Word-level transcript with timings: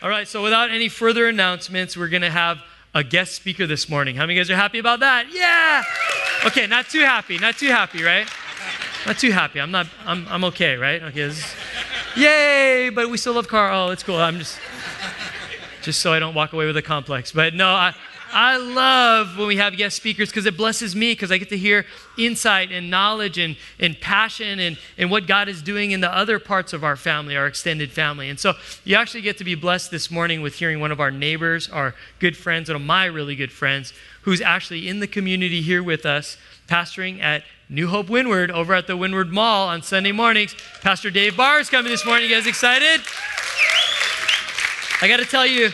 All 0.00 0.08
right, 0.08 0.28
so 0.28 0.44
without 0.44 0.70
any 0.70 0.88
further 0.88 1.26
announcements, 1.26 1.96
we're 1.96 2.08
going 2.08 2.22
to 2.22 2.30
have 2.30 2.62
a 2.94 3.02
guest 3.02 3.34
speaker 3.34 3.66
this 3.66 3.88
morning. 3.88 4.14
How 4.14 4.26
many 4.26 4.36
guys 4.36 4.48
are 4.48 4.54
happy 4.54 4.78
about 4.78 5.00
that? 5.00 5.26
Yeah! 5.32 5.82
Okay, 6.46 6.68
not 6.68 6.88
too 6.88 7.00
happy, 7.00 7.36
not 7.36 7.56
too 7.56 7.66
happy, 7.66 8.04
right? 8.04 8.28
Not 9.08 9.18
too 9.18 9.32
happy. 9.32 9.60
I'm 9.60 9.72
not, 9.72 9.88
I'm, 10.06 10.24
I'm 10.28 10.44
okay, 10.44 10.76
right? 10.76 11.02
Okay, 11.02 11.22
is, 11.22 11.44
yay, 12.14 12.90
but 12.94 13.10
we 13.10 13.16
still 13.16 13.32
love 13.32 13.48
Carl. 13.48 13.88
Oh, 13.88 13.90
it's 13.90 14.04
cool. 14.04 14.18
I'm 14.18 14.38
just, 14.38 14.60
just 15.82 16.00
so 16.00 16.12
I 16.12 16.20
don't 16.20 16.34
walk 16.34 16.52
away 16.52 16.66
with 16.66 16.76
a 16.76 16.82
complex. 16.82 17.32
But 17.32 17.54
no, 17.54 17.66
I, 17.66 17.92
I 18.32 18.56
love 18.56 19.38
when 19.38 19.48
we 19.48 19.56
have 19.56 19.76
guest 19.76 19.96
speakers 19.96 20.28
because 20.28 20.46
it 20.46 20.56
blesses 20.56 20.94
me 20.94 21.12
because 21.12 21.32
I 21.32 21.38
get 21.38 21.48
to 21.48 21.58
hear 21.58 21.86
insight 22.16 22.70
and 22.70 22.90
knowledge 22.90 23.38
and, 23.38 23.56
and 23.78 23.98
passion 24.00 24.58
and, 24.58 24.78
and 24.96 25.10
what 25.10 25.26
God 25.26 25.48
is 25.48 25.62
doing 25.62 25.92
in 25.92 26.00
the 26.00 26.14
other 26.14 26.38
parts 26.38 26.72
of 26.72 26.84
our 26.84 26.96
family, 26.96 27.36
our 27.36 27.46
extended 27.46 27.90
family. 27.90 28.28
And 28.28 28.38
so 28.38 28.54
you 28.84 28.96
actually 28.96 29.22
get 29.22 29.38
to 29.38 29.44
be 29.44 29.54
blessed 29.54 29.90
this 29.90 30.10
morning 30.10 30.42
with 30.42 30.56
hearing 30.56 30.80
one 30.80 30.92
of 30.92 31.00
our 31.00 31.10
neighbors, 31.10 31.68
our 31.70 31.94
good 32.18 32.36
friends, 32.36 32.68
one 32.68 32.76
of 32.76 32.82
my 32.82 33.06
really 33.06 33.34
good 33.34 33.52
friends, 33.52 33.92
who's 34.22 34.40
actually 34.40 34.88
in 34.88 35.00
the 35.00 35.06
community 35.06 35.62
here 35.62 35.82
with 35.82 36.04
us, 36.04 36.36
pastoring 36.68 37.22
at 37.22 37.44
New 37.70 37.88
Hope 37.88 38.08
Windward 38.08 38.50
over 38.50 38.74
at 38.74 38.86
the 38.86 38.96
Windward 38.96 39.30
Mall 39.30 39.68
on 39.68 39.82
Sunday 39.82 40.12
mornings. 40.12 40.54
Pastor 40.80 41.10
Dave 41.10 41.36
Barr 41.36 41.60
is 41.60 41.70
coming 41.70 41.90
this 41.90 42.04
morning. 42.04 42.28
You 42.28 42.36
guys 42.36 42.46
excited? 42.46 43.00
I 45.00 45.06
got 45.06 45.18
to 45.18 45.24
tell 45.24 45.46
you, 45.46 45.70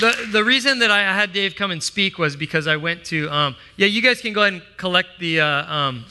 the, 0.00 0.28
the 0.32 0.44
reason 0.44 0.78
that 0.80 0.90
I 0.90 1.00
had 1.00 1.32
Dave 1.32 1.54
come 1.54 1.70
and 1.70 1.82
speak 1.82 2.18
was 2.18 2.36
because 2.36 2.66
I 2.66 2.76
went 2.76 3.04
to, 3.06 3.30
um, 3.30 3.56
yeah, 3.76 3.86
you 3.86 4.02
guys 4.02 4.20
can 4.20 4.32
go 4.32 4.42
ahead 4.42 4.54
and 4.54 4.62
collect 4.76 5.18
the 5.18 5.40
uh, 5.40 5.74
um, 5.74 6.04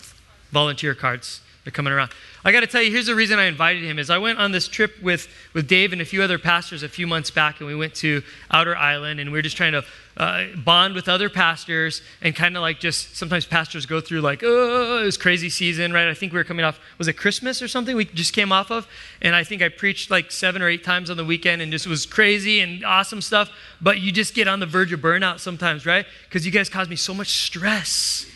volunteer 0.51 0.95
cards. 0.95 1.41
They're 1.65 1.71
coming 1.71 1.91
around. 1.91 2.11
I 2.43 2.51
got 2.51 2.59
to 2.59 2.67
tell 2.67 2.81
you, 2.83 2.91
here's 2.91 3.07
the 3.07 3.15
reason 3.15 3.39
I 3.39 3.45
invited 3.45 3.83
him 3.83 3.97
is 3.97 4.11
I 4.11 4.19
went 4.19 4.37
on 4.37 4.51
this 4.51 4.67
trip 4.67 5.01
with, 5.01 5.27
with 5.53 5.67
Dave 5.67 5.93
and 5.93 6.01
a 6.01 6.05
few 6.05 6.21
other 6.21 6.37
pastors 6.37 6.83
a 6.83 6.89
few 6.89 7.07
months 7.07 7.31
back, 7.31 7.59
and 7.59 7.65
we 7.65 7.73
went 7.73 7.95
to 7.95 8.21
Outer 8.51 8.77
Island, 8.77 9.19
and 9.19 9.31
we 9.31 9.39
were 9.39 9.41
just 9.41 9.57
trying 9.57 9.71
to 9.71 9.83
uh, 10.17 10.45
bond 10.63 10.93
with 10.93 11.09
other 11.09 11.27
pastors 11.27 12.03
and 12.21 12.35
kind 12.35 12.55
of 12.55 12.61
like 12.61 12.79
just 12.79 13.17
sometimes 13.17 13.45
pastors 13.45 13.87
go 13.87 13.99
through 13.99 14.21
like, 14.21 14.43
oh, 14.43 15.03
was 15.03 15.17
crazy 15.17 15.49
season, 15.49 15.91
right? 15.91 16.07
I 16.07 16.13
think 16.13 16.33
we 16.33 16.37
were 16.37 16.43
coming 16.43 16.63
off, 16.63 16.79
was 16.99 17.07
it 17.07 17.13
Christmas 17.13 17.63
or 17.63 17.67
something 17.67 17.95
we 17.95 18.05
just 18.05 18.31
came 18.31 18.51
off 18.51 18.69
of? 18.69 18.87
And 19.23 19.35
I 19.35 19.43
think 19.43 19.63
I 19.63 19.69
preached 19.69 20.11
like 20.11 20.31
seven 20.31 20.61
or 20.61 20.69
eight 20.69 20.83
times 20.83 21.09
on 21.09 21.17
the 21.17 21.25
weekend 21.25 21.63
and 21.63 21.71
just 21.71 21.87
was 21.87 22.05
crazy 22.05 22.61
and 22.61 22.85
awesome 22.85 23.21
stuff. 23.21 23.49
But 23.81 23.99
you 23.99 24.11
just 24.11 24.35
get 24.35 24.47
on 24.47 24.59
the 24.59 24.67
verge 24.67 24.93
of 24.93 24.99
burnout 24.99 25.39
sometimes, 25.39 25.85
right? 25.85 26.05
Because 26.29 26.45
you 26.45 26.51
guys 26.51 26.69
cause 26.69 26.87
me 26.87 26.95
so 26.95 27.13
much 27.13 27.29
stress. 27.29 28.27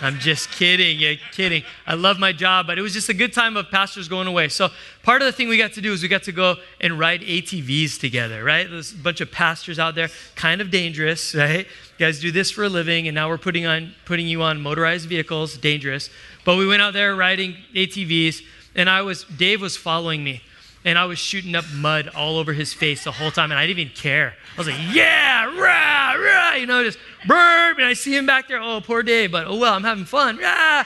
I'm 0.00 0.18
just 0.18 0.50
kidding. 0.50 1.00
Yeah, 1.00 1.14
kidding. 1.32 1.64
I 1.86 1.94
love 1.94 2.18
my 2.18 2.32
job, 2.32 2.66
but 2.66 2.78
it 2.78 2.82
was 2.82 2.92
just 2.92 3.08
a 3.08 3.14
good 3.14 3.32
time 3.32 3.56
of 3.56 3.70
pastors 3.70 4.08
going 4.08 4.26
away. 4.26 4.48
So 4.48 4.68
part 5.02 5.22
of 5.22 5.26
the 5.26 5.32
thing 5.32 5.48
we 5.48 5.58
got 5.58 5.72
to 5.72 5.80
do 5.80 5.92
is 5.92 6.02
we 6.02 6.08
got 6.08 6.22
to 6.24 6.32
go 6.32 6.56
and 6.80 6.98
ride 6.98 7.22
ATVs 7.22 7.98
together, 7.98 8.44
right? 8.44 8.68
There's 8.70 8.92
a 8.92 8.96
bunch 8.96 9.20
of 9.20 9.32
pastors 9.32 9.78
out 9.78 9.94
there, 9.94 10.08
kind 10.36 10.60
of 10.60 10.70
dangerous, 10.70 11.34
right? 11.34 11.66
You 11.66 12.06
guys 12.06 12.20
do 12.20 12.30
this 12.30 12.50
for 12.50 12.64
a 12.64 12.68
living, 12.68 13.08
and 13.08 13.14
now 13.14 13.28
we're 13.28 13.38
putting 13.38 13.66
on 13.66 13.94
putting 14.04 14.28
you 14.28 14.42
on 14.42 14.60
motorized 14.60 15.08
vehicles, 15.08 15.56
dangerous. 15.56 16.10
But 16.44 16.56
we 16.56 16.66
went 16.66 16.82
out 16.82 16.92
there 16.92 17.14
riding 17.16 17.56
ATVs, 17.74 18.42
and 18.74 18.88
I 18.88 19.02
was 19.02 19.24
Dave 19.24 19.60
was 19.60 19.76
following 19.76 20.22
me 20.22 20.42
and 20.84 20.98
I 20.98 21.04
was 21.06 21.18
shooting 21.18 21.54
up 21.54 21.64
mud 21.74 22.08
all 22.08 22.38
over 22.38 22.52
his 22.52 22.72
face 22.72 23.04
the 23.04 23.12
whole 23.12 23.30
time, 23.30 23.50
and 23.50 23.58
I 23.58 23.66
didn't 23.66 23.80
even 23.80 23.92
care. 23.94 24.34
I 24.54 24.58
was 24.58 24.66
like, 24.66 24.80
yeah, 24.90 25.44
rah, 25.44 26.12
rah, 26.14 26.54
you 26.54 26.66
know, 26.66 26.84
just 26.84 26.98
burp, 27.26 27.78
and 27.78 27.86
I 27.86 27.92
see 27.94 28.16
him 28.16 28.26
back 28.26 28.48
there, 28.48 28.60
oh, 28.60 28.80
poor 28.80 29.02
Dave, 29.02 29.32
but 29.32 29.46
oh 29.46 29.56
well, 29.56 29.74
I'm 29.74 29.84
having 29.84 30.04
fun, 30.04 30.38
rah. 30.38 30.84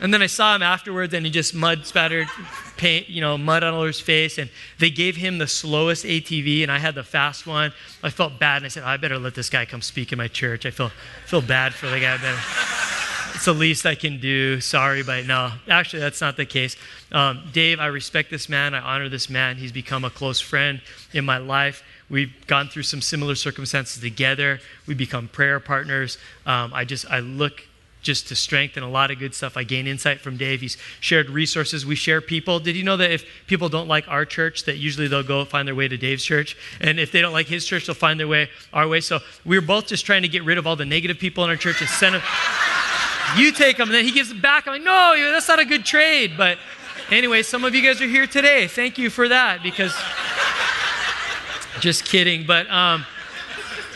And 0.00 0.14
then 0.14 0.22
I 0.22 0.26
saw 0.26 0.54
him 0.54 0.62
afterwards, 0.62 1.12
and 1.12 1.26
he 1.26 1.32
just 1.32 1.54
mud 1.54 1.84
spattered 1.84 2.28
paint, 2.76 3.08
you 3.08 3.20
know, 3.20 3.36
mud 3.36 3.64
on 3.64 3.74
all 3.74 3.80
over 3.80 3.88
his 3.88 4.00
face, 4.00 4.38
and 4.38 4.48
they 4.78 4.90
gave 4.90 5.16
him 5.16 5.38
the 5.38 5.46
slowest 5.46 6.04
ATV, 6.04 6.62
and 6.62 6.70
I 6.70 6.78
had 6.78 6.94
the 6.94 7.02
fast 7.02 7.46
one. 7.46 7.72
I 8.02 8.10
felt 8.10 8.38
bad, 8.38 8.58
and 8.58 8.66
I 8.66 8.68
said, 8.68 8.84
oh, 8.84 8.88
I 8.88 8.96
better 8.96 9.18
let 9.18 9.34
this 9.34 9.50
guy 9.50 9.64
come 9.64 9.82
speak 9.82 10.12
in 10.12 10.18
my 10.18 10.28
church. 10.28 10.64
I 10.64 10.70
feel, 10.70 10.90
feel 11.26 11.42
bad 11.42 11.74
for 11.74 11.88
the 11.88 12.00
guy. 12.00 12.94
It's 13.38 13.44
the 13.44 13.52
least 13.52 13.86
I 13.86 13.94
can 13.94 14.18
do. 14.18 14.60
Sorry, 14.60 15.04
but 15.04 15.24
no, 15.24 15.52
actually, 15.68 16.00
that's 16.00 16.20
not 16.20 16.36
the 16.36 16.44
case. 16.44 16.74
Um, 17.12 17.44
Dave, 17.52 17.78
I 17.78 17.86
respect 17.86 18.32
this 18.32 18.48
man. 18.48 18.74
I 18.74 18.80
honor 18.80 19.08
this 19.08 19.30
man. 19.30 19.58
He's 19.58 19.70
become 19.70 20.04
a 20.04 20.10
close 20.10 20.40
friend 20.40 20.80
in 21.12 21.24
my 21.24 21.38
life. 21.38 21.84
We've 22.10 22.32
gone 22.48 22.66
through 22.66 22.82
some 22.82 23.00
similar 23.00 23.36
circumstances 23.36 24.02
together. 24.02 24.58
We 24.88 24.94
become 24.94 25.28
prayer 25.28 25.60
partners. 25.60 26.18
Um, 26.46 26.72
I 26.74 26.84
just, 26.84 27.08
I 27.08 27.20
look 27.20 27.62
just 28.02 28.26
to 28.26 28.34
strengthen 28.34 28.82
a 28.82 28.90
lot 28.90 29.12
of 29.12 29.20
good 29.20 29.36
stuff. 29.36 29.56
I 29.56 29.62
gain 29.62 29.86
insight 29.86 30.20
from 30.20 30.36
Dave. 30.36 30.60
He's 30.60 30.76
shared 30.98 31.30
resources. 31.30 31.86
We 31.86 31.94
share 31.94 32.20
people. 32.20 32.58
Did 32.58 32.74
you 32.74 32.82
know 32.82 32.96
that 32.96 33.12
if 33.12 33.24
people 33.46 33.68
don't 33.68 33.86
like 33.86 34.08
our 34.08 34.24
church, 34.24 34.64
that 34.64 34.78
usually 34.78 35.06
they'll 35.06 35.22
go 35.22 35.44
find 35.44 35.68
their 35.68 35.76
way 35.76 35.86
to 35.86 35.96
Dave's 35.96 36.24
church? 36.24 36.56
And 36.80 36.98
if 36.98 37.12
they 37.12 37.20
don't 37.20 37.32
like 37.32 37.46
his 37.46 37.64
church, 37.64 37.86
they'll 37.86 37.94
find 37.94 38.18
their 38.18 38.26
way 38.26 38.50
our 38.72 38.88
way. 38.88 39.00
So 39.00 39.20
we're 39.44 39.60
both 39.60 39.86
just 39.86 40.04
trying 40.04 40.22
to 40.22 40.28
get 40.28 40.42
rid 40.42 40.58
of 40.58 40.66
all 40.66 40.74
the 40.74 40.84
negative 40.84 41.20
people 41.20 41.44
in 41.44 41.50
our 41.50 41.56
church 41.56 41.80
and 41.80 41.88
send 41.88 42.16
them. 42.16 42.22
You 43.36 43.52
take 43.52 43.76
them, 43.76 43.88
and 43.88 43.94
then 43.94 44.04
he 44.04 44.12
gives 44.12 44.30
it 44.30 44.40
back. 44.40 44.66
I'm 44.66 44.74
like, 44.74 44.82
no, 44.82 45.14
that's 45.32 45.48
not 45.48 45.58
a 45.58 45.64
good 45.64 45.84
trade. 45.84 46.32
But 46.36 46.58
anyway, 47.10 47.42
some 47.42 47.64
of 47.64 47.74
you 47.74 47.82
guys 47.82 48.00
are 48.00 48.06
here 48.06 48.26
today. 48.26 48.66
Thank 48.66 48.98
you 48.98 49.10
for 49.10 49.28
that 49.28 49.62
because 49.62 49.94
just 51.80 52.04
kidding. 52.04 52.46
But 52.46 52.68
um, 52.70 53.04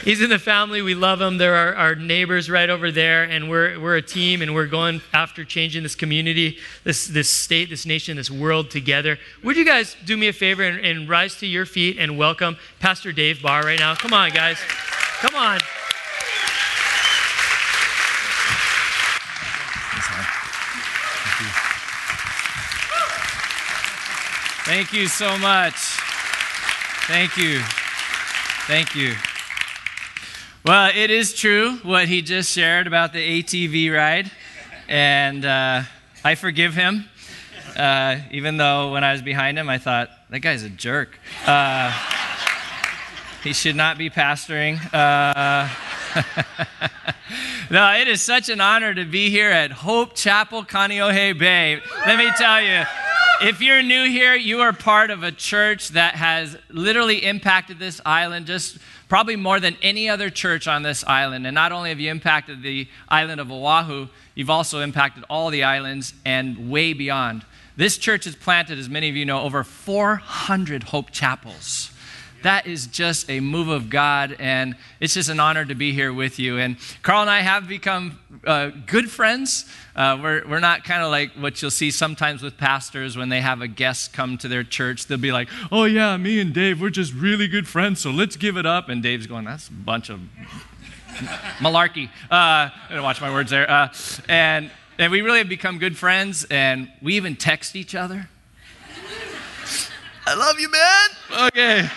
he's 0.04 0.20
in 0.20 0.31
the 0.31 0.38
family. 0.38 0.82
We 0.82 0.94
love 0.94 1.20
him. 1.20 1.38
They're 1.38 1.54
our, 1.54 1.75
our, 1.75 1.94
neighbors 1.94 2.50
right 2.50 2.69
over 2.69 2.91
there, 2.91 3.25
and 3.25 3.48
we're, 3.48 3.78
we're 3.81 3.97
a 3.97 4.03
team, 4.03 4.43
and 4.43 4.54
we're 4.54 4.66
going 4.66 5.00
after 5.12 5.44
changing 5.44 5.82
this 5.82 5.94
community, 5.94 6.59
this, 6.84 7.06
this 7.06 7.31
state, 7.31 7.70
this 7.70 7.87
nation, 7.87 8.16
this 8.16 8.31
world 8.31 8.70
together. 8.70 9.19
Would 9.43 9.56
you 9.56 9.64
guys 9.64 9.97
do 10.04 10.16
me 10.16 10.28
a 10.28 10.32
favor 10.32 10.62
and, 10.62 10.84
and 10.84 11.09
rise 11.09 11.37
to 11.37 11.47
your 11.47 11.66
feet 11.66 11.97
and 11.99 12.19
welcome 12.19 12.56
Pastor 12.81 13.12
Dave 13.12 13.43
Barr 13.43 13.62
right 13.62 13.78
now? 13.78 13.94
Come 13.94 14.12
on, 14.12 14.31
guys. 14.31 14.59
Come 15.20 15.34
on. 15.34 15.60
Thank 24.64 24.92
you 24.92 25.08
so 25.08 25.36
much. 25.38 25.74
Thank 27.08 27.36
you. 27.36 27.60
Thank 28.68 28.94
you. 28.94 29.14
Well, 30.64 30.92
it 30.94 31.10
is 31.10 31.34
true 31.34 31.78
what 31.82 32.06
he 32.06 32.22
just 32.22 32.52
shared 32.52 32.86
about 32.86 33.12
the 33.12 33.42
ATV 33.42 33.92
ride, 33.92 34.30
and 34.88 35.44
uh, 35.44 35.82
I 36.22 36.36
forgive 36.36 36.74
him. 36.74 37.06
Uh, 37.76 38.18
even 38.30 38.56
though 38.56 38.92
when 38.92 39.02
I 39.02 39.10
was 39.10 39.20
behind 39.20 39.58
him, 39.58 39.68
I 39.68 39.78
thought, 39.78 40.10
that 40.30 40.38
guy's 40.38 40.62
a 40.62 40.70
jerk. 40.70 41.18
Uh, 41.44 41.92
he 43.42 43.52
should 43.52 43.74
not 43.74 43.98
be 43.98 44.10
pastoring. 44.10 44.78
Uh, 44.94 45.68
no, 47.68 47.92
it 47.94 48.06
is 48.06 48.22
such 48.22 48.48
an 48.48 48.60
honor 48.60 48.94
to 48.94 49.04
be 49.04 49.28
here 49.28 49.50
at 49.50 49.72
Hope 49.72 50.14
Chapel, 50.14 50.62
Kaneohe 50.62 51.36
Bay. 51.36 51.80
Let 52.06 52.16
me 52.16 52.30
tell 52.38 52.62
you, 52.62 52.84
if 53.42 53.60
you're 53.60 53.82
new 53.82 54.08
here, 54.08 54.34
you 54.34 54.60
are 54.60 54.72
part 54.72 55.10
of 55.10 55.22
a 55.22 55.32
church 55.32 55.91
that 55.91 56.14
has 56.14 56.56
literally 56.70 57.25
impacted 57.25 57.78
this 57.78 58.00
island 58.04 58.47
just 58.47 58.78
probably 59.08 59.36
more 59.36 59.60
than 59.60 59.76
any 59.82 60.08
other 60.08 60.30
church 60.30 60.66
on 60.66 60.82
this 60.82 61.04
island. 61.04 61.47
And 61.47 61.54
not 61.54 61.72
only 61.72 61.91
have 61.91 62.00
you 62.00 62.10
impacted 62.10 62.62
the 62.62 62.88
island 63.08 63.41
of 63.41 63.50
Oahu, 63.50 64.08
you've 64.34 64.50
also 64.50 64.81
impacted 64.81 65.25
all 65.28 65.50
the 65.50 65.64
islands 65.64 66.14
and 66.25 66.70
way 66.70 66.92
beyond. 66.92 67.44
This 67.76 67.98
church 67.98 68.25
has 68.25 68.36
planted, 68.36 68.78
as 68.78 68.88
many 68.88 69.08
of 69.08 69.16
you 69.16 69.25
know, 69.25 69.42
over 69.42 69.64
400 69.64 70.84
Hope 70.84 71.10
Chapels 71.10 71.91
that 72.42 72.66
is 72.66 72.86
just 72.86 73.30
a 73.30 73.41
move 73.41 73.69
of 73.69 73.91
God, 73.91 74.36
and 74.38 74.76
it's 75.00 75.14
just 75.14 75.28
an 75.28 75.41
honor 75.41 75.64
to 75.64 75.75
be 75.75 75.92
here 75.92 76.12
with 76.12 76.38
you. 76.38 76.58
And 76.58 76.76
Carl 77.03 77.22
and 77.22 77.30
I 77.30 77.41
have 77.41 77.69
become 77.69 78.19
uh, 78.47 78.70
good 78.86 79.10
friends. 79.10 79.66
Uh, 79.94 80.19
we're, 80.22 80.47
we're 80.48 80.60
not 80.60 80.84
kind 80.84 81.02
of 81.02 81.10
like 81.10 81.32
what 81.32 81.60
you'll 81.60 81.70
see 81.70 81.91
sometimes 81.91 82.42
with 82.42 82.56
pastors 82.56 83.16
when 83.16 83.28
they 83.28 83.41
have 83.41 83.60
a 83.60 83.69
guest 83.69 84.12
come 84.12 84.38
to 84.38 84.48
their 84.48 84.64
church. 84.64 85.06
They'll 85.06 85.19
be 85.19 85.32
like, 85.32 85.48
oh, 85.70 85.84
yeah, 85.84 86.16
me 86.16 86.41
and 86.41 86.52
Dave, 86.52 86.81
we're 86.81 86.91
just 86.91 87.12
really 87.12 87.48
good 87.48 87.69
friends, 87.69 88.00
so 88.00 88.10
let's 88.10 88.36
give 88.36 88.56
it 88.56 88.66
up. 88.66 88.88
And 88.88 89.02
Dave's 89.02 89.26
going, 89.26 89.44
that's 89.44 89.69
a 89.69 89.72
bunch 89.72 90.08
of 90.08 90.20
malarkey. 91.58 92.08
Uh, 92.31 92.70
watch 93.02 93.20
my 93.20 93.32
words 93.32 93.50
there. 93.50 93.70
Uh, 93.70 93.93
and, 94.28 94.70
and 94.99 95.12
we 95.12 95.20
really 95.20 95.38
have 95.38 95.49
become 95.49 95.78
good 95.78 95.96
friends, 95.96 96.44
and 96.50 96.90
we 97.00 97.14
even 97.14 97.37
text 97.37 97.76
each 97.76 97.94
other. 97.94 98.28
I 100.25 100.34
love 100.34 100.58
you, 100.61 100.70
man. 100.70 101.49
Okay. 101.49 101.88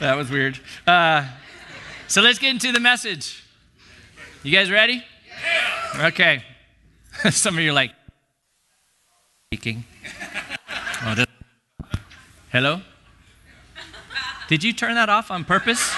That 0.00 0.16
was 0.16 0.30
weird. 0.30 0.58
Uh, 0.86 1.28
so 2.06 2.22
let's 2.22 2.38
get 2.38 2.50
into 2.50 2.72
the 2.72 2.80
message. 2.80 3.44
You 4.42 4.52
guys 4.52 4.70
ready? 4.70 5.04
Yeah. 5.94 6.06
Okay. 6.06 6.42
Some 7.30 7.56
of 7.56 7.60
you 7.64 7.70
are 7.70 7.74
like, 7.74 7.92
speaking. 9.52 9.84
Oh, 11.02 11.24
Hello? 12.50 12.80
Did 14.48 14.64
you 14.64 14.72
turn 14.72 14.94
that 14.94 15.08
off 15.08 15.30
on 15.30 15.44
purpose? 15.44 15.94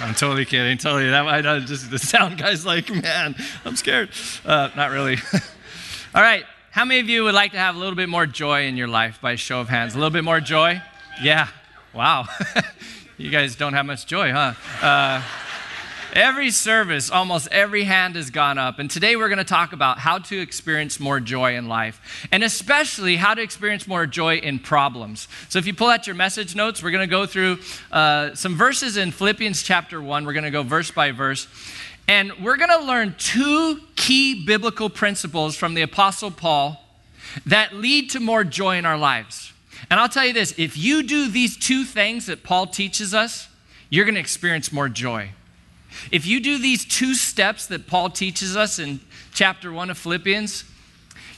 I'm 0.00 0.14
totally 0.14 0.44
kidding. 0.44 0.78
Totally. 0.78 1.10
That 1.10 1.26
I 1.26 1.58
just 1.60 1.90
the 1.90 1.98
sound 1.98 2.38
guy's 2.38 2.64
like, 2.64 2.88
man, 2.88 3.34
I'm 3.64 3.74
scared. 3.76 4.10
Uh, 4.44 4.70
not 4.76 4.90
really. 4.90 5.16
All 6.14 6.22
right. 6.22 6.44
How 6.76 6.84
many 6.84 7.00
of 7.00 7.08
you 7.08 7.24
would 7.24 7.32
like 7.32 7.52
to 7.52 7.58
have 7.58 7.74
a 7.74 7.78
little 7.78 7.94
bit 7.94 8.06
more 8.06 8.26
joy 8.26 8.66
in 8.66 8.76
your 8.76 8.86
life 8.86 9.18
by 9.22 9.34
show 9.34 9.60
of 9.60 9.68
hands? 9.70 9.94
A 9.94 9.96
little 9.96 10.10
bit 10.10 10.24
more 10.24 10.40
joy? 10.40 10.82
Yeah. 11.22 11.48
Wow. 11.94 12.26
you 13.16 13.30
guys 13.30 13.56
don't 13.56 13.72
have 13.72 13.86
much 13.86 14.04
joy, 14.04 14.30
huh? 14.30 14.52
Uh, 14.82 15.22
every 16.12 16.50
service, 16.50 17.10
almost 17.10 17.48
every 17.50 17.84
hand 17.84 18.14
has 18.16 18.28
gone 18.28 18.58
up. 18.58 18.78
And 18.78 18.90
today 18.90 19.16
we're 19.16 19.30
going 19.30 19.38
to 19.38 19.44
talk 19.44 19.72
about 19.72 20.00
how 20.00 20.18
to 20.18 20.38
experience 20.38 21.00
more 21.00 21.18
joy 21.18 21.56
in 21.56 21.66
life, 21.66 22.28
and 22.30 22.44
especially 22.44 23.16
how 23.16 23.32
to 23.32 23.40
experience 23.40 23.86
more 23.86 24.04
joy 24.04 24.36
in 24.36 24.58
problems. 24.58 25.28
So 25.48 25.58
if 25.58 25.66
you 25.66 25.72
pull 25.72 25.88
out 25.88 26.06
your 26.06 26.14
message 26.16 26.54
notes, 26.54 26.82
we're 26.82 26.90
going 26.90 27.08
to 27.08 27.10
go 27.10 27.24
through 27.24 27.56
uh, 27.90 28.34
some 28.34 28.54
verses 28.54 28.98
in 28.98 29.12
Philippians 29.12 29.62
chapter 29.62 30.02
1. 30.02 30.26
We're 30.26 30.34
going 30.34 30.44
to 30.44 30.50
go 30.50 30.62
verse 30.62 30.90
by 30.90 31.12
verse. 31.12 31.48
And 32.08 32.32
we're 32.40 32.56
going 32.56 32.70
to 32.70 32.86
learn 32.86 33.14
two 33.18 33.80
key 33.96 34.44
biblical 34.46 34.88
principles 34.88 35.56
from 35.56 35.74
the 35.74 35.82
Apostle 35.82 36.30
Paul 36.30 36.82
that 37.44 37.74
lead 37.74 38.10
to 38.10 38.20
more 38.20 38.44
joy 38.44 38.76
in 38.76 38.86
our 38.86 38.96
lives. 38.96 39.52
And 39.90 39.98
I'll 39.98 40.08
tell 40.08 40.24
you 40.24 40.32
this 40.32 40.54
if 40.58 40.76
you 40.76 41.02
do 41.02 41.28
these 41.28 41.56
two 41.56 41.84
things 41.84 42.26
that 42.26 42.42
Paul 42.42 42.66
teaches 42.66 43.12
us, 43.12 43.48
you're 43.90 44.04
going 44.04 44.14
to 44.14 44.20
experience 44.20 44.72
more 44.72 44.88
joy. 44.88 45.30
If 46.10 46.26
you 46.26 46.40
do 46.40 46.58
these 46.58 46.84
two 46.84 47.14
steps 47.14 47.66
that 47.66 47.86
Paul 47.86 48.10
teaches 48.10 48.56
us 48.56 48.78
in 48.78 49.00
chapter 49.32 49.72
1 49.72 49.90
of 49.90 49.98
Philippians, 49.98 50.64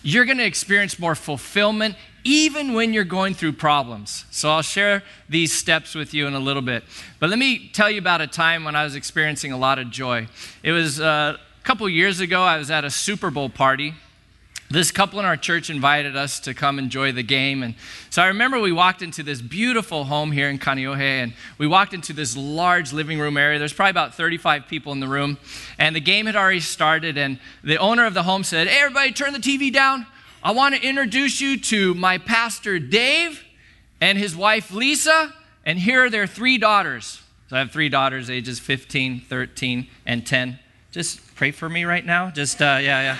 you're 0.02 0.24
going 0.24 0.38
to 0.38 0.44
experience 0.46 0.98
more 0.98 1.14
fulfillment 1.14 1.96
even 2.28 2.74
when 2.74 2.92
you're 2.92 3.04
going 3.04 3.32
through 3.32 3.54
problems. 3.54 4.26
So 4.30 4.50
I'll 4.50 4.60
share 4.60 5.02
these 5.30 5.50
steps 5.50 5.94
with 5.94 6.12
you 6.12 6.26
in 6.26 6.34
a 6.34 6.38
little 6.38 6.60
bit. 6.60 6.84
But 7.20 7.30
let 7.30 7.38
me 7.38 7.70
tell 7.72 7.90
you 7.90 7.98
about 7.98 8.20
a 8.20 8.26
time 8.26 8.64
when 8.64 8.76
I 8.76 8.84
was 8.84 8.94
experiencing 8.94 9.50
a 9.50 9.56
lot 9.56 9.78
of 9.78 9.90
joy. 9.90 10.28
It 10.62 10.72
was 10.72 11.00
uh, 11.00 11.38
a 11.38 11.64
couple 11.64 11.88
years 11.88 12.20
ago, 12.20 12.42
I 12.42 12.58
was 12.58 12.70
at 12.70 12.84
a 12.84 12.90
Super 12.90 13.30
Bowl 13.30 13.48
party. 13.48 13.94
This 14.70 14.90
couple 14.90 15.18
in 15.18 15.24
our 15.24 15.38
church 15.38 15.70
invited 15.70 16.16
us 16.16 16.38
to 16.40 16.52
come 16.52 16.78
enjoy 16.78 17.12
the 17.12 17.22
game. 17.22 17.62
And 17.62 17.74
so 18.10 18.20
I 18.20 18.26
remember 18.26 18.60
we 18.60 18.72
walked 18.72 19.00
into 19.00 19.22
this 19.22 19.40
beautiful 19.40 20.04
home 20.04 20.30
here 20.30 20.50
in 20.50 20.58
Kaneohe, 20.58 21.00
and 21.00 21.32
we 21.56 21.66
walked 21.66 21.94
into 21.94 22.12
this 22.12 22.36
large 22.36 22.92
living 22.92 23.18
room 23.18 23.38
area. 23.38 23.58
There's 23.58 23.72
probably 23.72 23.92
about 23.92 24.14
35 24.14 24.68
people 24.68 24.92
in 24.92 25.00
the 25.00 25.08
room. 25.08 25.38
And 25.78 25.96
the 25.96 26.00
game 26.00 26.26
had 26.26 26.36
already 26.36 26.60
started, 26.60 27.16
and 27.16 27.38
the 27.64 27.78
owner 27.78 28.04
of 28.04 28.12
the 28.12 28.24
home 28.24 28.44
said, 28.44 28.68
Hey, 28.68 28.80
everybody, 28.80 29.12
turn 29.12 29.32
the 29.32 29.38
TV 29.38 29.72
down. 29.72 30.06
I 30.42 30.52
want 30.52 30.76
to 30.76 30.80
introduce 30.80 31.40
you 31.40 31.58
to 31.58 31.94
my 31.94 32.18
pastor, 32.18 32.78
Dave, 32.78 33.44
and 34.00 34.16
his 34.16 34.36
wife, 34.36 34.70
Lisa, 34.70 35.34
and 35.64 35.78
here 35.78 36.04
are 36.04 36.10
their 36.10 36.28
three 36.28 36.58
daughters. 36.58 37.20
So 37.48 37.56
I 37.56 37.58
have 37.58 37.72
three 37.72 37.88
daughters, 37.88 38.30
ages 38.30 38.60
15, 38.60 39.22
13, 39.22 39.88
and 40.06 40.24
10. 40.24 40.60
Just 40.92 41.34
pray 41.34 41.50
for 41.50 41.68
me 41.68 41.84
right 41.84 42.06
now. 42.06 42.30
Just, 42.30 42.62
uh, 42.62 42.78
yeah, 42.80 43.02
yeah. 43.02 43.18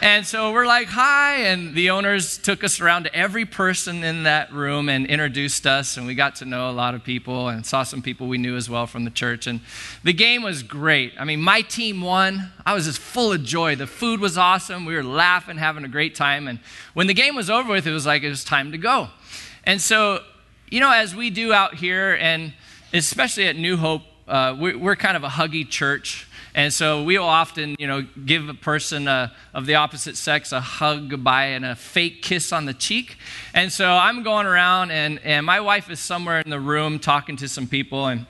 And 0.00 0.26
so 0.26 0.52
we're 0.52 0.66
like, 0.66 0.88
hi. 0.88 1.36
And 1.36 1.74
the 1.74 1.90
owners 1.90 2.38
took 2.38 2.62
us 2.62 2.80
around 2.80 3.04
to 3.04 3.14
every 3.14 3.44
person 3.44 4.04
in 4.04 4.24
that 4.24 4.52
room 4.52 4.88
and 4.88 5.06
introduced 5.06 5.66
us. 5.66 5.96
And 5.96 6.06
we 6.06 6.14
got 6.14 6.36
to 6.36 6.44
know 6.44 6.70
a 6.70 6.72
lot 6.72 6.94
of 6.94 7.04
people 7.04 7.48
and 7.48 7.64
saw 7.64 7.82
some 7.82 8.02
people 8.02 8.26
we 8.26 8.38
knew 8.38 8.56
as 8.56 8.68
well 8.68 8.86
from 8.86 9.04
the 9.04 9.10
church. 9.10 9.46
And 9.46 9.60
the 10.02 10.12
game 10.12 10.42
was 10.42 10.62
great. 10.62 11.12
I 11.18 11.24
mean, 11.24 11.40
my 11.40 11.62
team 11.62 12.00
won. 12.00 12.52
I 12.66 12.74
was 12.74 12.86
just 12.86 12.98
full 12.98 13.32
of 13.32 13.42
joy. 13.42 13.76
The 13.76 13.86
food 13.86 14.20
was 14.20 14.38
awesome. 14.38 14.84
We 14.84 14.94
were 14.94 15.02
laughing, 15.02 15.56
having 15.56 15.84
a 15.84 15.88
great 15.88 16.14
time. 16.14 16.48
And 16.48 16.58
when 16.94 17.06
the 17.06 17.14
game 17.14 17.34
was 17.34 17.50
over 17.50 17.72
with, 17.72 17.86
it 17.86 17.92
was 17.92 18.06
like 18.06 18.22
it 18.22 18.28
was 18.28 18.44
time 18.44 18.72
to 18.72 18.78
go. 18.78 19.08
And 19.64 19.80
so, 19.80 20.20
you 20.70 20.80
know, 20.80 20.92
as 20.92 21.14
we 21.14 21.30
do 21.30 21.52
out 21.52 21.74
here, 21.74 22.16
and 22.20 22.52
especially 22.92 23.46
at 23.46 23.56
New 23.56 23.76
Hope, 23.76 24.02
uh, 24.28 24.56
we're, 24.58 24.78
we're 24.78 24.96
kind 24.96 25.16
of 25.16 25.24
a 25.24 25.28
huggy 25.28 25.68
church. 25.68 26.26
And 26.54 26.72
so 26.72 27.02
we 27.02 27.18
will 27.18 27.26
often, 27.26 27.74
you 27.80 27.88
know, 27.88 28.06
give 28.24 28.48
a 28.48 28.54
person 28.54 29.08
uh, 29.08 29.30
of 29.52 29.66
the 29.66 29.74
opposite 29.74 30.16
sex 30.16 30.52
a 30.52 30.60
hug 30.60 31.08
goodbye 31.08 31.46
and 31.46 31.64
a 31.64 31.74
fake 31.74 32.22
kiss 32.22 32.52
on 32.52 32.64
the 32.64 32.74
cheek. 32.74 33.16
And 33.54 33.72
so 33.72 33.90
I'm 33.90 34.22
going 34.22 34.46
around, 34.46 34.92
and, 34.92 35.18
and 35.24 35.44
my 35.44 35.58
wife 35.58 35.90
is 35.90 35.98
somewhere 35.98 36.40
in 36.40 36.50
the 36.50 36.60
room 36.60 37.00
talking 37.00 37.36
to 37.38 37.48
some 37.48 37.66
people, 37.66 38.06
and 38.06 38.26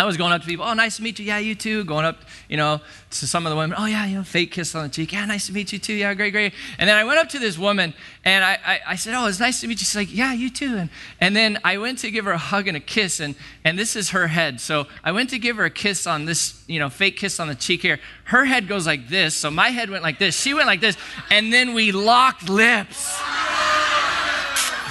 I 0.00 0.04
was 0.06 0.16
going 0.16 0.32
up 0.32 0.40
to 0.40 0.46
people, 0.46 0.64
oh, 0.64 0.72
nice 0.72 0.96
to 0.96 1.02
meet 1.02 1.18
you. 1.18 1.26
Yeah, 1.26 1.40
you 1.40 1.54
too. 1.54 1.84
Going 1.84 2.06
up, 2.06 2.22
you 2.48 2.56
know, 2.56 2.80
to 3.10 3.26
some 3.26 3.44
of 3.44 3.50
the 3.50 3.56
women, 3.56 3.76
oh, 3.78 3.84
yeah, 3.84 4.06
you 4.06 4.16
know, 4.16 4.24
fake 4.24 4.50
kiss 4.50 4.74
on 4.74 4.84
the 4.84 4.88
cheek. 4.88 5.12
Yeah, 5.12 5.26
nice 5.26 5.48
to 5.48 5.52
meet 5.52 5.74
you 5.74 5.78
too. 5.78 5.92
Yeah, 5.92 6.14
great, 6.14 6.30
great. 6.30 6.54
And 6.78 6.88
then 6.88 6.96
I 6.96 7.04
went 7.04 7.18
up 7.18 7.28
to 7.28 7.38
this 7.38 7.58
woman 7.58 7.92
and 8.24 8.42
I, 8.42 8.58
I, 8.64 8.80
I 8.88 8.96
said, 8.96 9.12
oh, 9.14 9.26
it's 9.26 9.40
nice 9.40 9.60
to 9.60 9.66
meet 9.66 9.78
you. 9.78 9.84
She's 9.84 9.94
like, 9.94 10.08
yeah, 10.10 10.32
you 10.32 10.48
too. 10.48 10.74
And, 10.78 10.88
and 11.20 11.36
then 11.36 11.58
I 11.64 11.76
went 11.76 11.98
to 11.98 12.10
give 12.10 12.24
her 12.24 12.30
a 12.30 12.38
hug 12.38 12.66
and 12.66 12.78
a 12.78 12.80
kiss, 12.80 13.20
and, 13.20 13.34
and 13.62 13.78
this 13.78 13.94
is 13.94 14.08
her 14.10 14.26
head. 14.26 14.58
So 14.58 14.86
I 15.04 15.12
went 15.12 15.28
to 15.30 15.38
give 15.38 15.58
her 15.58 15.66
a 15.66 15.70
kiss 15.70 16.06
on 16.06 16.24
this, 16.24 16.64
you 16.66 16.78
know, 16.78 16.88
fake 16.88 17.18
kiss 17.18 17.38
on 17.38 17.48
the 17.48 17.54
cheek 17.54 17.82
here. 17.82 18.00
Her 18.24 18.46
head 18.46 18.68
goes 18.68 18.86
like 18.86 19.08
this. 19.08 19.34
So 19.34 19.50
my 19.50 19.68
head 19.68 19.90
went 19.90 20.02
like 20.02 20.18
this. 20.18 20.34
She 20.34 20.54
went 20.54 20.66
like 20.66 20.80
this. 20.80 20.96
And 21.30 21.52
then 21.52 21.74
we 21.74 21.92
locked 21.92 22.48
lips. 22.48 23.20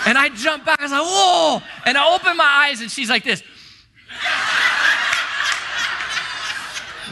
And 0.05 0.19
I 0.19 0.29
jumped 0.35 0.67
back. 0.67 0.79
I 0.79 0.83
was 0.83 0.91
like, 0.91 1.01
whoa. 1.01 1.62
And 1.88 1.97
I 1.97 2.13
opened 2.13 2.38
my 2.38 2.67
eyes, 2.67 2.81
and 2.81 2.91
she's 2.91 3.09
like 3.09 3.23
this. 3.23 3.41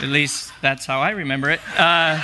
At 0.01 0.09
least 0.09 0.51
that's 0.61 0.85
how 0.85 0.99
I 0.99 1.11
remember 1.11 1.49
it. 1.49 1.59
Uh, 1.75 2.21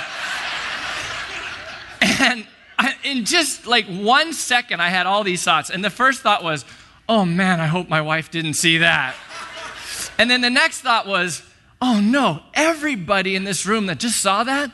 and 2.00 2.46
I, 2.78 2.94
in 3.02 3.24
just 3.24 3.66
like 3.66 3.86
one 3.86 4.32
second, 4.32 4.80
I 4.80 4.90
had 4.90 5.06
all 5.06 5.24
these 5.24 5.42
thoughts. 5.42 5.70
And 5.70 5.84
the 5.84 5.90
first 5.90 6.20
thought 6.22 6.44
was, 6.44 6.64
oh 7.08 7.24
man, 7.24 7.60
I 7.60 7.66
hope 7.66 7.88
my 7.88 8.00
wife 8.00 8.30
didn't 8.30 8.54
see 8.54 8.78
that. 8.78 9.16
And 10.18 10.30
then 10.30 10.40
the 10.40 10.50
next 10.50 10.82
thought 10.82 11.06
was, 11.06 11.42
oh 11.82 12.00
no, 12.00 12.42
everybody 12.54 13.34
in 13.34 13.44
this 13.44 13.66
room 13.66 13.86
that 13.86 13.98
just 13.98 14.20
saw 14.20 14.44
that, 14.44 14.70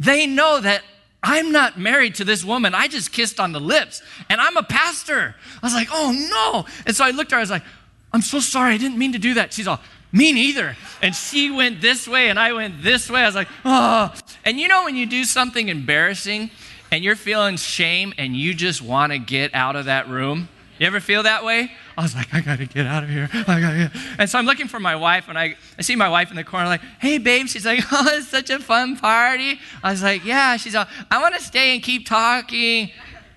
they 0.00 0.26
know 0.26 0.60
that 0.60 0.82
I'm 1.22 1.52
not 1.52 1.78
married 1.78 2.14
to 2.16 2.24
this 2.24 2.44
woman. 2.44 2.74
I 2.74 2.88
just 2.88 3.12
kissed 3.12 3.40
on 3.40 3.52
the 3.52 3.60
lips, 3.60 4.02
and 4.30 4.40
I'm 4.40 4.56
a 4.56 4.62
pastor. 4.62 5.34
I 5.62 5.66
was 5.66 5.74
like, 5.74 5.88
oh 5.90 6.12
no. 6.30 6.64
And 6.86 6.94
so 6.94 7.04
I 7.04 7.10
looked 7.10 7.32
at 7.32 7.36
her, 7.36 7.38
I 7.38 7.42
was 7.42 7.50
like, 7.50 7.64
I'm 8.12 8.22
so 8.22 8.40
sorry, 8.40 8.74
I 8.74 8.78
didn't 8.78 8.98
mean 8.98 9.12
to 9.12 9.18
do 9.18 9.34
that. 9.34 9.52
She's 9.52 9.66
all, 9.66 9.80
me 10.12 10.32
neither. 10.32 10.76
And 11.02 11.14
she 11.14 11.50
went 11.50 11.80
this 11.80 12.08
way 12.08 12.30
and 12.30 12.38
I 12.38 12.52
went 12.52 12.82
this 12.82 13.10
way. 13.10 13.22
I 13.22 13.26
was 13.26 13.34
like, 13.34 13.48
oh. 13.64 14.14
And 14.44 14.58
you 14.58 14.68
know 14.68 14.84
when 14.84 14.96
you 14.96 15.06
do 15.06 15.24
something 15.24 15.68
embarrassing 15.68 16.50
and 16.90 17.04
you're 17.04 17.16
feeling 17.16 17.56
shame 17.56 18.14
and 18.16 18.34
you 18.34 18.54
just 18.54 18.80
want 18.80 19.12
to 19.12 19.18
get 19.18 19.54
out 19.54 19.76
of 19.76 19.84
that 19.84 20.08
room? 20.08 20.48
You 20.78 20.86
ever 20.86 21.00
feel 21.00 21.24
that 21.24 21.44
way? 21.44 21.72
I 21.96 22.02
was 22.02 22.14
like, 22.14 22.32
I 22.32 22.40
gotta 22.40 22.64
get 22.64 22.86
out 22.86 23.02
of 23.02 23.10
here. 23.10 23.28
I 23.32 23.60
gotta. 23.60 23.92
And 24.16 24.30
so 24.30 24.38
I'm 24.38 24.46
looking 24.46 24.68
for 24.68 24.78
my 24.78 24.94
wife, 24.94 25.28
and 25.28 25.36
I, 25.36 25.56
I 25.76 25.82
see 25.82 25.96
my 25.96 26.08
wife 26.08 26.30
in 26.30 26.36
the 26.36 26.44
corner, 26.44 26.66
like, 26.66 26.82
hey, 27.00 27.18
babe. 27.18 27.48
She's 27.48 27.66
like, 27.66 27.80
oh, 27.92 28.16
it's 28.16 28.28
such 28.28 28.48
a 28.50 28.60
fun 28.60 28.96
party. 28.96 29.58
I 29.82 29.90
was 29.90 30.04
like, 30.04 30.24
yeah. 30.24 30.56
She's 30.56 30.76
all, 30.76 30.86
I 31.10 31.20
wanna 31.20 31.40
stay 31.40 31.74
and 31.74 31.82
keep 31.82 32.06
talking. 32.06 32.92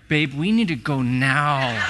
Babe, 0.08 0.36
we 0.36 0.52
need 0.52 0.68
to 0.68 0.76
go 0.76 1.02
now. 1.02 1.84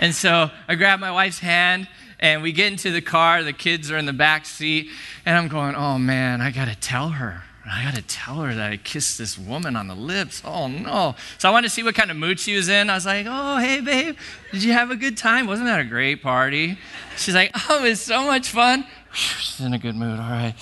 And 0.00 0.12
so 0.12 0.50
I 0.66 0.74
grab 0.74 0.98
my 0.98 1.12
wife's 1.12 1.38
hand, 1.38 1.86
and 2.18 2.42
we 2.42 2.50
get 2.50 2.72
into 2.72 2.90
the 2.90 3.00
car, 3.00 3.44
the 3.44 3.52
kids 3.52 3.90
are 3.92 3.96
in 3.96 4.06
the 4.06 4.12
back 4.12 4.46
seat, 4.46 4.88
and 5.24 5.38
I'm 5.38 5.46
going, 5.46 5.76
oh 5.76 5.98
man, 5.98 6.40
I 6.40 6.50
gotta 6.50 6.74
tell 6.74 7.10
her. 7.10 7.44
I 7.72 7.84
gotta 7.84 8.02
tell 8.02 8.40
her 8.40 8.52
that 8.52 8.72
I 8.72 8.78
kissed 8.78 9.16
this 9.16 9.38
woman 9.38 9.76
on 9.76 9.86
the 9.86 9.94
lips. 9.94 10.42
Oh 10.44 10.66
no. 10.66 11.14
So 11.38 11.48
I 11.48 11.52
wanted 11.52 11.68
to 11.68 11.74
see 11.74 11.84
what 11.84 11.94
kind 11.94 12.10
of 12.10 12.16
mood 12.16 12.40
she 12.40 12.56
was 12.56 12.68
in. 12.68 12.90
I 12.90 12.94
was 12.94 13.06
like, 13.06 13.26
oh, 13.28 13.58
hey, 13.58 13.80
babe, 13.80 14.16
did 14.50 14.64
you 14.64 14.72
have 14.72 14.90
a 14.90 14.96
good 14.96 15.16
time? 15.16 15.46
Wasn't 15.46 15.68
that 15.68 15.78
a 15.78 15.84
great 15.84 16.20
party? 16.20 16.78
She's 17.16 17.34
like, 17.34 17.52
oh, 17.68 17.84
it 17.84 17.90
was 17.90 18.00
so 18.00 18.24
much 18.24 18.48
fun. 18.48 18.84
She's 19.12 19.64
in 19.64 19.72
a 19.72 19.78
good 19.78 19.94
mood, 19.94 20.18
all 20.18 20.30
right. 20.30 20.54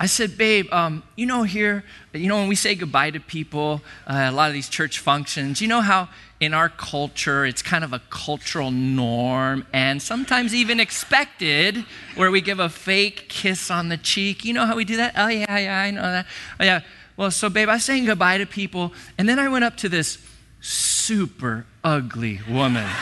I 0.00 0.06
said, 0.06 0.38
babe, 0.38 0.66
um, 0.72 1.02
you 1.16 1.26
know, 1.26 1.42
here, 1.42 1.84
you 2.12 2.28
know, 2.28 2.36
when 2.36 2.48
we 2.48 2.54
say 2.54 2.74
goodbye 2.74 3.10
to 3.10 3.20
people, 3.20 3.82
uh, 4.06 4.28
a 4.28 4.32
lot 4.32 4.48
of 4.48 4.54
these 4.54 4.68
church 4.68 5.00
functions, 5.00 5.60
you 5.60 5.68
know 5.68 5.80
how 5.80 6.08
in 6.40 6.54
our 6.54 6.68
culture, 6.68 7.44
it's 7.44 7.62
kind 7.62 7.82
of 7.82 7.92
a 7.92 8.00
cultural 8.10 8.70
norm 8.70 9.66
and 9.72 10.00
sometimes 10.00 10.54
even 10.54 10.78
expected 10.78 11.84
where 12.14 12.30
we 12.30 12.40
give 12.40 12.60
a 12.60 12.68
fake 12.68 13.28
kiss 13.28 13.70
on 13.70 13.88
the 13.88 13.96
cheek. 13.96 14.44
You 14.44 14.52
know 14.52 14.64
how 14.64 14.76
we 14.76 14.84
do 14.84 14.96
that? 14.98 15.14
Oh, 15.16 15.28
yeah, 15.28 15.58
yeah, 15.58 15.80
I 15.80 15.90
know 15.90 16.02
that. 16.02 16.26
Oh, 16.60 16.64
yeah. 16.64 16.80
Well, 17.16 17.32
so, 17.32 17.50
babe, 17.50 17.68
I 17.68 17.74
was 17.74 17.84
saying 17.84 18.04
goodbye 18.04 18.38
to 18.38 18.46
people, 18.46 18.92
and 19.18 19.28
then 19.28 19.40
I 19.40 19.48
went 19.48 19.64
up 19.64 19.76
to 19.78 19.88
this 19.88 20.18
super 20.60 21.66
ugly 21.82 22.40
woman. 22.48 22.88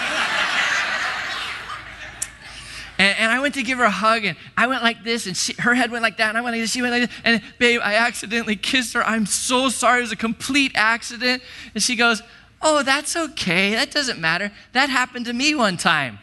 And, 2.99 3.19
and, 3.19 3.31
I 3.31 3.41
went 3.41 3.55
to 3.55 3.63
give 3.63 3.77
her 3.77 3.85
a 3.85 3.91
hug, 3.91 4.25
and 4.25 4.39
I 4.57 4.67
went 4.67 4.83
like 4.83 5.05
this, 5.05 5.27
and 5.27 5.37
she, 5.37 5.53
her 5.59 5.75
head 5.75 5.91
went 5.91 6.03
like 6.03 6.17
that, 6.17 6.31
and 6.31 6.39
I 6.39 6.41
went 6.41 6.55
like 6.55 6.63
this, 6.63 6.71
she 6.71 6.81
went 6.81 6.93
like 6.93 7.11
this. 7.11 7.21
And 7.25 7.43
babe, 7.59 7.81
I 7.85 7.97
accidentally 7.97 8.57
kissed 8.57 8.95
her. 8.95 9.05
I'm 9.05 9.27
so 9.27 9.69
sorry. 9.69 9.99
It 9.99 10.03
was 10.03 10.13
a 10.13 10.17
complete 10.17 10.73
accident. 10.75 11.43
And 11.75 11.83
she 11.83 11.95
goes, 11.95 12.23
Oh, 12.63 12.83
that's 12.83 13.17
okay. 13.17 13.75
That 13.75 13.91
doesn't 13.91 14.19
matter. 14.19 14.51
That 14.73 14.91
happened 14.91 15.27
to 15.27 15.33
me 15.33 15.55
one 15.55 15.77
time. 15.77 16.19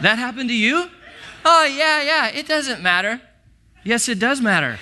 that 0.00 0.18
happened 0.18 0.48
to 0.48 0.54
you? 0.54 0.88
Oh, 1.44 1.64
yeah, 1.64 2.02
yeah. 2.02 2.28
It 2.28 2.46
doesn't 2.46 2.82
matter. 2.82 3.20
Yes, 3.84 4.08
it 4.08 4.18
does 4.18 4.40
matter. 4.40 4.78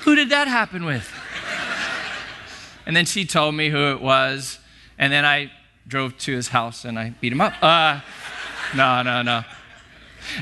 who 0.00 0.14
did 0.14 0.28
that 0.30 0.48
happen 0.48 0.84
with? 0.84 1.12
And 2.86 2.94
then 2.94 3.06
she 3.06 3.24
told 3.24 3.54
me 3.54 3.70
who 3.70 3.90
it 3.92 4.00
was. 4.00 4.58
And 4.98 5.12
then 5.12 5.24
I 5.24 5.50
drove 5.88 6.16
to 6.18 6.32
his 6.32 6.48
house 6.48 6.84
and 6.84 6.98
I 6.98 7.10
beat 7.10 7.32
him 7.32 7.40
up. 7.40 7.54
Uh, 7.62 8.00
no, 8.74 9.02
no, 9.02 9.22
no. 9.22 9.42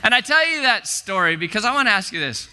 And 0.03 0.15
I 0.15 0.21
tell 0.21 0.47
you 0.47 0.63
that 0.63 0.87
story 0.87 1.37
because 1.37 1.65
I 1.65 1.73
want 1.73 1.89
to 1.89 1.93
ask 1.93 2.13
you 2.13 2.21
this 2.21 2.49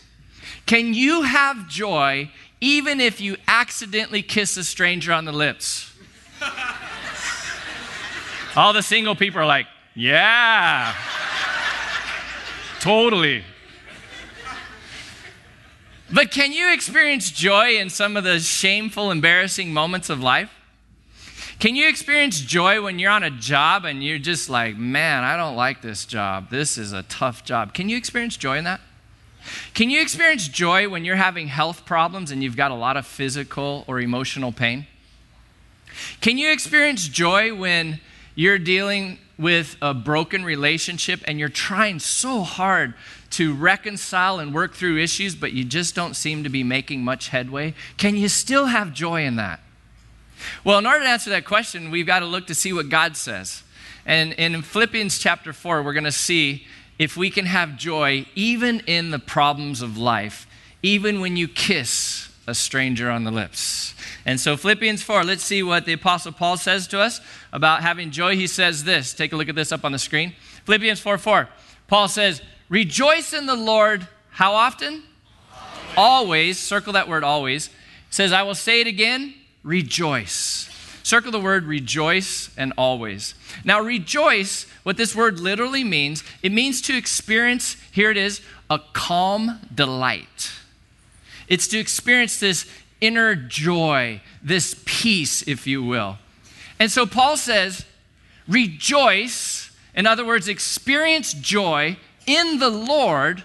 Can 0.66 0.94
you 0.94 1.24
have 1.24 1.68
joy 1.68 2.32
even 2.60 3.00
if 3.00 3.20
you 3.20 3.38
accidentally 3.48 4.22
kiss 4.22 4.58
a 4.58 4.64
stranger 4.64 5.14
on 5.14 5.26
the 5.26 5.32
lips? 5.32 5.92
All 8.56 8.74
the 8.74 8.84
single 8.84 9.16
people 9.16 9.42
are 9.42 9.46
like, 9.46 9.68
Yeah, 9.96 10.94
totally. 12.80 13.44
But 16.14 16.30
can 16.30 16.52
you 16.52 16.74
experience 16.74 17.32
joy 17.32 17.78
in 17.78 17.90
some 17.90 18.18
of 18.18 18.26
the 18.26 18.40
shameful, 18.40 19.12
embarrassing 19.12 19.74
moments 19.74 20.10
of 20.10 20.20
life? 20.20 20.52
Can 21.62 21.76
you 21.76 21.88
experience 21.88 22.40
joy 22.40 22.82
when 22.82 22.98
you're 22.98 23.12
on 23.12 23.22
a 23.22 23.30
job 23.30 23.86
and 23.86 24.04
you're 24.04 24.18
just 24.18 24.50
like, 24.50 24.78
man, 24.78 25.24
I 25.24 25.38
don't 25.38 25.56
like 25.56 25.84
this 25.84 26.06
job. 26.06 26.50
This 26.50 26.76
is 26.76 26.92
a 26.92 27.04
tough 27.04 27.46
job. 27.46 27.76
Can 27.76 27.88
you 27.88 27.98
experience 27.98 28.36
joy 28.36 28.58
in 28.58 28.64
that? 28.64 28.82
Can 29.76 29.92
you 29.92 30.02
experience 30.02 30.48
joy 30.48 30.90
when 30.90 31.06
you're 31.06 31.18
having 31.18 31.50
health 31.50 31.86
problems 31.86 32.32
and 32.32 32.42
you've 32.42 32.58
got 32.58 32.72
a 32.72 32.76
lot 32.76 32.98
of 32.98 33.06
physical 33.06 33.86
or 33.86 34.00
emotional 34.00 34.52
pain? 34.52 34.88
Can 36.20 36.40
you 36.40 36.52
experience 36.52 37.08
joy 37.08 37.54
when 37.54 38.00
you're 38.34 38.58
dealing 38.58 39.20
with 39.38 39.78
a 39.84 39.94
broken 39.94 40.44
relationship 40.44 41.22
and 41.26 41.38
you're 41.38 41.48
trying 41.48 42.00
so 42.00 42.42
hard 42.42 42.96
to 43.30 43.54
reconcile 43.54 44.40
and 44.40 44.52
work 44.52 44.74
through 44.74 44.98
issues, 44.98 45.36
but 45.36 45.54
you 45.54 45.64
just 45.64 45.94
don't 45.94 46.16
seem 46.16 46.44
to 46.44 46.50
be 46.50 46.64
making 46.64 47.04
much 47.04 47.28
headway? 47.28 47.76
Can 47.98 48.16
you 48.16 48.30
still 48.30 48.66
have 48.66 48.96
joy 48.96 49.26
in 49.26 49.36
that? 49.36 49.60
Well, 50.64 50.80
in 50.80 50.86
order 50.86 51.02
to 51.02 51.10
answer 51.10 51.30
that 51.32 51.46
question, 51.46 51.92
we've 51.92 52.06
got 52.06 52.20
to 52.20 52.26
look 52.26 52.48
to 52.48 52.56
see 52.56 52.74
what 52.74 52.90
God 52.90 53.16
says. 53.18 53.64
And, 54.06 54.34
in 54.34 54.62
Philippians 54.62 55.20
chapter 55.20 55.54
4, 55.54 55.84
we're 55.84 55.94
going 55.94 56.04
to 56.06 56.12
see 56.12 56.66
if 56.98 57.16
we 57.16 57.30
can 57.30 57.46
have 57.46 57.78
joy 57.78 58.26
even 58.36 58.82
in 58.82 59.12
the 59.12 59.20
problems 59.20 59.82
of 59.82 59.98
life, 59.98 60.48
even 60.82 61.20
when 61.20 61.38
you 61.38 61.48
kiss 61.48 62.30
a 62.48 62.56
stranger 62.56 63.10
on 63.10 63.24
the 63.24 63.32
lips. 63.32 63.94
And 64.26 64.40
so, 64.40 64.58
Philippians 64.58 65.04
4, 65.04 65.24
let's 65.24 65.44
see 65.44 65.64
what 65.64 65.86
the 65.86 65.94
Apostle 65.94 66.32
Paul 66.32 66.58
says 66.58 66.88
to 66.88 67.00
us 67.00 67.22
about 67.52 67.82
having 67.82 68.12
joy. 68.12 68.36
He 68.36 68.48
says 68.48 68.84
this. 68.84 69.14
Take 69.14 69.34
a 69.34 69.36
look 69.36 69.50
at 69.50 69.56
this 69.56 69.72
up 69.72 69.86
on 69.86 69.92
the 69.92 70.00
screen. 70.00 70.34
Philippians 70.66 71.00
4 71.00 71.18
4. 71.18 71.50
Paul 71.88 72.08
says, 72.08 72.42
Rejoice 72.70 73.34
in 73.34 73.46
the 73.46 73.56
Lord. 73.56 74.08
How 74.30 74.54
often? 74.54 75.04
Always. 75.52 75.98
always. 75.98 76.60
Circle 76.60 76.94
that 76.94 77.08
word 77.08 77.24
always. 77.24 77.70
says, 78.10 78.32
I 78.32 78.44
will 78.44 78.56
say 78.56 78.82
it 78.82 78.88
again 78.88 79.34
rejoice. 79.64 80.70
Circle 81.04 81.32
the 81.32 81.40
word 81.40 81.66
rejoice 81.66 82.50
and 82.58 82.74
always. 82.78 83.34
Now, 83.64 83.82
rejoice, 83.82 84.66
what 84.84 84.98
this 84.98 85.16
word 85.16 85.40
literally 85.40 85.84
means, 85.84 86.24
it 86.44 86.52
means 86.52 86.82
to 86.84 86.96
experience, 86.96 87.76
here 87.92 88.12
it 88.12 88.18
is, 88.18 88.42
a 88.70 88.80
calm 88.94 89.60
delight. 89.74 90.52
It's 91.48 91.68
to 91.70 91.80
experience 91.80 92.40
this 92.40 92.70
inner 93.02 93.36
joy, 93.36 94.22
this 94.44 94.82
peace, 94.86 95.46
if 95.48 95.66
you 95.66 95.84
will. 95.84 96.18
And 96.80 96.92
so 96.92 97.06
Paul 97.06 97.36
says, 97.36 97.86
rejoice, 98.48 99.72
in 99.96 100.06
other 100.08 100.26
words, 100.26 100.48
experience 100.48 101.34
joy 101.34 101.98
in 102.26 102.60
the 102.60 102.70
Lord 102.70 103.44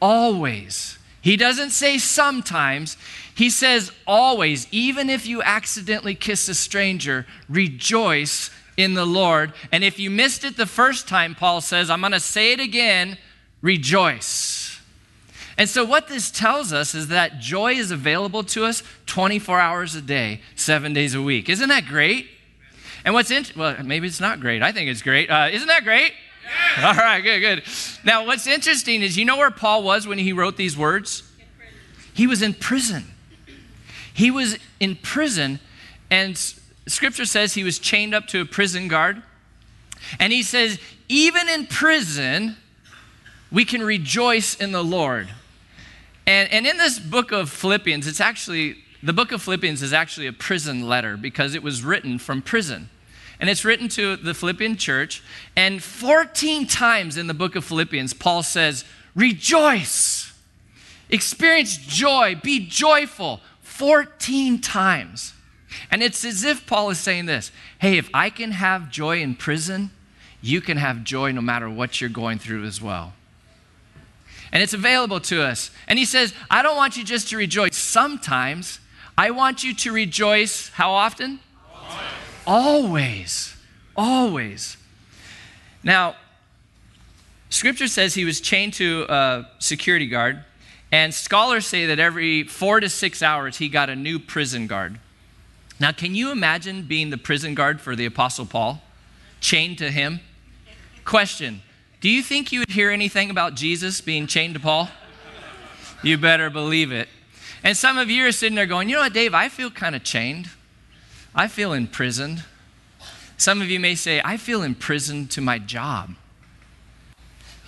always. 0.00 0.98
He 1.22 1.36
doesn't 1.36 1.70
say 1.70 1.98
sometimes, 1.98 2.96
he 3.36 3.50
says 3.50 3.92
always, 4.06 4.66
even 4.72 5.10
if 5.10 5.26
you 5.26 5.42
accidentally 5.42 6.14
kiss 6.14 6.48
a 6.48 6.54
stranger, 6.54 7.26
rejoice 7.50 8.50
in 8.78 8.94
the 8.94 9.04
Lord. 9.04 9.52
And 9.70 9.84
if 9.84 9.98
you 9.98 10.08
missed 10.08 10.42
it 10.42 10.56
the 10.56 10.64
first 10.64 11.06
time, 11.06 11.34
Paul 11.34 11.60
says, 11.60 11.90
I'm 11.90 12.00
going 12.00 12.12
to 12.12 12.20
say 12.20 12.52
it 12.52 12.60
again 12.60 13.18
rejoice. 13.60 14.80
And 15.58 15.68
so, 15.68 15.84
what 15.84 16.08
this 16.08 16.30
tells 16.30 16.72
us 16.72 16.94
is 16.94 17.08
that 17.08 17.38
joy 17.38 17.72
is 17.74 17.90
available 17.90 18.42
to 18.44 18.64
us 18.64 18.82
24 19.04 19.60
hours 19.60 19.94
a 19.94 20.02
day, 20.02 20.40
seven 20.54 20.94
days 20.94 21.14
a 21.14 21.20
week. 21.20 21.50
Isn't 21.50 21.68
that 21.68 21.86
great? 21.86 22.28
And 23.04 23.12
what's 23.12 23.30
in, 23.30 23.44
well, 23.54 23.76
maybe 23.82 24.06
it's 24.06 24.20
not 24.20 24.40
great. 24.40 24.62
I 24.62 24.72
think 24.72 24.88
it's 24.88 25.02
great. 25.02 25.30
Uh, 25.30 25.48
isn't 25.52 25.68
that 25.68 25.84
great? 25.84 26.12
Yes. 26.76 26.84
All 26.84 26.94
right, 26.94 27.20
good, 27.20 27.40
good. 27.40 27.62
Now, 28.02 28.24
what's 28.24 28.46
interesting 28.46 29.02
is 29.02 29.18
you 29.18 29.26
know 29.26 29.36
where 29.36 29.50
Paul 29.50 29.82
was 29.82 30.06
when 30.06 30.18
he 30.18 30.32
wrote 30.32 30.56
these 30.56 30.76
words? 30.76 31.22
He 32.14 32.26
was 32.26 32.40
in 32.40 32.54
prison. 32.54 33.04
He 34.16 34.30
was 34.30 34.58
in 34.80 34.96
prison, 34.96 35.60
and 36.10 36.36
scripture 36.86 37.26
says 37.26 37.52
he 37.52 37.64
was 37.64 37.78
chained 37.78 38.14
up 38.14 38.26
to 38.28 38.40
a 38.40 38.44
prison 38.46 38.88
guard. 38.88 39.22
And 40.18 40.32
he 40.32 40.42
says, 40.42 40.78
even 41.08 41.48
in 41.48 41.66
prison, 41.66 42.56
we 43.52 43.64
can 43.64 43.82
rejoice 43.82 44.54
in 44.54 44.72
the 44.72 44.82
Lord. 44.82 45.28
And, 46.26 46.50
and 46.50 46.66
in 46.66 46.78
this 46.78 46.98
book 46.98 47.30
of 47.30 47.50
Philippians, 47.50 48.06
it's 48.06 48.20
actually, 48.20 48.78
the 49.02 49.12
book 49.12 49.32
of 49.32 49.42
Philippians 49.42 49.82
is 49.82 49.92
actually 49.92 50.26
a 50.26 50.32
prison 50.32 50.88
letter 50.88 51.16
because 51.16 51.54
it 51.54 51.62
was 51.62 51.82
written 51.82 52.18
from 52.18 52.40
prison 52.40 52.88
and 53.38 53.50
it's 53.50 53.66
written 53.66 53.88
to 53.90 54.16
the 54.16 54.32
Philippian 54.32 54.76
church. 54.76 55.22
And 55.54 55.82
14 55.82 56.66
times 56.66 57.16
in 57.16 57.26
the 57.26 57.34
book 57.34 57.54
of 57.54 57.64
Philippians, 57.64 58.14
Paul 58.14 58.42
says, 58.42 58.84
Rejoice, 59.14 60.32
experience 61.10 61.76
joy, 61.76 62.40
be 62.42 62.66
joyful. 62.66 63.40
14 63.78 64.60
times. 64.60 65.34
And 65.90 66.02
it's 66.02 66.24
as 66.24 66.44
if 66.44 66.66
Paul 66.66 66.90
is 66.90 66.98
saying 66.98 67.26
this 67.26 67.52
Hey, 67.78 67.98
if 67.98 68.08
I 68.14 68.30
can 68.30 68.52
have 68.52 68.90
joy 68.90 69.20
in 69.20 69.34
prison, 69.34 69.90
you 70.40 70.60
can 70.60 70.76
have 70.76 71.04
joy 71.04 71.32
no 71.32 71.40
matter 71.40 71.68
what 71.68 72.00
you're 72.00 72.10
going 72.10 72.38
through 72.38 72.64
as 72.64 72.80
well. 72.80 73.12
And 74.52 74.62
it's 74.62 74.74
available 74.74 75.20
to 75.20 75.42
us. 75.42 75.70
And 75.88 75.98
he 75.98 76.04
says, 76.04 76.32
I 76.50 76.62
don't 76.62 76.76
want 76.76 76.96
you 76.96 77.04
just 77.04 77.28
to 77.30 77.36
rejoice 77.36 77.76
sometimes. 77.76 78.80
I 79.18 79.30
want 79.30 79.64
you 79.64 79.74
to 79.74 79.92
rejoice 79.92 80.68
how 80.70 80.92
often? 80.92 81.40
Always. 82.46 83.56
Always. 83.96 84.76
Now, 85.82 86.16
scripture 87.50 87.88
says 87.88 88.14
he 88.14 88.24
was 88.24 88.40
chained 88.40 88.74
to 88.74 89.06
a 89.08 89.48
security 89.58 90.06
guard, 90.06 90.44
and 90.92 91.12
scholars 91.12 91.66
say 91.66 91.86
that 91.86 91.98
every 91.98 92.44
four 92.44 92.80
to 92.80 92.88
six 92.88 93.22
hours 93.22 93.58
he 93.58 93.68
got 93.68 93.90
a 93.90 93.96
new 93.96 94.18
prison 94.18 94.66
guard. 94.66 94.98
Now, 95.78 95.92
can 95.92 96.14
you 96.14 96.30
imagine 96.30 96.82
being 96.82 97.10
the 97.10 97.18
prison 97.18 97.54
guard 97.54 97.80
for 97.80 97.94
the 97.94 98.06
Apostle 98.06 98.46
Paul, 98.46 98.82
chained 99.40 99.78
to 99.78 99.90
him? 99.90 100.20
Question 101.04 101.62
Do 102.00 102.08
you 102.08 102.22
think 102.22 102.52
you 102.52 102.60
would 102.60 102.70
hear 102.70 102.90
anything 102.90 103.30
about 103.30 103.54
Jesus 103.54 104.00
being 104.00 104.26
chained 104.26 104.54
to 104.54 104.60
Paul? 104.60 104.88
You 106.02 106.18
better 106.18 106.50
believe 106.50 106.92
it. 106.92 107.08
And 107.62 107.76
some 107.76 107.98
of 107.98 108.08
you 108.10 108.26
are 108.26 108.32
sitting 108.32 108.54
there 108.54 108.66
going, 108.66 108.88
You 108.88 108.96
know 108.96 109.02
what, 109.02 109.12
Dave? 109.12 109.34
I 109.34 109.48
feel 109.48 109.70
kind 109.70 109.94
of 109.94 110.04
chained. 110.04 110.50
I 111.34 111.48
feel 111.48 111.72
imprisoned. 111.72 112.44
Some 113.36 113.60
of 113.60 113.68
you 113.68 113.78
may 113.78 113.94
say, 113.94 114.22
I 114.24 114.38
feel 114.38 114.62
imprisoned 114.62 115.30
to 115.32 115.40
my 115.42 115.58
job. 115.58 116.14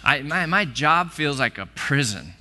I, 0.03 0.23
my, 0.23 0.47
my 0.47 0.65
job 0.65 1.11
feels 1.11 1.39
like 1.39 1.59
a 1.59 1.67
prison. 1.67 2.33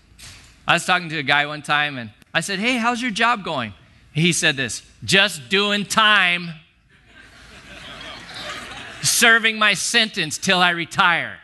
I 0.68 0.74
was 0.74 0.86
talking 0.86 1.10
to 1.10 1.18
a 1.18 1.24
guy 1.24 1.46
one 1.46 1.62
time 1.62 1.98
and 1.98 2.12
I 2.34 2.42
said, 2.42 2.60
Hey, 2.60 2.78
how's 2.78 3.02
your 3.02 3.12
job 3.12 3.44
going? 3.44 3.74
He 4.14 4.34
said 4.34 4.58
this 4.58 4.82
just 5.04 5.50
doing 5.50 5.86
time, 5.86 6.50
serving 9.02 9.58
my 9.58 9.74
sentence 9.74 10.38
till 10.38 10.60
I 10.60 10.72
retire. 10.72 11.40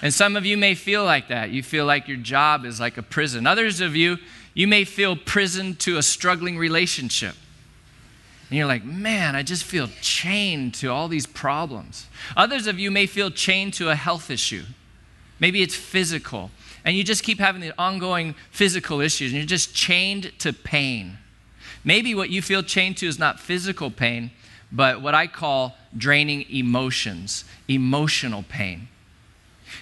And 0.00 0.14
some 0.14 0.36
of 0.36 0.46
you 0.46 0.56
may 0.56 0.74
feel 0.74 1.04
like 1.04 1.28
that. 1.28 1.50
You 1.50 1.62
feel 1.62 1.84
like 1.84 2.08
your 2.08 2.16
job 2.16 2.64
is 2.64 2.78
like 2.80 2.98
a 2.98 3.02
prison. 3.02 3.46
Others 3.46 3.80
of 3.80 3.96
you, 3.96 4.18
you 4.54 4.68
may 4.68 4.84
feel 4.84 5.16
prison 5.16 5.74
to 5.76 5.98
a 5.98 6.02
struggling 6.02 6.56
relationship. 6.56 7.34
And 8.48 8.56
you're 8.56 8.66
like, 8.66 8.84
man, 8.84 9.36
I 9.36 9.42
just 9.42 9.64
feel 9.64 9.88
chained 10.00 10.74
to 10.74 10.88
all 10.88 11.08
these 11.08 11.26
problems. 11.26 12.06
Others 12.36 12.66
of 12.66 12.78
you 12.78 12.90
may 12.90 13.06
feel 13.06 13.30
chained 13.30 13.74
to 13.74 13.90
a 13.90 13.94
health 13.94 14.30
issue. 14.30 14.64
Maybe 15.40 15.62
it's 15.62 15.74
physical. 15.74 16.50
And 16.84 16.96
you 16.96 17.04
just 17.04 17.22
keep 17.22 17.38
having 17.38 17.60
the 17.60 17.72
ongoing 17.78 18.34
physical 18.50 19.00
issues, 19.00 19.32
and 19.32 19.38
you're 19.38 19.46
just 19.46 19.74
chained 19.74 20.32
to 20.38 20.52
pain. 20.52 21.18
Maybe 21.84 22.14
what 22.14 22.30
you 22.30 22.42
feel 22.42 22.62
chained 22.62 22.96
to 22.98 23.06
is 23.06 23.18
not 23.18 23.40
physical 23.40 23.90
pain, 23.90 24.30
but 24.70 25.00
what 25.00 25.14
I 25.14 25.26
call 25.26 25.76
draining 25.96 26.44
emotions, 26.50 27.44
emotional 27.68 28.44
pain. 28.48 28.88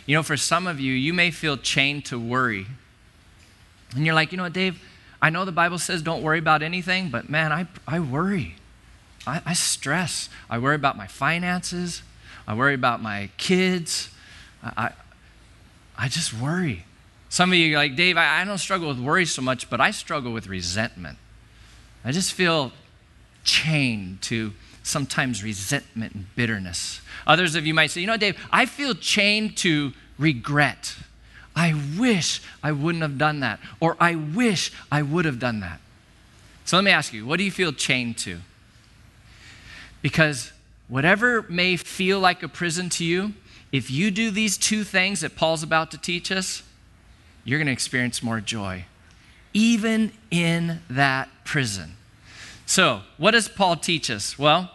You 0.07 0.17
know, 0.17 0.23
for 0.23 0.37
some 0.37 0.67
of 0.67 0.81
you, 0.81 0.93
you 0.93 1.13
may 1.13 1.31
feel 1.31 1.57
chained 1.57 2.05
to 2.07 2.19
worry. 2.19 2.67
And 3.95 4.05
you're 4.05 4.15
like, 4.15 4.33
you 4.33 4.37
know 4.37 4.45
what, 4.45 4.53
Dave? 4.53 4.81
I 5.21 5.31
know 5.31 5.45
the 5.45 5.53
Bible 5.53 5.79
says 5.79 6.03
don't 6.03 6.23
worry 6.23 6.39
about 6.39 6.63
anything, 6.63 7.09
but 7.09 7.29
man, 7.29 7.53
I, 7.53 7.67
I 7.87 8.01
worry. 8.01 8.57
I, 9.27 9.43
I 9.45 9.53
stress. 9.55 10.29
I 10.49 10.59
worry 10.59 10.77
about 10.77 10.97
my 10.97 11.07
finances. 11.07 12.03
I 12.47 12.55
worry 12.55 12.75
about 12.75 13.03
my 13.03 13.31
kids. 13.37 14.11
I, 14.63 14.93
I, 15.99 16.09
just 16.09 16.33
worry. 16.35 16.85
Some 17.29 17.53
of 17.53 17.59
you 17.59 17.75
are 17.75 17.79
like, 17.79 17.97
Dave, 17.97 18.17
I, 18.17 18.41
I 18.41 18.45
don't 18.45 18.59
struggle 18.59 18.89
with 18.89 18.99
worry 18.99 19.27
so 19.27 19.43
much, 19.43 19.69
but 19.71 19.81
I 19.81 19.91
struggle 19.91 20.33
with 20.33 20.47
resentment. 20.47 21.19
I 22.05 22.13
just 22.13 22.33
feel 22.33 22.73
chained 23.45 24.23
to 24.23 24.53
sometimes 24.83 25.43
resentment 25.43 26.15
and 26.15 26.35
bitterness. 26.37 27.01
Others 27.27 27.55
of 27.55 27.67
you 27.67 27.75
might 27.75 27.91
say, 27.91 28.01
you 28.01 28.07
know, 28.07 28.17
Dave, 28.17 28.39
I 28.53 28.67
feel 28.67 28.95
chained 28.95 29.57
to 29.59 29.93
regret. 30.19 30.97
I 31.55 31.75
wish 31.99 32.41
I 32.63 32.73
wouldn't 32.73 33.03
have 33.03 33.19
done 33.19 33.41
that, 33.41 33.59
or 33.81 33.97
I 33.99 34.15
wish 34.15 34.73
I 34.93 35.03
would 35.03 35.25
have 35.25 35.39
done 35.39 35.61
that. 35.61 35.81
So 36.65 36.77
let 36.77 36.85
me 36.85 36.91
ask 36.91 37.13
you, 37.13 37.27
what 37.27 37.39
do 37.39 37.45
you 37.45 37.51
feel 37.51 37.73
chained 37.73 38.19
to? 38.19 38.41
Because 40.03 40.53
whatever 40.89 41.43
may 41.43 41.77
feel 41.77 42.21
like 42.21 42.43
a 42.43 42.49
prison 42.49 42.89
to 42.91 43.05
you, 43.05 43.33
if 43.73 43.91
you 43.91 44.11
do 44.11 44.31
these 44.31 44.57
two 44.57 44.85
things 44.85 45.21
that 45.21 45.37
Paul's 45.37 45.63
about 45.63 45.91
to 45.91 45.99
teach 45.99 46.31
us, 46.31 46.63
you're 47.45 47.59
going 47.59 47.67
to 47.67 47.73
experience 47.73 48.23
more 48.23 48.41
joy, 48.41 48.85
even 49.53 50.13
in 50.31 50.81
that 50.89 51.29
prison. 51.45 51.97
So, 52.67 53.03
what 53.17 53.31
does 53.31 53.49
Paul 53.49 53.77
teach 53.77 54.11
us? 54.11 54.39
Well, 54.39 54.71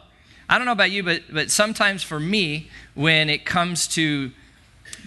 I 0.47 0.57
don't 0.57 0.65
know 0.65 0.71
about 0.71 0.91
you, 0.91 1.03
but, 1.03 1.23
but 1.31 1.51
sometimes 1.51 2.03
for 2.03 2.19
me, 2.19 2.69
when 2.93 3.29
it 3.29 3.45
comes 3.45 3.87
to, 3.89 4.31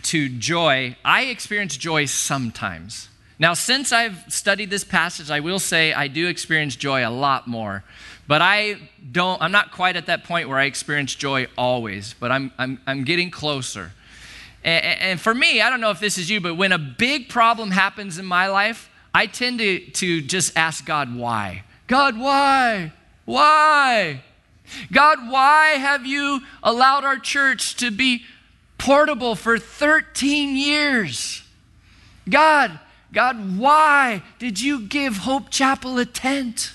to 0.04 0.28
joy, 0.28 0.96
I 1.04 1.24
experience 1.24 1.76
joy 1.76 2.06
sometimes. 2.06 3.08
Now, 3.38 3.54
since 3.54 3.92
I've 3.92 4.24
studied 4.28 4.70
this 4.70 4.84
passage, 4.84 5.30
I 5.30 5.40
will 5.40 5.58
say 5.58 5.92
I 5.92 6.08
do 6.08 6.28
experience 6.28 6.76
joy 6.76 7.06
a 7.06 7.10
lot 7.10 7.48
more. 7.48 7.84
But 8.26 8.40
I 8.40 8.76
don't, 9.12 9.40
I'm 9.42 9.52
not 9.52 9.70
quite 9.70 9.96
at 9.96 10.06
that 10.06 10.24
point 10.24 10.48
where 10.48 10.58
I 10.58 10.64
experience 10.64 11.14
joy 11.14 11.46
always, 11.58 12.14
but 12.14 12.32
I'm, 12.32 12.52
I'm, 12.58 12.80
I'm 12.86 13.04
getting 13.04 13.30
closer. 13.30 13.92
And, 14.64 14.84
and 14.84 15.20
for 15.20 15.34
me, 15.34 15.60
I 15.60 15.68
don't 15.68 15.80
know 15.80 15.90
if 15.90 16.00
this 16.00 16.16
is 16.16 16.30
you, 16.30 16.40
but 16.40 16.54
when 16.54 16.72
a 16.72 16.78
big 16.78 17.28
problem 17.28 17.70
happens 17.70 18.18
in 18.18 18.24
my 18.24 18.48
life, 18.48 18.90
I 19.12 19.26
tend 19.26 19.58
to, 19.58 19.78
to 19.78 20.22
just 20.22 20.56
ask 20.56 20.84
God 20.84 21.14
why. 21.14 21.64
God, 21.86 22.18
why? 22.18 22.92
Why? 23.26 24.22
God, 24.90 25.30
why 25.30 25.66
have 25.78 26.06
you 26.06 26.40
allowed 26.62 27.04
our 27.04 27.18
church 27.18 27.76
to 27.76 27.90
be 27.90 28.24
portable 28.78 29.34
for 29.34 29.58
13 29.58 30.56
years? 30.56 31.42
God, 32.28 32.78
God, 33.12 33.58
why 33.58 34.22
did 34.38 34.60
you 34.60 34.80
give 34.80 35.18
Hope 35.18 35.50
Chapel 35.50 35.98
a 35.98 36.04
tent? 36.04 36.72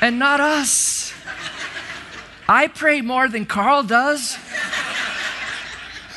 And 0.00 0.18
not 0.18 0.40
us. 0.40 1.12
I 2.48 2.68
pray 2.68 3.00
more 3.00 3.28
than 3.28 3.44
Carl 3.44 3.82
does. 3.82 4.38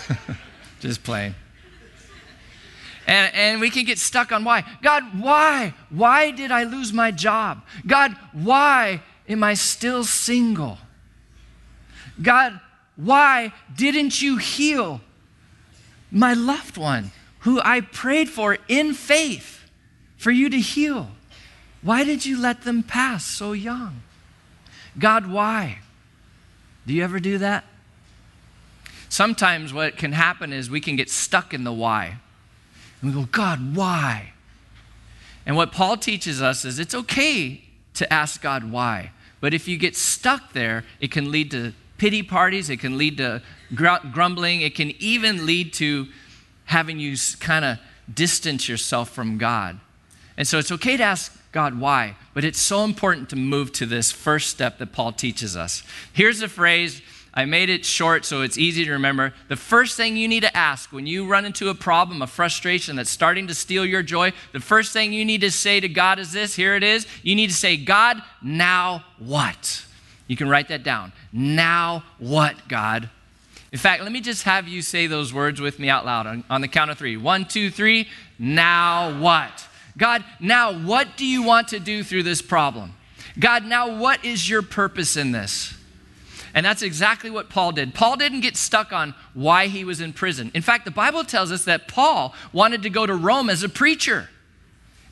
Just 0.79 1.03
playing. 1.03 1.35
And, 3.07 3.35
and 3.35 3.61
we 3.61 3.69
can 3.69 3.83
get 3.83 4.00
stuck 4.00 4.31
on 4.31 4.43
why. 4.43 4.63
God, 4.81 5.03
why? 5.19 5.73
Why 5.89 6.31
did 6.31 6.51
I 6.51 6.63
lose 6.63 6.93
my 6.93 7.11
job? 7.11 7.63
God, 7.85 8.15
why 8.31 9.01
am 9.27 9.43
I 9.43 9.55
still 9.55 10.03
single? 10.03 10.77
God, 12.21 12.59
why 12.95 13.51
didn't 13.75 14.21
you 14.21 14.38
heal 14.38 15.01
my 16.11 16.33
loved 16.33 16.77
one 16.77 17.11
who 17.39 17.59
I 17.61 17.81
prayed 17.81 18.29
for 18.29 18.57
in 18.67 18.93
faith 18.93 19.69
for 20.17 20.31
you 20.31 20.50
to 20.50 20.59
heal? 20.59 21.09
Why 21.81 22.03
did 22.03 22.25
you 22.25 22.39
let 22.39 22.61
them 22.61 22.83
pass 22.83 23.25
so 23.25 23.53
young? 23.53 24.01
God, 24.97 25.27
why? 25.27 25.79
Do 26.85 26.93
you 26.93 27.03
ever 27.03 27.19
do 27.19 27.38
that? 27.39 27.63
Sometimes 29.09 29.73
what 29.73 29.97
can 29.97 30.13
happen 30.13 30.53
is 30.53 30.69
we 30.69 30.81
can 30.81 30.95
get 30.95 31.09
stuck 31.09 31.53
in 31.53 31.63
the 31.63 31.73
why. 31.73 32.17
And 33.01 33.13
we 33.13 33.21
go, 33.21 33.27
God, 33.31 33.75
why? 33.75 34.33
And 35.45 35.55
what 35.55 35.71
Paul 35.71 35.97
teaches 35.97 36.41
us 36.41 36.65
is 36.65 36.79
it's 36.79 36.93
okay 36.93 37.63
to 37.95 38.13
ask 38.13 38.41
God 38.41 38.71
why. 38.71 39.11
But 39.39 39.53
if 39.53 39.67
you 39.67 39.77
get 39.77 39.95
stuck 39.95 40.53
there, 40.53 40.85
it 41.00 41.11
can 41.11 41.31
lead 41.31 41.51
to 41.51 41.73
pity 41.97 42.23
parties, 42.23 42.69
it 42.69 42.77
can 42.77 42.97
lead 42.97 43.17
to 43.17 43.41
grumbling, 43.73 44.61
it 44.61 44.75
can 44.75 44.91
even 45.00 45.45
lead 45.45 45.73
to 45.73 46.07
having 46.65 47.00
you 47.00 47.15
kind 47.39 47.65
of 47.65 47.79
distance 48.13 48.69
yourself 48.69 49.09
from 49.09 49.38
God. 49.38 49.79
And 50.38 50.47
so 50.47 50.58
it's 50.58 50.71
okay 50.71 50.95
to 50.97 51.03
ask 51.03 51.38
God, 51.51 51.79
why? 51.79 52.15
But 52.33 52.45
it's 52.45 52.59
so 52.59 52.83
important 52.83 53.29
to 53.29 53.35
move 53.35 53.73
to 53.73 53.85
this 53.85 54.11
first 54.11 54.49
step 54.49 54.77
that 54.77 54.93
Paul 54.93 55.11
teaches 55.11 55.57
us. 55.57 55.83
Here's 56.13 56.41
a 56.41 56.47
phrase. 56.47 57.01
I 57.33 57.45
made 57.45 57.69
it 57.69 57.85
short 57.85 58.25
so 58.25 58.41
it's 58.41 58.57
easy 58.57 58.83
to 58.85 58.91
remember. 58.91 59.33
The 59.47 59.55
first 59.55 59.95
thing 59.95 60.17
you 60.17 60.27
need 60.27 60.41
to 60.41 60.55
ask 60.55 60.91
when 60.91 61.07
you 61.07 61.25
run 61.25 61.45
into 61.45 61.69
a 61.69 61.75
problem, 61.75 62.21
a 62.21 62.27
frustration 62.27 62.97
that's 62.97 63.09
starting 63.09 63.47
to 63.47 63.55
steal 63.55 63.85
your 63.85 64.03
joy, 64.03 64.33
the 64.51 64.59
first 64.59 64.91
thing 64.91 65.13
you 65.13 65.23
need 65.23 65.41
to 65.41 65.51
say 65.51 65.79
to 65.79 65.87
God 65.87 66.19
is 66.19 66.33
this 66.33 66.55
here 66.55 66.75
it 66.75 66.83
is. 66.83 67.07
You 67.23 67.35
need 67.35 67.47
to 67.47 67.55
say, 67.55 67.77
God, 67.77 68.21
now 68.41 69.05
what? 69.17 69.85
You 70.27 70.35
can 70.35 70.49
write 70.49 70.69
that 70.69 70.83
down. 70.83 71.13
Now 71.31 72.03
what, 72.17 72.67
God? 72.67 73.09
In 73.71 73.79
fact, 73.79 74.03
let 74.03 74.11
me 74.11 74.19
just 74.19 74.43
have 74.43 74.67
you 74.67 74.81
say 74.81 75.07
those 75.07 75.33
words 75.33 75.61
with 75.61 75.79
me 75.79 75.89
out 75.89 76.05
loud 76.05 76.27
on, 76.27 76.43
on 76.49 76.59
the 76.59 76.67
count 76.67 76.91
of 76.91 76.97
three. 76.97 77.15
One, 77.15 77.45
two, 77.45 77.69
three. 77.69 78.09
Now 78.37 79.19
what? 79.21 79.67
God, 79.97 80.23
now 80.39 80.73
what 80.73 81.17
do 81.17 81.25
you 81.25 81.43
want 81.43 81.69
to 81.69 81.80
do 81.80 82.04
through 82.04 82.23
this 82.23 82.41
problem? 82.41 82.93
God, 83.39 83.65
now 83.65 83.97
what 83.97 84.23
is 84.25 84.49
your 84.49 84.62
purpose 84.62 85.17
in 85.17 85.32
this? 85.32 85.73
And 86.54 86.65
that's 86.65 86.82
exactly 86.82 87.30
what 87.30 87.49
Paul 87.49 87.71
did. 87.71 87.93
Paul 87.93 88.17
didn't 88.17 88.41
get 88.41 88.58
stuck 88.58 88.91
on 88.91 89.15
why 89.34 89.67
he 89.67 89.84
was 89.86 90.01
in 90.01 90.12
prison. 90.12 90.51
In 90.54 90.62
fact, 90.62 90.86
the 90.86 90.91
Bible 90.91 91.23
tells 91.23 91.51
us 91.51 91.63
that 91.65 91.88
Paul 91.88 92.36
wanted 92.51 92.84
to 92.84 92.89
go 92.89 93.06
to 93.06 93.15
Rome 93.15 93.49
as 93.49 93.63
a 93.63 93.69
preacher. 93.69 94.30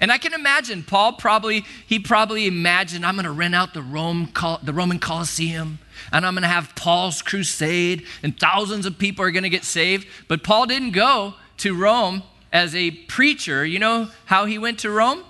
And 0.02 0.12
I 0.12 0.18
can 0.18 0.34
imagine 0.34 0.84
Paul 0.84 1.14
probably, 1.14 1.66
he 1.86 2.00
probably 2.00 2.48
imagined, 2.48 3.06
I'm 3.06 3.16
going 3.16 3.26
to 3.26 3.32
rent 3.32 3.56
out 3.56 3.74
the, 3.74 3.82
Rome, 3.82 4.32
the 4.64 4.74
Roman 4.74 5.00
Colosseum 5.00 5.80
and 6.12 6.26
I'm 6.26 6.34
going 6.34 6.44
to 6.44 6.48
have 6.48 6.74
Paul's 6.76 7.22
crusade 7.22 8.06
and 8.24 8.38
thousands 8.38 8.86
of 8.86 8.98
people 8.98 9.26
are 9.26 9.32
going 9.32 9.44
to 9.44 9.50
get 9.50 9.66
saved. 9.66 10.08
But 10.28 10.44
Paul 10.44 10.66
didn't 10.68 10.92
go 10.92 11.36
to 11.58 11.76
Rome 11.76 12.24
as 12.52 12.76
a 12.76 12.92
preacher. 12.92 13.66
You 13.66 13.80
know 13.80 14.10
how 14.26 14.46
he 14.46 14.58
went 14.58 14.80
to 14.80 14.90
Rome? 14.90 15.24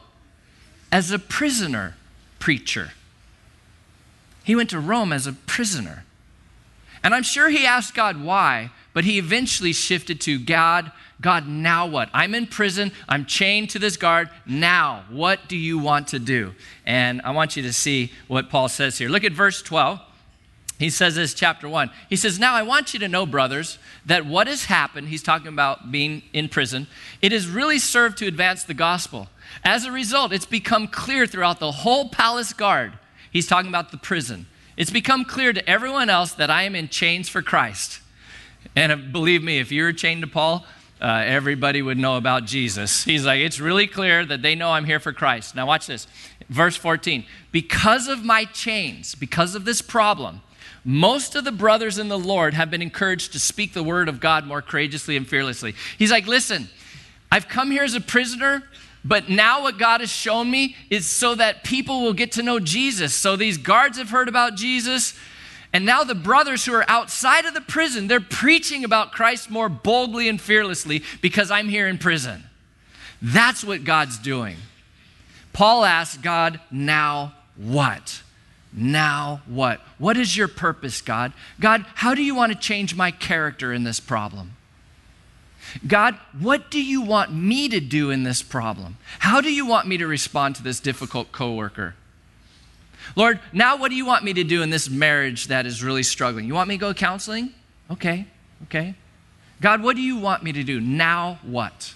As 0.92 1.12
a 1.12 1.20
prisoner 1.20 1.96
preacher. 2.40 2.92
He 4.44 4.56
went 4.56 4.70
to 4.72 4.80
Rome 4.80 5.14
as 5.14 5.28
a 5.28 5.34
prisoner. 5.34 6.06
And 7.04 7.14
I'm 7.14 7.24
sure 7.24 7.50
he 7.50 7.66
asked 7.66 7.94
God 7.94 8.22
why, 8.24 8.72
but 8.94 9.04
he 9.04 9.18
eventually 9.18 9.74
shifted 9.74 10.20
to 10.22 10.40
God, 10.40 10.92
God, 11.22 11.48
now 11.48 11.86
what? 11.86 12.10
I'm 12.14 12.34
in 12.34 12.48
prison. 12.48 12.92
I'm 13.08 13.26
chained 13.26 13.70
to 13.72 13.80
this 13.80 13.98
guard. 13.98 14.30
Now, 14.46 15.04
what 15.10 15.48
do 15.48 15.58
you 15.58 15.78
want 15.78 16.10
to 16.10 16.20
do? 16.20 16.54
And 16.86 17.22
I 17.24 17.32
want 17.32 17.56
you 17.56 17.64
to 17.64 17.74
see 17.74 18.12
what 18.28 18.50
Paul 18.50 18.70
says 18.70 18.98
here. 18.98 19.10
Look 19.10 19.24
at 19.24 19.34
verse 19.34 19.62
12. 19.62 20.00
He 20.80 20.90
says 20.90 21.16
this, 21.16 21.34
chapter 21.34 21.68
1. 21.68 21.92
He 22.10 22.16
says, 22.16 22.40
Now 22.40 22.56
I 22.56 22.64
want 22.64 22.94
you 22.94 23.00
to 23.02 23.10
know, 23.10 23.26
brothers, 23.26 23.78
that 24.06 24.26
what 24.26 24.48
has 24.48 24.66
happened, 24.66 25.10
he's 25.10 25.22
talking 25.22 25.50
about 25.50 25.92
being 25.92 26.24
in 26.32 26.48
prison, 26.48 26.88
it 27.22 27.34
has 27.34 27.48
really 27.48 27.80
served 27.80 28.18
to 28.20 28.28
advance 28.28 28.64
the 28.64 28.74
gospel. 28.74 29.28
As 29.62 29.84
a 29.84 29.92
result, 29.92 30.32
it's 30.32 30.46
become 30.46 30.88
clear 30.88 31.28
throughout 31.28 31.60
the 31.60 31.72
whole 31.72 32.08
palace 32.08 32.54
guard. 32.54 32.94
He's 33.30 33.46
talking 33.46 33.68
about 33.68 33.92
the 33.92 33.98
prison. 33.98 34.48
It's 34.78 34.90
become 34.90 35.26
clear 35.26 35.52
to 35.52 35.70
everyone 35.70 36.10
else 36.10 36.32
that 36.32 36.50
I 36.50 36.64
am 36.64 36.76
in 36.76 36.88
chains 36.88 37.28
for 37.28 37.42
Christ. 37.42 38.00
And 38.74 39.12
believe 39.12 39.44
me, 39.44 39.60
if 39.60 39.74
you 39.74 39.84
were 39.84 39.92
chained 39.92 40.22
to 40.22 40.28
Paul, 40.28 40.66
uh, 41.02 41.24
everybody 41.26 41.82
would 41.82 41.98
know 41.98 42.16
about 42.16 42.46
Jesus. 42.46 43.04
He's 43.04 43.26
like, 43.26 43.42
it's 43.42 43.60
really 43.60 43.88
clear 43.88 44.26
that 44.26 44.42
they 44.42 44.56
know 44.56 44.72
I'm 44.72 44.86
here 44.86 45.02
for 45.02 45.12
Christ. 45.12 45.56
Now, 45.56 45.66
watch 45.66 45.88
this. 45.88 46.08
Verse 46.48 46.78
14. 46.78 47.26
Because 47.52 48.08
of 48.08 48.24
my 48.24 48.46
chains, 48.46 49.16
because 49.16 49.56
of 49.56 49.66
this 49.66 49.82
problem, 49.82 50.42
most 50.86 51.36
of 51.36 51.44
the 51.44 51.52
brothers 51.52 51.98
in 51.98 52.08
the 52.08 52.20
Lord 52.20 52.54
have 52.54 52.72
been 52.72 52.82
encouraged 52.82 53.34
to 53.34 53.40
speak 53.40 53.74
the 53.74 53.84
word 53.84 54.10
of 54.10 54.20
God 54.20 54.46
more 54.46 54.62
courageously 54.62 55.18
and 55.18 55.28
fearlessly. 55.28 55.76
He's 55.98 56.12
like, 56.12 56.28
listen, 56.28 56.70
I've 57.32 57.48
come 57.48 57.72
here 57.72 57.84
as 57.84 57.96
a 57.96 58.02
prisoner, 58.02 58.64
but 59.04 59.30
now 59.30 59.64
what 59.64 59.78
God 59.78 60.02
has 60.02 60.10
shown 60.12 60.50
me 60.50 60.76
is 60.90 61.06
so 61.06 61.36
that 61.36 61.64
people 61.64 62.02
will 62.02 62.14
get 62.14 62.34
to 62.34 62.44
know 62.44 62.60
Jesus. 62.60 63.14
So 63.14 63.36
these 63.36 63.58
guards 63.58 63.98
have 63.98 64.10
heard 64.10 64.28
about 64.28 64.56
Jesus. 64.56 65.18
And 65.72 65.86
now 65.86 66.04
the 66.04 66.16
brothers 66.16 66.66
who 66.66 66.74
are 66.74 66.90
outside 66.90 67.46
of 67.46 67.54
the 67.54 67.62
prison, 67.62 68.08
they're 68.08 68.20
preaching 68.20 68.84
about 68.84 69.12
Christ 69.12 69.50
more 69.50 69.70
boldly 69.70 70.28
and 70.28 70.42
fearlessly 70.42 71.04
because 71.22 71.52
I'm 71.52 71.70
here 71.70 71.88
in 71.88 71.98
prison. 71.98 72.44
That's 73.22 73.64
what 73.64 73.84
God's 73.84 74.18
doing. 74.18 74.58
Paul 75.54 75.86
asks 75.86 76.18
God, 76.18 76.60
now 76.72 77.34
what? 77.56 78.24
Now 78.72 79.42
what? 79.48 79.82
What 79.98 80.18
is 80.18 80.38
your 80.38 80.48
purpose, 80.48 81.02
God? 81.02 81.34
God, 81.60 81.86
how 81.96 82.14
do 82.14 82.24
you 82.24 82.36
want 82.36 82.52
to 82.52 82.58
change 82.58 82.96
my 82.96 83.12
character 83.12 83.74
in 83.74 83.84
this 83.84 84.00
problem? 84.00 84.56
God, 85.86 86.18
what 86.40 86.72
do 86.72 86.82
you 86.82 87.02
want 87.02 87.34
me 87.34 87.70
to 87.70 87.80
do 87.80 88.10
in 88.10 88.24
this 88.24 88.42
problem? 88.42 88.98
How 89.20 89.42
do 89.42 89.52
you 89.52 89.66
want 89.66 89.88
me 89.88 89.98
to 89.98 90.08
respond 90.08 90.56
to 90.56 90.64
this 90.64 90.80
difficult 90.80 91.32
coworker? 91.32 91.96
Lord, 93.16 93.40
now 93.54 93.78
what 93.78 93.90
do 93.90 93.96
you 93.96 94.06
want 94.06 94.24
me 94.24 94.34
to 94.34 94.44
do 94.44 94.62
in 94.62 94.70
this 94.70 94.90
marriage 94.90 95.48
that 95.48 95.66
is 95.66 95.84
really 95.84 96.04
struggling? 96.04 96.46
You 96.46 96.54
want 96.54 96.70
me 96.70 96.76
to 96.76 96.80
go 96.80 96.94
counseling? 96.94 97.54
Okay, 97.90 98.28
okay. 98.64 98.96
God, 99.62 99.84
what 99.84 99.96
do 99.96 100.02
you 100.02 100.18
want 100.18 100.44
me 100.44 100.52
to 100.54 100.64
do? 100.64 100.80
Now 100.80 101.40
what? 101.44 101.94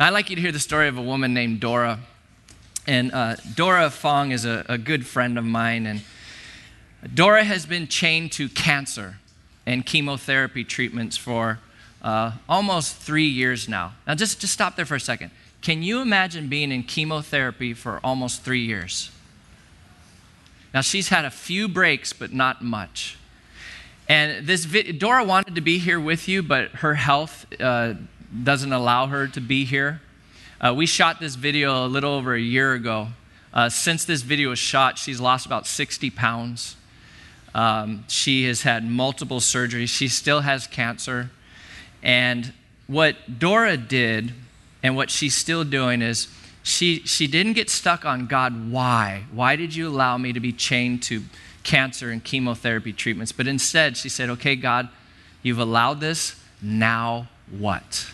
I'd 0.00 0.10
like 0.10 0.30
you 0.30 0.36
to 0.36 0.42
hear 0.42 0.52
the 0.52 0.60
story 0.60 0.86
of 0.88 0.96
a 0.96 1.02
woman 1.02 1.34
named 1.34 1.60
Dora 1.60 1.98
And 2.88 3.12
uh, 3.12 3.36
Dora 3.54 3.90
Fong 3.90 4.32
is 4.32 4.46
a, 4.46 4.64
a 4.66 4.78
good 4.78 5.06
friend 5.06 5.36
of 5.36 5.44
mine. 5.44 5.86
And 5.86 6.00
Dora 7.12 7.44
has 7.44 7.66
been 7.66 7.86
chained 7.86 8.32
to 8.32 8.48
cancer 8.48 9.18
and 9.66 9.84
chemotherapy 9.84 10.64
treatments 10.64 11.14
for 11.18 11.58
uh, 12.00 12.32
almost 12.48 12.96
three 12.96 13.26
years 13.26 13.68
now. 13.68 13.92
Now, 14.06 14.14
just, 14.14 14.40
just 14.40 14.54
stop 14.54 14.74
there 14.74 14.86
for 14.86 14.94
a 14.94 15.00
second. 15.00 15.32
Can 15.60 15.82
you 15.82 16.00
imagine 16.00 16.48
being 16.48 16.72
in 16.72 16.82
chemotherapy 16.82 17.74
for 17.74 18.00
almost 18.02 18.40
three 18.40 18.64
years? 18.64 19.10
Now, 20.72 20.80
she's 20.80 21.10
had 21.10 21.26
a 21.26 21.30
few 21.30 21.68
breaks, 21.68 22.14
but 22.14 22.32
not 22.32 22.64
much. 22.64 23.18
And 24.08 24.46
this 24.46 24.64
vi- 24.64 24.92
Dora 24.92 25.24
wanted 25.24 25.56
to 25.56 25.60
be 25.60 25.78
here 25.78 26.00
with 26.00 26.26
you, 26.26 26.42
but 26.42 26.70
her 26.76 26.94
health 26.94 27.44
uh, 27.60 27.94
doesn't 28.42 28.72
allow 28.72 29.08
her 29.08 29.26
to 29.28 29.40
be 29.42 29.66
here. 29.66 30.00
Uh, 30.60 30.74
we 30.74 30.86
shot 30.86 31.20
this 31.20 31.36
video 31.36 31.86
a 31.86 31.88
little 31.88 32.12
over 32.12 32.34
a 32.34 32.40
year 32.40 32.72
ago. 32.72 33.08
Uh, 33.54 33.68
since 33.68 34.04
this 34.04 34.22
video 34.22 34.48
was 34.50 34.58
shot, 34.58 34.98
she's 34.98 35.20
lost 35.20 35.46
about 35.46 35.68
60 35.68 36.10
pounds. 36.10 36.74
Um, 37.54 38.04
she 38.08 38.44
has 38.46 38.62
had 38.62 38.84
multiple 38.84 39.38
surgeries. 39.38 39.88
She 39.88 40.08
still 40.08 40.40
has 40.40 40.66
cancer. 40.66 41.30
And 42.02 42.52
what 42.88 43.38
Dora 43.38 43.76
did, 43.76 44.32
and 44.82 44.96
what 44.96 45.10
she's 45.10 45.36
still 45.36 45.62
doing, 45.62 46.02
is 46.02 46.26
she, 46.64 47.00
she 47.00 47.28
didn't 47.28 47.52
get 47.52 47.70
stuck 47.70 48.04
on 48.04 48.26
God, 48.26 48.72
why? 48.72 49.26
Why 49.30 49.54
did 49.54 49.76
you 49.76 49.88
allow 49.88 50.18
me 50.18 50.32
to 50.32 50.40
be 50.40 50.52
chained 50.52 51.04
to 51.04 51.22
cancer 51.62 52.10
and 52.10 52.22
chemotherapy 52.22 52.92
treatments? 52.92 53.30
But 53.30 53.46
instead, 53.46 53.96
she 53.96 54.08
said, 54.08 54.28
okay, 54.30 54.56
God, 54.56 54.88
you've 55.40 55.60
allowed 55.60 56.00
this, 56.00 56.34
now 56.60 57.28
what? 57.48 58.10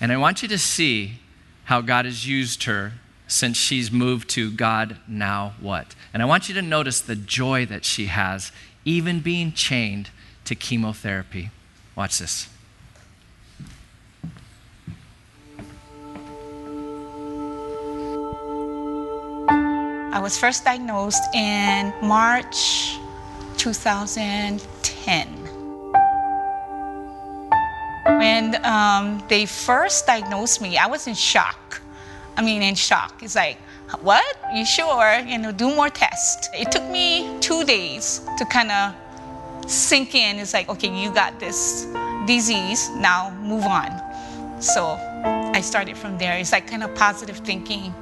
And 0.00 0.10
I 0.10 0.16
want 0.16 0.42
you 0.42 0.48
to 0.48 0.58
see 0.58 1.18
how 1.64 1.82
God 1.82 2.06
has 2.06 2.26
used 2.26 2.64
her 2.64 2.94
since 3.26 3.56
she's 3.56 3.92
moved 3.92 4.28
to 4.30 4.50
God, 4.50 4.96
now 5.06 5.54
what? 5.60 5.94
And 6.12 6.22
I 6.22 6.26
want 6.26 6.48
you 6.48 6.54
to 6.54 6.62
notice 6.62 7.00
the 7.00 7.14
joy 7.14 7.66
that 7.66 7.84
she 7.84 8.06
has, 8.06 8.50
even 8.84 9.20
being 9.20 9.52
chained 9.52 10.10
to 10.46 10.54
chemotherapy. 10.54 11.50
Watch 11.94 12.18
this. 12.18 12.48
I 20.12 20.18
was 20.20 20.36
first 20.38 20.64
diagnosed 20.64 21.22
in 21.34 21.94
March 22.02 22.98
2010. 23.58 25.39
When 28.18 28.64
um, 28.64 29.22
they 29.28 29.46
first 29.46 30.06
diagnosed 30.06 30.60
me, 30.60 30.76
I 30.76 30.86
was 30.86 31.06
in 31.06 31.14
shock. 31.14 31.80
I 32.36 32.42
mean, 32.42 32.62
in 32.62 32.74
shock. 32.74 33.22
It's 33.22 33.34
like, 33.36 33.58
what? 34.00 34.36
You 34.54 34.64
sure? 34.64 35.18
You 35.20 35.38
know, 35.38 35.52
do 35.52 35.74
more 35.74 35.88
tests. 35.88 36.48
It 36.54 36.70
took 36.70 36.84
me 36.88 37.38
two 37.40 37.64
days 37.64 38.20
to 38.38 38.44
kind 38.44 38.70
of 38.70 38.94
sink 39.70 40.14
in. 40.14 40.38
It's 40.38 40.54
like, 40.54 40.68
okay, 40.68 40.88
you 40.88 41.10
got 41.12 41.38
this 41.40 41.86
disease, 42.26 42.90
now 42.96 43.30
move 43.42 43.64
on. 43.64 43.90
So 44.60 44.98
I 45.24 45.60
started 45.60 45.96
from 45.96 46.18
there. 46.18 46.38
It's 46.38 46.52
like 46.52 46.66
kind 46.66 46.82
of 46.82 46.94
positive 46.94 47.38
thinking 47.38 47.94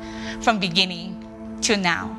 from 0.42 0.58
beginning 0.58 1.24
to 1.62 1.76
now. 1.76 2.17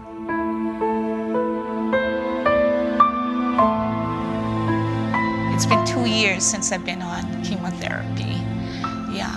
It's 5.60 5.66
been 5.66 5.86
two 5.86 6.06
years 6.06 6.46
since 6.46 6.72
I've 6.72 6.86
been 6.86 7.02
on 7.02 7.44
chemotherapy. 7.44 8.40
Yeah. 9.12 9.36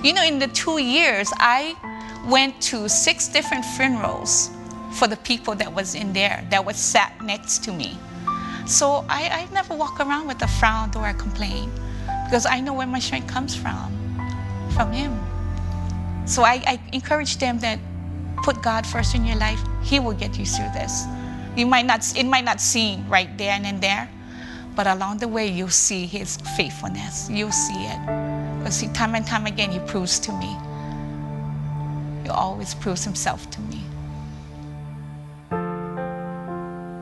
You 0.00 0.12
know, 0.12 0.22
in 0.22 0.38
the 0.38 0.46
two 0.46 0.78
years, 0.78 1.32
I 1.40 1.74
went 2.28 2.62
to 2.70 2.88
six 2.88 3.26
different 3.26 3.64
funerals 3.64 4.50
for 4.92 5.08
the 5.08 5.16
people 5.16 5.56
that 5.56 5.74
was 5.74 5.96
in 5.96 6.12
there, 6.12 6.46
that 6.50 6.64
was 6.64 6.76
sat 6.76 7.20
next 7.20 7.64
to 7.64 7.72
me. 7.72 7.98
So 8.64 9.04
I, 9.08 9.28
I 9.28 9.52
never 9.52 9.74
walk 9.74 9.98
around 9.98 10.28
with 10.28 10.40
a 10.40 10.46
frown 10.46 10.92
or 10.94 11.08
a 11.08 11.14
complaint 11.14 11.72
because 12.26 12.46
I 12.46 12.60
know 12.60 12.72
where 12.72 12.86
my 12.86 13.00
strength 13.00 13.26
comes 13.26 13.56
from, 13.56 13.90
from 14.70 14.92
Him. 14.92 15.18
So 16.26 16.44
I, 16.44 16.62
I 16.64 16.80
encourage 16.92 17.38
them 17.38 17.58
that 17.58 17.80
put 18.44 18.62
God 18.62 18.86
first 18.86 19.16
in 19.16 19.26
your 19.26 19.38
life, 19.38 19.58
He 19.82 19.98
will 19.98 20.14
get 20.14 20.38
you 20.38 20.46
through 20.46 20.70
this. 20.74 21.06
You 21.56 21.66
might 21.66 21.86
not, 21.86 22.16
it 22.16 22.24
might 22.24 22.44
not 22.44 22.60
seem 22.60 23.08
right 23.08 23.36
there 23.36 23.50
and 23.50 23.64
then 23.64 23.80
there, 23.80 24.08
but 24.74 24.86
along 24.86 25.18
the 25.18 25.28
way 25.28 25.46
you'll 25.46 25.68
see 25.68 26.06
His 26.06 26.36
faithfulness. 26.56 27.28
You'll 27.30 27.52
see 27.52 27.84
it. 27.86 28.58
Because 28.58 28.76
see, 28.76 28.88
time 28.88 29.14
and 29.14 29.26
time 29.26 29.46
again 29.46 29.70
He 29.70 29.78
proves 29.80 30.18
to 30.20 30.32
me. 30.32 30.56
He 32.22 32.30
always 32.30 32.74
proves 32.74 33.04
Himself 33.04 33.50
to 33.50 33.60
me. 33.60 33.82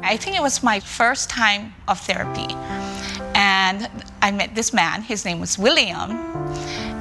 I 0.05 0.17
think 0.17 0.37
it 0.37 0.43
was 0.43 0.63
my 0.63 0.81
first 0.81 1.31
time 1.31 1.75
of 1.89 1.99
therapy. 2.01 2.55
And 3.35 3.89
I 4.21 4.31
met 4.31 4.55
this 4.55 4.73
man, 4.73 5.03
his 5.03 5.25
name 5.25 5.41
was 5.41 5.59
William, 5.59 6.11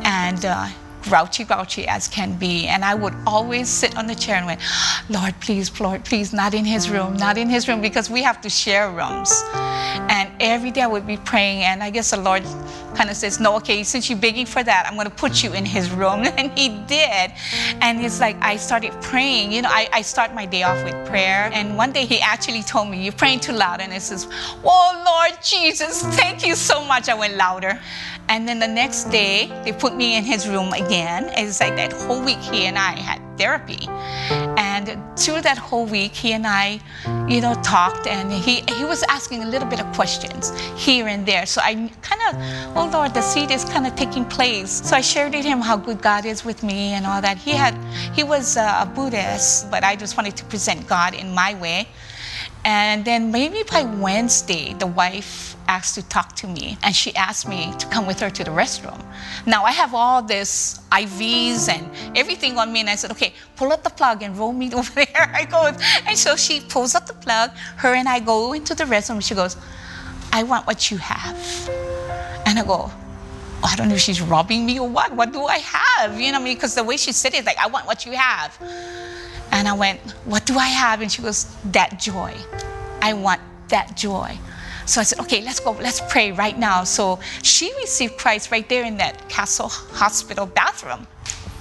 and 0.06 0.46
uh, 0.46 0.68
grouchy, 1.04 1.44
grouchy 1.44 1.88
as 1.88 2.08
can 2.08 2.38
be. 2.38 2.68
And 2.68 2.84
I 2.84 2.96
would 2.96 3.16
always 3.26 3.70
sit 3.70 3.98
on 3.98 4.08
the 4.08 4.16
chair 4.16 4.38
and 4.38 4.46
went, 4.46 4.62
Lord, 5.10 5.34
please, 5.42 5.80
Lord, 5.80 6.06
please, 6.06 6.34
not 6.34 6.54
in 6.54 6.66
his 6.66 6.90
room, 6.90 7.18
not 7.18 7.38
in 7.38 7.50
his 7.50 7.68
room, 7.68 7.82
because 7.82 8.10
we 8.10 8.24
have 8.24 8.42
to 8.42 8.50
share 8.50 8.90
rooms. 8.90 9.44
And 10.10 10.32
every 10.40 10.72
day 10.72 10.82
I 10.82 10.88
would 10.88 11.08
be 11.08 11.18
praying, 11.18 11.64
and 11.64 11.84
I 11.84 11.90
guess 11.90 12.12
the 12.12 12.18
Lord 12.18 12.44
kind 12.96 13.10
of 13.10 13.16
says, 13.16 13.40
No, 13.40 13.56
okay, 13.58 13.84
since 13.84 14.10
you're 14.10 14.20
begging 14.20 14.46
for 14.46 14.64
that, 14.64 14.86
I'm 14.88 14.96
going 14.96 15.08
to 15.08 15.16
put 15.16 15.44
you 15.44 15.54
in 15.54 15.66
his 15.66 15.90
room. 15.92 16.26
And 16.42 16.58
he 16.58 16.70
did. 16.88 17.32
And 17.82 18.02
it's 18.02 18.20
like 18.20 18.36
I 18.42 18.56
started 18.56 18.92
praying. 19.02 19.52
You 19.52 19.62
know, 19.64 19.70
I, 19.70 19.88
I 19.94 20.02
start 20.02 20.34
my 20.34 20.46
day 20.46 20.64
off 20.64 20.84
with 20.84 20.96
prayer. 21.08 21.50
And 21.54 21.78
one 21.78 21.92
day 21.92 22.06
he 22.06 22.20
actually 22.20 22.64
told 22.64 22.90
me, 22.90 23.04
You're 23.04 23.14
praying 23.14 23.42
too 23.42 23.54
loud. 23.54 23.82
And 23.82 23.94
it 23.94 24.02
says, 24.02 24.28
Oh, 24.64 25.04
Lord 25.06 25.42
Jesus, 25.44 26.04
thank 26.16 26.46
you 26.46 26.56
so 26.56 26.84
much. 26.84 27.10
I 27.10 27.14
went 27.14 27.36
louder. 27.36 27.80
And 28.30 28.48
then 28.48 28.60
the 28.60 28.68
next 28.68 29.06
day, 29.06 29.48
they 29.66 29.74
put 29.74 29.96
me 29.96 30.18
in 30.18 30.24
his 30.24 30.48
room 30.48 30.72
again. 30.74 31.32
It's 31.38 31.60
like 31.60 31.76
that 31.76 31.92
whole 31.94 32.24
week 32.24 32.40
he 32.40 32.66
and 32.66 32.78
I 32.78 32.98
had 32.98 33.20
therapy. 33.38 33.88
And 34.58 34.98
through 35.18 35.42
that 35.42 35.58
whole 35.58 35.86
week, 35.86 36.14
he 36.14 36.34
and 36.34 36.46
I, 36.48 36.80
you 37.28 37.42
know, 37.42 37.54
talked 37.64 38.08
and 38.08 38.32
he, 38.32 38.62
he 38.78 38.86
was 38.86 39.04
asking 39.10 39.44
a 39.44 39.48
little 39.48 39.68
bit 39.68 39.80
of 39.80 39.92
questions 39.94 40.58
here 40.78 41.08
and 41.08 41.26
there. 41.26 41.46
So 41.46 41.62
I 41.64 41.92
kind 42.02 42.22
of, 42.30 42.78
oh 42.78 42.90
Lord, 42.92 43.14
the 43.14 43.22
seed 43.22 43.52
is 43.52 43.66
kind 43.66 43.86
of 43.86 43.96
taking 43.96 44.26
place. 44.26 44.72
So 44.88 44.96
I 44.96 45.02
shared 45.02 45.34
with 45.34 45.46
him 45.46 45.60
how 45.60 45.76
good 45.76 46.02
God 46.02 46.26
is 46.26 46.46
with 46.46 46.64
me 46.64 46.94
and 46.94 47.06
all 47.06 47.22
that. 47.22 47.38
He 47.38 47.52
had, 47.52 47.76
he 48.14 48.24
was 48.24 48.58
a 48.58 48.90
Buddhist, 48.96 49.70
but 49.70 49.84
I 49.84 49.96
just 49.96 50.18
wanted 50.18 50.36
to 50.38 50.46
present 50.46 50.88
God 50.88 51.14
in 51.14 51.34
my 51.34 51.56
way. 51.56 51.88
And 52.64 53.04
then 53.04 53.32
maybe 53.32 53.64
by 53.64 53.84
Wednesday, 53.84 54.74
the 54.74 54.88
wife 54.88 55.51
asked 55.76 55.96
to 55.96 56.04
talk 56.16 56.36
to 56.42 56.48
me 56.48 56.78
and 56.84 56.94
she 57.02 57.16
asked 57.16 57.48
me 57.48 57.62
to 57.80 57.86
come 57.88 58.06
with 58.06 58.20
her 58.20 58.30
to 58.30 58.44
the 58.44 58.52
restroom. 58.52 59.02
Now 59.46 59.64
I 59.64 59.72
have 59.72 59.94
all 59.94 60.22
this 60.22 60.80
IVs 60.92 61.70
and 61.70 61.84
everything 62.18 62.58
on 62.58 62.74
me, 62.74 62.80
and 62.82 62.90
I 62.90 62.96
said, 62.96 63.12
okay, 63.12 63.34
pull 63.56 63.72
up 63.72 63.82
the 63.84 63.90
plug 63.90 64.22
and 64.24 64.38
roll 64.38 64.54
me 64.54 64.68
over 64.80 64.94
there. 64.94 65.24
I 65.42 65.46
go, 65.46 65.60
and 66.08 66.18
so 66.18 66.36
she 66.36 66.56
pulls 66.74 66.94
up 66.96 67.06
the 67.08 67.18
plug. 67.26 67.52
Her 67.84 67.94
and 67.96 68.08
I 68.16 68.20
go 68.20 68.54
into 68.54 68.74
the 68.76 68.84
restroom. 68.84 69.22
She 69.30 69.36
goes, 69.36 69.56
I 70.34 70.44
want 70.44 70.68
what 70.68 70.92
you 70.92 70.98
have. 70.98 71.38
And 72.46 72.60
I 72.60 72.64
go, 72.66 72.92
oh, 73.64 73.70
I 73.72 73.76
don't 73.78 73.88
know 73.90 73.96
if 73.96 74.02
she's 74.02 74.22
robbing 74.22 74.66
me 74.66 74.80
or 74.80 74.90
what. 74.90 75.16
What 75.16 75.32
do 75.32 75.42
I 75.46 75.60
have? 75.60 76.20
You 76.20 76.32
know, 76.32 76.40
I 76.40 76.44
mean, 76.44 76.56
because 76.56 76.76
the 76.76 76.84
way 76.84 76.98
she 76.98 77.12
said 77.12 77.34
it, 77.34 77.46
like, 77.46 77.58
I 77.58 77.68
want 77.68 77.86
what 77.86 78.06
you 78.06 78.14
have. 78.14 78.52
And 79.52 79.68
I 79.68 79.74
went, 79.74 80.00
What 80.26 80.46
do 80.46 80.58
I 80.58 80.68
have? 80.68 81.02
And 81.02 81.12
she 81.12 81.22
goes, 81.22 81.56
That 81.72 82.00
joy. 82.00 82.34
I 83.02 83.14
want 83.14 83.42
that 83.68 83.98
joy. 83.98 84.38
So 84.92 85.00
I 85.00 85.06
said, 85.06 85.20
Okay, 85.22 85.42
let's 85.42 85.62
go, 85.62 85.72
let's 85.72 86.02
pray 86.10 86.34
right 86.34 86.60
now. 86.60 86.84
So 86.84 87.18
she 87.44 87.74
received 87.80 88.18
Christ 88.18 88.52
right 88.52 88.68
there 88.68 88.84
in 88.84 88.98
that 88.98 89.30
Castle 89.30 89.70
Hospital 89.70 90.46
bathroom. 90.46 91.08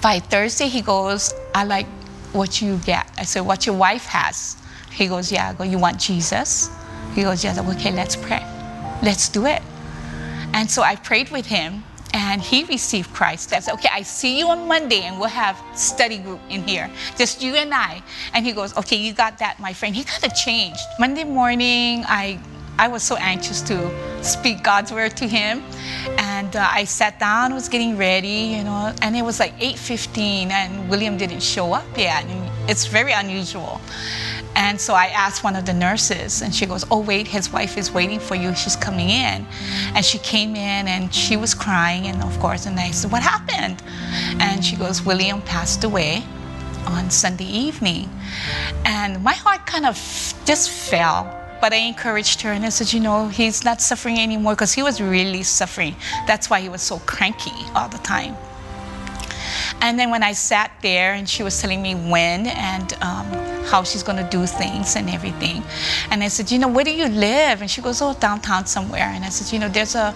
By 0.03 0.19
Thursday, 0.19 0.67
he 0.67 0.83
goes, 0.83 1.33
I 1.55 1.63
like 1.63 1.87
what 2.33 2.61
you 2.61 2.79
get. 2.79 3.09
I 3.17 3.23
said, 3.23 3.43
What 3.43 3.67
your 3.67 3.77
wife 3.77 4.05
has. 4.07 4.57
He 4.91 5.07
goes, 5.07 5.31
Yeah. 5.31 5.51
I 5.51 5.55
go, 5.55 5.63
You 5.63 5.79
want 5.79 6.01
Jesus? 6.01 6.71
He 7.15 7.23
goes, 7.23 7.45
yeah. 7.45 7.53
I 7.53 7.63
go, 7.63 7.71
Okay, 7.71 7.93
let's 7.93 8.17
pray. 8.17 8.45
Let's 9.01 9.29
do 9.29 9.47
it. 9.47 9.63
And 10.53 10.69
so 10.69 10.83
I 10.83 10.97
prayed 10.97 11.31
with 11.31 11.47
him 11.47 11.85
and 12.13 12.43
he 12.43 12.65
received 12.65 13.13
Christ. 13.15 13.53
I 13.53 13.61
said, 13.61 13.75
okay, 13.75 13.89
I 13.93 14.03
see 14.03 14.37
you 14.37 14.49
on 14.49 14.67
Monday 14.67 15.03
and 15.03 15.21
we'll 15.21 15.29
have 15.29 15.57
study 15.79 16.19
group 16.19 16.41
in 16.49 16.67
here. 16.67 16.91
Just 17.17 17.41
you 17.41 17.55
and 17.55 17.73
I. 17.73 18.03
And 18.35 18.45
he 18.45 18.51
goes, 18.51 18.77
okay, 18.77 18.97
you 18.97 19.13
got 19.13 19.39
that, 19.39 19.61
my 19.61 19.73
friend. 19.73 19.95
He 19.95 20.03
kind 20.03 20.25
of 20.25 20.35
changed. 20.35 20.81
Monday 20.99 21.23
morning, 21.23 22.03
I 22.09 22.41
I 22.81 22.89
was 22.89 23.03
so 23.03 23.17
anxious 23.17 23.61
to 23.63 23.77
speak 24.25 24.63
God's 24.63 24.91
word 24.91 25.15
to 25.19 25.29
him. 25.29 25.63
And 26.17 26.57
uh, 26.57 26.67
I 26.73 26.85
sat 26.85 27.21
down, 27.21 27.53
was 27.53 27.69
getting 27.69 27.99
ready, 27.99 28.57
you 28.57 28.65
know, 28.65 28.95
and 29.03 29.15
it 29.15 29.23
was 29.23 29.39
like 29.39 29.55
8.15 29.59 30.51
and 30.51 30.89
William 30.89 31.19
didn't 31.19 31.43
show 31.43 31.75
up 31.75 31.87
yet. 31.99 32.25
And 32.25 32.71
it's 32.71 32.87
very 32.87 33.13
unusual. 33.13 33.83
And 34.57 34.81
so 34.81 34.95
I 34.95 35.09
asked 35.09 35.45
one 35.45 35.57
of 35.57 35.67
the 35.67 35.75
nurses, 35.75 36.43
and 36.43 36.55
she 36.55 36.67
goes, 36.67 36.85
Oh, 36.91 37.01
wait, 37.01 37.29
his 37.29 37.53
wife 37.53 37.77
is 37.77 37.93
waiting 37.93 38.19
for 38.19 38.35
you. 38.35 38.55
She's 38.55 38.77
coming 38.77 39.11
in. 39.11 39.47
And 39.95 40.05
she 40.05 40.19
came 40.19 40.57
in 40.57 40.89
and 40.89 41.15
she 41.15 41.37
was 41.37 41.55
crying, 41.55 42.07
and 42.07 42.23
of 42.23 42.39
course, 42.41 42.67
and 42.67 42.81
I 42.81 42.91
said, 42.93 43.13
What 43.13 43.23
happened? 43.23 43.83
And 44.41 44.65
she 44.65 44.77
goes, 44.77 45.03
William 45.05 45.43
passed 45.43 45.85
away. 45.85 46.25
on 46.87 47.11
Sunday 47.11 47.45
evening. 47.45 48.09
And 48.85 49.23
my 49.23 49.35
heart 49.35 49.67
kind 49.67 49.87
of 49.87 49.97
just 50.47 50.71
fell. 50.71 51.40
But 51.61 51.73
I 51.73 51.77
encouraged 51.77 52.41
her 52.43 52.53
and 52.53 52.65
I 52.65 52.71
said, 52.71 52.93
you 52.93 53.01
know, 53.01 53.29
he's 53.29 53.65
not 53.65 53.81
suffering 53.81 54.19
anymore 54.19 54.55
because 54.55 54.73
he 54.73 54.83
was 54.83 55.01
really 55.01 55.43
suffering. 55.43 55.95
That's 56.27 56.49
why 56.49 56.61
he 56.61 56.69
was 56.69 56.83
so 56.83 56.99
cranky 57.01 57.53
all 57.75 57.89
the 57.89 57.99
time. 57.99 58.37
And 59.83 59.99
then 59.99 60.11
when 60.11 60.23
I 60.23 60.33
sat 60.33 60.73
there 60.83 61.15
and 61.15 61.29
she 61.29 61.43
was 61.43 61.61
telling 61.61 61.81
me 61.81 61.95
when 61.95 62.47
and 62.47 62.93
um, 63.03 63.27
how 63.67 63.83
she's 63.83 64.03
going 64.03 64.23
to 64.23 64.29
do 64.31 64.47
things 64.47 64.97
and 64.97 65.09
everything. 65.09 65.63
And 66.11 66.23
I 66.23 66.29
said, 66.29 66.51
you 66.51 66.59
know, 66.59 66.69
where 66.69 66.85
do 66.85 66.91
you 66.93 67.09
live? 67.09 67.61
And 67.61 67.71
she 67.71 67.81
goes, 67.81 68.03
oh, 68.03 68.15
downtown 68.15 68.67
somewhere. 68.67 69.11
And 69.15 69.25
I 69.25 69.29
said, 69.29 69.53
you 69.53 69.59
know, 69.59 69.69
there's 69.69 69.95
a, 69.95 70.15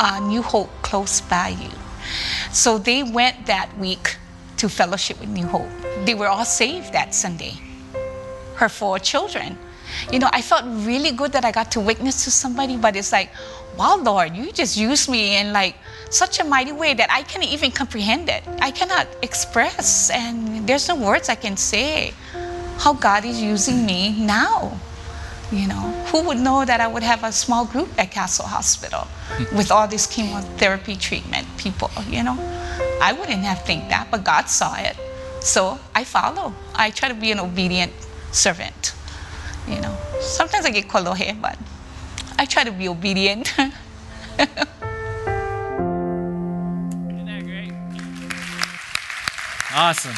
a 0.00 0.20
New 0.20 0.42
Hope 0.42 0.70
close 0.82 1.20
by 1.20 1.48
you. 1.48 1.70
So 2.52 2.78
they 2.78 3.02
went 3.02 3.46
that 3.46 3.76
week 3.78 4.16
to 4.56 4.68
fellowship 4.68 5.20
with 5.20 5.28
New 5.28 5.46
Hope. 5.46 5.70
They 6.04 6.14
were 6.14 6.28
all 6.28 6.44
saved 6.44 6.92
that 6.92 7.14
Sunday. 7.14 7.54
Her 8.56 8.68
four 8.68 8.98
children. 8.98 9.56
You 10.12 10.18
know, 10.18 10.28
I 10.32 10.42
felt 10.42 10.64
really 10.86 11.12
good 11.12 11.32
that 11.32 11.44
I 11.44 11.52
got 11.52 11.70
to 11.72 11.80
witness 11.80 12.24
to 12.24 12.30
somebody, 12.30 12.76
but 12.76 12.96
it's 12.96 13.12
like, 13.12 13.30
wow, 13.76 13.96
Lord, 13.96 14.36
you 14.36 14.52
just 14.52 14.76
used 14.76 15.08
me 15.08 15.36
in 15.36 15.52
like 15.52 15.74
such 16.10 16.40
a 16.40 16.44
mighty 16.44 16.72
way 16.72 16.94
that 16.94 17.10
I 17.10 17.22
can't 17.22 17.44
even 17.44 17.70
comprehend 17.70 18.28
it. 18.28 18.42
I 18.60 18.70
cannot 18.70 19.06
express, 19.22 20.10
and 20.10 20.66
there's 20.68 20.88
no 20.88 20.96
words 20.96 21.28
I 21.28 21.34
can 21.34 21.56
say 21.56 22.12
how 22.78 22.94
God 22.94 23.24
is 23.24 23.40
using 23.40 23.86
me 23.86 24.16
now. 24.18 24.78
You 25.52 25.66
know, 25.66 25.90
who 26.06 26.22
would 26.28 26.38
know 26.38 26.64
that 26.64 26.80
I 26.80 26.86
would 26.86 27.02
have 27.02 27.24
a 27.24 27.32
small 27.32 27.64
group 27.64 27.88
at 27.98 28.12
Castle 28.12 28.46
Hospital 28.46 29.08
hmm. 29.34 29.56
with 29.56 29.72
all 29.72 29.88
this 29.88 30.06
chemotherapy 30.06 30.94
treatment 30.94 31.46
people, 31.58 31.90
you 32.08 32.22
know? 32.22 32.38
I 33.02 33.12
wouldn't 33.12 33.42
have 33.42 33.64
think 33.64 33.88
that, 33.88 34.08
but 34.10 34.22
God 34.22 34.48
saw 34.48 34.76
it. 34.76 34.96
So 35.40 35.78
I 35.94 36.04
follow. 36.04 36.54
I 36.74 36.90
try 36.90 37.08
to 37.08 37.14
be 37.14 37.32
an 37.32 37.40
obedient 37.40 37.92
servant. 38.30 38.94
You 39.70 39.80
know, 39.80 39.96
sometimes 40.20 40.66
I 40.66 40.70
get 40.70 40.88
kolohe, 40.88 41.40
but 41.40 41.56
I 42.38 42.44
try 42.44 42.64
to 42.64 42.72
be 42.72 42.88
obedient. 42.88 43.54
Awesome. 49.72 50.16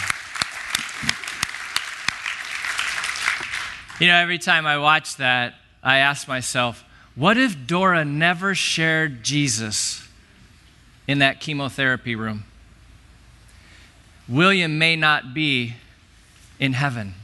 You 4.00 4.06
know, 4.06 4.14
every 4.14 4.38
time 4.38 4.66
I 4.66 4.78
watch 4.78 5.16
that, 5.16 5.54
I 5.82 5.98
ask 5.98 6.26
myself, 6.26 6.84
what 7.14 7.36
if 7.36 7.66
Dora 7.66 8.04
never 8.04 8.54
shared 8.54 9.22
Jesus 9.22 10.08
in 11.06 11.18
that 11.18 11.38
chemotherapy 11.38 12.14
room? 12.14 12.44
William 14.26 14.78
may 14.78 14.96
not 14.96 15.34
be 15.34 15.74
in 16.58 16.72
heaven. 16.72 17.14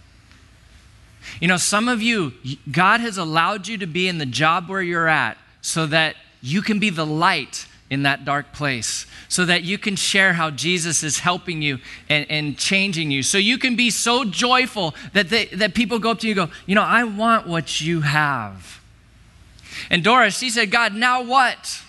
You 1.40 1.48
know, 1.48 1.56
some 1.56 1.88
of 1.88 2.02
you, 2.02 2.32
God 2.70 3.00
has 3.00 3.18
allowed 3.18 3.68
you 3.68 3.78
to 3.78 3.86
be 3.86 4.08
in 4.08 4.18
the 4.18 4.26
job 4.26 4.68
where 4.68 4.82
you're 4.82 5.08
at 5.08 5.38
so 5.60 5.86
that 5.86 6.16
you 6.40 6.62
can 6.62 6.78
be 6.78 6.90
the 6.90 7.06
light 7.06 7.66
in 7.90 8.02
that 8.02 8.24
dark 8.24 8.52
place 8.52 9.06
so 9.28 9.44
that 9.44 9.62
you 9.62 9.78
can 9.78 9.94
share 9.94 10.32
how 10.32 10.50
Jesus 10.50 11.02
is 11.02 11.20
helping 11.20 11.62
you 11.62 11.78
and, 12.08 12.26
and 12.30 12.58
changing 12.58 13.10
you. 13.10 13.22
So 13.22 13.38
you 13.38 13.58
can 13.58 13.76
be 13.76 13.90
so 13.90 14.24
joyful 14.24 14.94
that, 15.12 15.28
they, 15.28 15.46
that 15.46 15.74
people 15.74 15.98
go 15.98 16.10
up 16.12 16.18
to 16.20 16.26
you 16.26 16.40
and 16.40 16.50
go, 16.50 16.56
You 16.66 16.74
know, 16.74 16.82
I 16.82 17.04
want 17.04 17.46
what 17.46 17.80
you 17.80 18.00
have. 18.00 18.80
And 19.90 20.02
Doris, 20.02 20.38
she 20.38 20.50
said, 20.50 20.70
God, 20.70 20.94
now 20.94 21.22
what? 21.22 21.82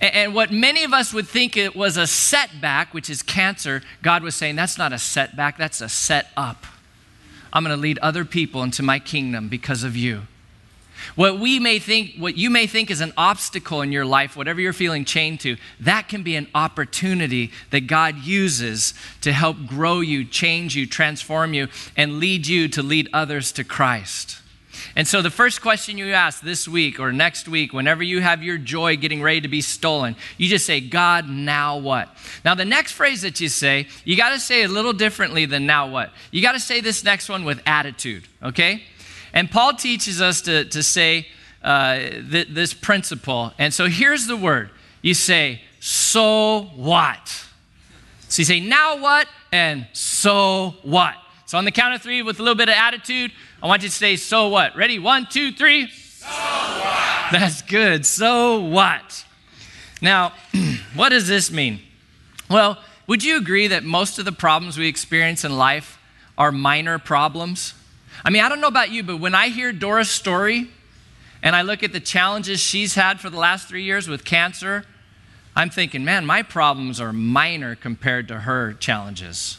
And, 0.00 0.14
and 0.14 0.34
what 0.34 0.50
many 0.50 0.82
of 0.84 0.92
us 0.92 1.12
would 1.12 1.28
think 1.28 1.56
it 1.56 1.76
was 1.76 1.96
a 1.96 2.06
setback, 2.06 2.92
which 2.92 3.10
is 3.10 3.22
cancer, 3.22 3.82
God 4.02 4.22
was 4.22 4.34
saying, 4.34 4.56
That's 4.56 4.78
not 4.78 4.92
a 4.92 4.98
setback, 4.98 5.58
that's 5.58 5.80
a 5.80 5.88
set 5.88 6.28
up. 6.36 6.66
I'm 7.52 7.64
going 7.64 7.76
to 7.76 7.80
lead 7.80 7.98
other 7.98 8.24
people 8.24 8.62
into 8.62 8.82
my 8.82 8.98
kingdom 8.98 9.48
because 9.48 9.84
of 9.84 9.96
you. 9.96 10.22
What 11.14 11.38
we 11.38 11.58
may 11.58 11.78
think, 11.78 12.16
what 12.16 12.36
you 12.36 12.50
may 12.50 12.66
think 12.66 12.90
is 12.90 13.00
an 13.00 13.12
obstacle 13.16 13.82
in 13.82 13.90
your 13.90 14.04
life, 14.04 14.36
whatever 14.36 14.60
you're 14.60 14.72
feeling 14.72 15.04
chained 15.04 15.40
to, 15.40 15.56
that 15.80 16.08
can 16.08 16.22
be 16.22 16.36
an 16.36 16.46
opportunity 16.54 17.50
that 17.70 17.86
God 17.86 18.18
uses 18.18 18.94
to 19.22 19.32
help 19.32 19.66
grow 19.66 20.00
you, 20.00 20.24
change 20.24 20.76
you, 20.76 20.86
transform 20.86 21.54
you, 21.54 21.68
and 21.96 22.18
lead 22.18 22.46
you 22.46 22.68
to 22.68 22.82
lead 22.82 23.08
others 23.12 23.52
to 23.52 23.64
Christ. 23.64 24.39
And 24.96 25.06
so, 25.06 25.22
the 25.22 25.30
first 25.30 25.62
question 25.62 25.98
you 25.98 26.12
ask 26.12 26.42
this 26.42 26.66
week 26.66 26.98
or 26.98 27.12
next 27.12 27.48
week, 27.48 27.72
whenever 27.72 28.02
you 28.02 28.20
have 28.20 28.42
your 28.42 28.58
joy 28.58 28.96
getting 28.96 29.22
ready 29.22 29.40
to 29.40 29.48
be 29.48 29.60
stolen, 29.60 30.16
you 30.36 30.48
just 30.48 30.66
say, 30.66 30.80
God, 30.80 31.28
now 31.28 31.78
what? 31.78 32.08
Now, 32.44 32.54
the 32.54 32.64
next 32.64 32.92
phrase 32.92 33.22
that 33.22 33.40
you 33.40 33.48
say, 33.48 33.86
you 34.04 34.16
got 34.16 34.30
to 34.30 34.40
say 34.40 34.64
a 34.64 34.68
little 34.68 34.92
differently 34.92 35.46
than 35.46 35.64
now 35.66 35.88
what. 35.88 36.10
You 36.32 36.42
got 36.42 36.52
to 36.52 36.60
say 36.60 36.80
this 36.80 37.04
next 37.04 37.28
one 37.28 37.44
with 37.44 37.62
attitude, 37.66 38.24
okay? 38.42 38.82
And 39.32 39.50
Paul 39.50 39.74
teaches 39.74 40.20
us 40.20 40.42
to, 40.42 40.64
to 40.66 40.82
say 40.82 41.28
uh, 41.62 41.98
th- 41.98 42.48
this 42.48 42.74
principle. 42.74 43.52
And 43.58 43.72
so 43.72 43.86
here's 43.86 44.26
the 44.26 44.36
word 44.36 44.70
you 45.02 45.14
say, 45.14 45.62
so 45.78 46.70
what? 46.74 47.46
So 48.28 48.40
you 48.40 48.44
say, 48.44 48.60
now 48.60 49.00
what? 49.00 49.28
And 49.52 49.86
so 49.92 50.74
what? 50.82 51.14
So 51.46 51.58
on 51.58 51.64
the 51.64 51.72
count 51.72 51.94
of 51.94 52.02
three, 52.02 52.22
with 52.22 52.38
a 52.38 52.42
little 52.42 52.54
bit 52.54 52.68
of 52.68 52.76
attitude, 52.76 53.32
I 53.62 53.66
want 53.66 53.82
you 53.82 53.88
to 53.88 53.94
say, 53.94 54.16
so 54.16 54.48
what? 54.48 54.74
Ready? 54.74 54.98
One, 54.98 55.26
two, 55.26 55.52
three. 55.52 55.88
So 55.88 56.26
what? 56.26 57.32
That's 57.32 57.62
good. 57.62 58.06
So 58.06 58.60
what? 58.60 59.24
Now, 60.00 60.32
what 60.94 61.10
does 61.10 61.28
this 61.28 61.50
mean? 61.50 61.80
Well, 62.48 62.78
would 63.06 63.22
you 63.22 63.36
agree 63.36 63.66
that 63.66 63.84
most 63.84 64.18
of 64.18 64.24
the 64.24 64.32
problems 64.32 64.78
we 64.78 64.88
experience 64.88 65.44
in 65.44 65.56
life 65.56 65.98
are 66.38 66.50
minor 66.50 66.98
problems? 66.98 67.74
I 68.24 68.30
mean, 68.30 68.42
I 68.42 68.48
don't 68.48 68.60
know 68.60 68.68
about 68.68 68.90
you, 68.90 69.02
but 69.02 69.18
when 69.18 69.34
I 69.34 69.48
hear 69.48 69.72
Dora's 69.72 70.10
story 70.10 70.68
and 71.42 71.54
I 71.54 71.62
look 71.62 71.82
at 71.82 71.92
the 71.92 72.00
challenges 72.00 72.60
she's 72.60 72.94
had 72.94 73.20
for 73.20 73.28
the 73.28 73.38
last 73.38 73.68
three 73.68 73.82
years 73.82 74.08
with 74.08 74.24
cancer, 74.24 74.84
I'm 75.54 75.70
thinking, 75.70 76.04
man, 76.04 76.24
my 76.24 76.42
problems 76.42 77.00
are 77.00 77.12
minor 77.12 77.74
compared 77.74 78.28
to 78.28 78.40
her 78.40 78.72
challenges. 78.72 79.58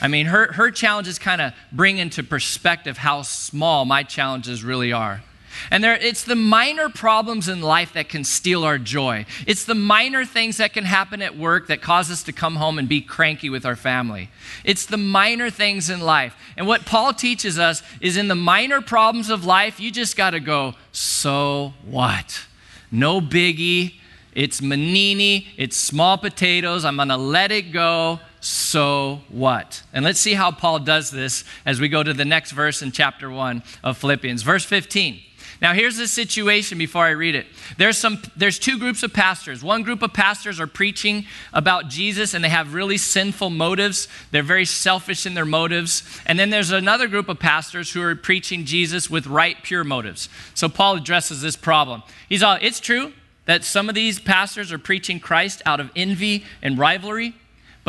I 0.00 0.08
mean, 0.08 0.26
her, 0.26 0.52
her 0.52 0.70
challenges 0.70 1.18
kind 1.18 1.40
of 1.40 1.52
bring 1.72 1.98
into 1.98 2.22
perspective 2.22 2.98
how 2.98 3.22
small 3.22 3.84
my 3.84 4.02
challenges 4.02 4.64
really 4.64 4.92
are. 4.92 5.22
And 5.70 5.82
there, 5.82 5.96
it's 5.96 6.24
the 6.24 6.36
minor 6.36 6.88
problems 6.88 7.48
in 7.48 7.60
life 7.60 7.92
that 7.94 8.08
can 8.08 8.24
steal 8.24 8.64
our 8.64 8.78
joy. 8.78 9.26
It's 9.46 9.64
the 9.64 9.74
minor 9.74 10.24
things 10.24 10.56
that 10.58 10.72
can 10.72 10.84
happen 10.84 11.20
at 11.22 11.36
work 11.36 11.66
that 11.66 11.82
cause 11.82 12.10
us 12.10 12.22
to 12.24 12.32
come 12.32 12.56
home 12.56 12.78
and 12.78 12.88
be 12.88 13.00
cranky 13.00 13.50
with 13.50 13.66
our 13.66 13.76
family. 13.76 14.30
It's 14.64 14.86
the 14.86 14.96
minor 14.96 15.50
things 15.50 15.90
in 15.90 16.00
life. 16.00 16.34
And 16.56 16.66
what 16.66 16.86
Paul 16.86 17.12
teaches 17.12 17.58
us 17.58 17.82
is 18.00 18.16
in 18.16 18.28
the 18.28 18.34
minor 18.34 18.80
problems 18.80 19.28
of 19.28 19.44
life, 19.44 19.80
you 19.80 19.90
just 19.90 20.16
got 20.16 20.30
to 20.30 20.40
go, 20.40 20.74
so 20.92 21.74
what? 21.84 22.46
No 22.90 23.20
biggie. 23.20 23.94
It's 24.32 24.62
manini. 24.62 25.48
It's 25.56 25.76
small 25.76 26.16
potatoes. 26.16 26.84
I'm 26.84 26.96
going 26.96 27.08
to 27.08 27.16
let 27.16 27.50
it 27.50 27.72
go. 27.72 28.20
So 28.40 29.20
what? 29.28 29.82
And 29.92 30.04
let's 30.04 30.20
see 30.20 30.34
how 30.34 30.50
Paul 30.50 30.80
does 30.80 31.10
this 31.10 31.44
as 31.66 31.80
we 31.80 31.88
go 31.88 32.02
to 32.02 32.14
the 32.14 32.24
next 32.24 32.52
verse 32.52 32.82
in 32.82 32.90
chapter 32.90 33.30
1 33.30 33.62
of 33.84 33.98
Philippians. 33.98 34.42
Verse 34.42 34.64
15. 34.64 35.20
Now 35.60 35.74
here's 35.74 35.98
the 35.98 36.08
situation 36.08 36.78
before 36.78 37.04
I 37.04 37.10
read 37.10 37.34
it. 37.34 37.46
There's 37.76 37.98
some 37.98 38.22
there's 38.34 38.58
two 38.58 38.78
groups 38.78 39.02
of 39.02 39.12
pastors. 39.12 39.62
One 39.62 39.82
group 39.82 40.00
of 40.00 40.14
pastors 40.14 40.58
are 40.58 40.66
preaching 40.66 41.26
about 41.52 41.88
Jesus 41.88 42.32
and 42.32 42.42
they 42.42 42.48
have 42.48 42.72
really 42.72 42.96
sinful 42.96 43.50
motives. 43.50 44.08
They're 44.30 44.42
very 44.42 44.64
selfish 44.64 45.26
in 45.26 45.34
their 45.34 45.44
motives. 45.44 46.02
And 46.24 46.38
then 46.38 46.48
there's 46.48 46.70
another 46.70 47.08
group 47.08 47.28
of 47.28 47.38
pastors 47.38 47.92
who 47.92 48.00
are 48.02 48.14
preaching 48.16 48.64
Jesus 48.64 49.10
with 49.10 49.26
right 49.26 49.56
pure 49.62 49.84
motives. 49.84 50.30
So 50.54 50.68
Paul 50.70 50.96
addresses 50.96 51.42
this 51.42 51.56
problem. 51.56 52.02
He's 52.28 52.42
all 52.42 52.56
it's 52.60 52.80
true 52.80 53.12
that 53.44 53.64
some 53.64 53.90
of 53.90 53.94
these 53.94 54.18
pastors 54.18 54.72
are 54.72 54.78
preaching 54.78 55.20
Christ 55.20 55.60
out 55.66 55.80
of 55.80 55.90
envy 55.94 56.44
and 56.62 56.78
rivalry. 56.78 57.34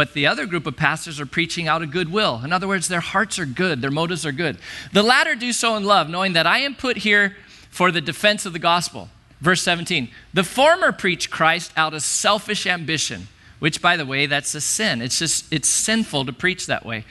But 0.02 0.14
the 0.14 0.26
other 0.26 0.48
group 0.48 0.66
of 0.66 0.76
pastors 0.76 1.20
are 1.20 1.28
preaching 1.28 1.68
out 1.68 1.84
of 1.84 1.92
goodwill. 1.92 2.42
In 2.44 2.52
other 2.52 2.68
words, 2.68 2.88
their 2.88 3.02
hearts 3.02 3.38
are 3.38 3.46
good, 3.46 3.82
their 3.82 3.92
motives 3.92 4.26
are 4.26 4.32
good. 4.32 4.58
The 4.94 5.04
latter 5.04 5.36
do 5.36 5.54
so 5.54 5.76
in 5.76 5.84
love, 5.84 6.10
knowing 6.10 6.34
that 6.34 6.48
I 6.48 6.58
am 6.58 6.74
put 6.74 6.98
here 6.98 7.38
for 7.70 7.92
the 7.92 8.02
defense 8.02 8.48
of 8.48 8.54
the 8.54 8.58
gospel. 8.58 9.10
Verse 9.42 9.62
17 9.62 10.10
The 10.34 10.44
former 10.44 10.92
preach 10.92 11.30
Christ 11.30 11.72
out 11.78 11.94
of 11.94 12.02
selfish 12.02 12.66
ambition, 12.66 13.28
which, 13.60 13.80
by 13.80 13.96
the 13.96 14.04
way, 14.04 14.26
that's 14.26 14.56
a 14.56 14.62
sin. 14.62 15.04
It's 15.04 15.20
just, 15.20 15.54
it's 15.54 15.70
sinful 15.70 16.26
to 16.26 16.34
preach 16.34 16.66
that 16.66 16.84
way. 16.84 17.06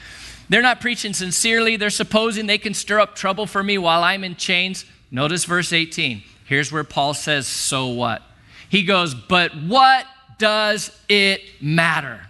They're 0.48 0.60
not 0.60 0.80
preaching 0.80 1.12
sincerely. 1.12 1.76
They're 1.76 1.90
supposing 1.90 2.46
they 2.46 2.58
can 2.58 2.74
stir 2.74 2.98
up 2.98 3.14
trouble 3.14 3.46
for 3.46 3.62
me 3.62 3.78
while 3.78 4.02
I'm 4.02 4.24
in 4.24 4.34
chains. 4.34 4.84
Notice 5.12 5.44
verse 5.44 5.72
18. 5.72 6.24
Here's 6.44 6.72
where 6.72 6.82
Paul 6.82 7.14
says, 7.14 7.46
So 7.46 7.86
what? 7.86 8.20
He 8.68 8.82
goes, 8.82 9.14
But 9.14 9.52
what 9.54 10.06
does 10.38 10.90
it 11.08 11.42
matter? 11.60 12.22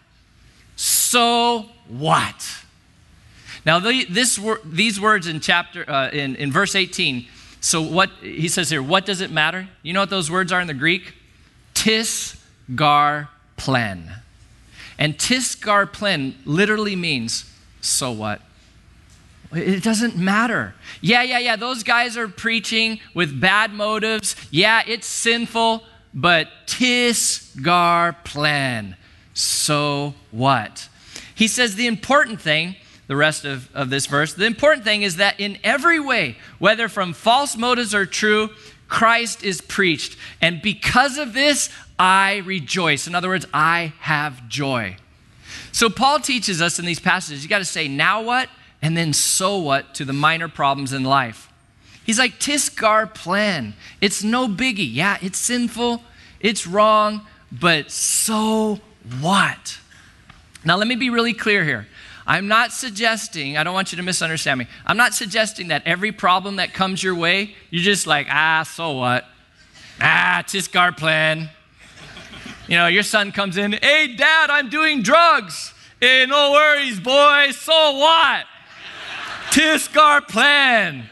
So 0.80 1.66
what? 1.88 2.64
Now, 3.66 3.80
the, 3.80 4.06
this, 4.08 4.40
these 4.64 4.98
words 4.98 5.26
in 5.26 5.40
chapter, 5.40 5.88
uh, 5.88 6.08
in, 6.08 6.36
in 6.36 6.50
verse 6.50 6.74
18, 6.74 7.26
so, 7.60 7.82
what 7.82 8.08
he 8.22 8.48
says 8.48 8.70
here, 8.70 8.82
what 8.82 9.04
does 9.04 9.20
it 9.20 9.30
matter? 9.30 9.68
You 9.82 9.92
know 9.92 10.00
what 10.00 10.08
those 10.08 10.30
words 10.30 10.50
are 10.52 10.60
in 10.62 10.66
the 10.66 10.72
Greek? 10.72 11.12
Tis 11.74 12.42
gar 12.74 13.28
plen. 13.58 14.10
And 14.98 15.18
tis 15.18 15.54
gar 15.54 15.84
plen 15.84 16.36
literally 16.46 16.96
means 16.96 17.44
so 17.82 18.10
what? 18.10 18.40
It 19.52 19.82
doesn't 19.82 20.16
matter. 20.16 20.74
Yeah, 21.02 21.22
yeah, 21.22 21.40
yeah, 21.40 21.56
those 21.56 21.82
guys 21.82 22.16
are 22.16 22.28
preaching 22.28 23.00
with 23.12 23.38
bad 23.38 23.74
motives. 23.74 24.34
Yeah, 24.50 24.82
it's 24.86 25.06
sinful, 25.06 25.82
but 26.14 26.48
tis 26.64 27.54
gar 27.62 28.14
plen. 28.24 28.96
So 29.34 30.14
what? 30.30 30.88
He 31.34 31.48
says 31.48 31.74
the 31.74 31.86
important 31.86 32.40
thing, 32.40 32.76
the 33.06 33.16
rest 33.16 33.44
of, 33.44 33.74
of 33.74 33.90
this 33.90 34.06
verse, 34.06 34.34
the 34.34 34.44
important 34.44 34.84
thing 34.84 35.02
is 35.02 35.16
that 35.16 35.40
in 35.40 35.58
every 35.64 35.98
way, 35.98 36.36
whether 36.58 36.88
from 36.88 37.12
false 37.12 37.56
motives 37.56 37.94
or 37.94 38.06
true, 38.06 38.50
Christ 38.88 39.42
is 39.42 39.60
preached. 39.60 40.16
And 40.42 40.60
because 40.60 41.16
of 41.16 41.32
this, 41.32 41.70
I 41.98 42.38
rejoice. 42.38 43.06
In 43.06 43.14
other 43.14 43.28
words, 43.28 43.46
I 43.54 43.92
have 44.00 44.48
joy. 44.48 44.96
So 45.72 45.88
Paul 45.88 46.20
teaches 46.20 46.60
us 46.60 46.78
in 46.78 46.84
these 46.84 47.00
passages, 47.00 47.42
you 47.42 47.48
got 47.48 47.58
to 47.58 47.64
say, 47.64 47.88
now 47.88 48.22
what? 48.22 48.48
And 48.82 48.96
then 48.96 49.12
so 49.12 49.58
what 49.58 49.94
to 49.94 50.04
the 50.04 50.12
minor 50.12 50.48
problems 50.48 50.92
in 50.92 51.04
life. 51.04 51.50
He's 52.04 52.18
like, 52.18 52.38
Tis 52.38 52.68
gar 52.68 53.06
plen. 53.06 53.74
It's 54.00 54.24
no 54.24 54.48
biggie. 54.48 54.92
Yeah, 54.92 55.18
it's 55.22 55.38
sinful, 55.38 56.02
it's 56.40 56.66
wrong, 56.66 57.26
but 57.52 57.90
so 57.90 58.80
what? 59.20 59.78
Now, 60.64 60.76
let 60.76 60.86
me 60.86 60.96
be 60.96 61.10
really 61.10 61.32
clear 61.32 61.64
here. 61.64 61.86
I'm 62.26 62.48
not 62.48 62.72
suggesting, 62.72 63.56
I 63.56 63.64
don't 63.64 63.74
want 63.74 63.92
you 63.92 63.96
to 63.96 64.02
misunderstand 64.02 64.58
me. 64.58 64.66
I'm 64.86 64.96
not 64.96 65.14
suggesting 65.14 65.68
that 65.68 65.82
every 65.86 66.12
problem 66.12 66.56
that 66.56 66.74
comes 66.74 67.02
your 67.02 67.14
way, 67.14 67.54
you're 67.70 67.82
just 67.82 68.06
like, 68.06 68.28
ah, 68.30 68.62
so 68.62 68.92
what? 68.92 69.24
Ah, 70.00 70.44
Tis 70.46 70.68
gar 70.68 70.92
plen. 70.92 71.48
You 72.68 72.76
know, 72.76 72.86
your 72.86 73.02
son 73.02 73.32
comes 73.32 73.56
in, 73.56 73.72
hey, 73.72 74.14
dad, 74.14 74.48
I'm 74.50 74.68
doing 74.68 75.02
drugs. 75.02 75.74
Hey, 76.00 76.24
no 76.28 76.52
worries, 76.52 77.00
boy. 77.00 77.50
So 77.50 77.96
what? 77.96 78.44
Tis 79.50 79.88
gar 79.88 80.20
plen. 80.20 81.10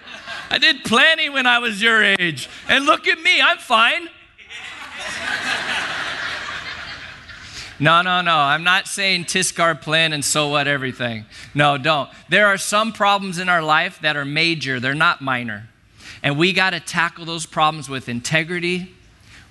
I 0.50 0.58
did 0.58 0.84
plenty 0.84 1.28
when 1.28 1.46
I 1.46 1.58
was 1.58 1.82
your 1.82 2.02
age. 2.02 2.48
And 2.68 2.86
look 2.86 3.08
at 3.08 3.20
me, 3.20 3.40
I'm 3.42 3.58
fine. 3.58 4.08
No, 7.80 8.02
no, 8.02 8.20
no. 8.20 8.36
I'm 8.36 8.64
not 8.64 8.88
saying 8.88 9.26
Tis 9.26 9.52
gar 9.52 9.74
plen 9.74 10.12
and 10.12 10.24
so 10.24 10.48
what 10.48 10.66
everything. 10.66 11.26
No, 11.54 11.78
don't. 11.78 12.10
There 12.28 12.46
are 12.46 12.58
some 12.58 12.92
problems 12.92 13.38
in 13.38 13.48
our 13.48 13.62
life 13.62 14.00
that 14.00 14.16
are 14.16 14.24
major, 14.24 14.80
they're 14.80 14.94
not 14.94 15.20
minor. 15.20 15.68
And 16.22 16.36
we 16.36 16.52
got 16.52 16.70
to 16.70 16.80
tackle 16.80 17.24
those 17.24 17.46
problems 17.46 17.88
with 17.88 18.08
integrity, 18.08 18.94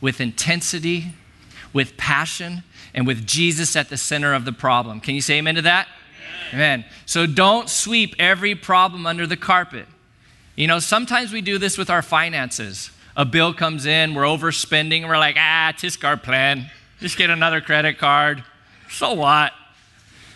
with 0.01 0.19
intensity, 0.19 1.13
with 1.71 1.95
passion 1.95 2.63
and 2.93 3.07
with 3.07 3.25
Jesus 3.25 3.75
at 3.75 3.89
the 3.89 3.97
center 3.97 4.33
of 4.33 4.43
the 4.43 4.51
problem. 4.51 4.99
Can 4.99 5.15
you 5.15 5.21
say 5.21 5.37
amen 5.37 5.55
to 5.55 5.61
that? 5.61 5.87
Amen. 6.49 6.79
amen. 6.81 6.85
So 7.05 7.25
don't 7.25 7.69
sweep 7.69 8.15
every 8.19 8.55
problem 8.55 9.05
under 9.05 9.25
the 9.25 9.37
carpet. 9.37 9.85
You 10.55 10.67
know, 10.67 10.79
sometimes 10.79 11.31
we 11.31 11.41
do 11.41 11.57
this 11.57 11.77
with 11.77 11.89
our 11.89 12.01
finances. 12.01 12.91
A 13.15 13.25
bill 13.25 13.53
comes 13.53 13.85
in, 13.85 14.13
we're 14.13 14.23
overspending, 14.23 15.01
and 15.01 15.07
we're 15.07 15.17
like, 15.17 15.35
ah, 15.37 15.73
Tis 15.77 15.95
gar 15.95 16.17
plen. 16.17 16.69
Just 16.99 17.17
get 17.17 17.29
another 17.29 17.61
credit 17.61 17.97
card. 17.97 18.43
So 18.89 19.13
what? 19.13 19.53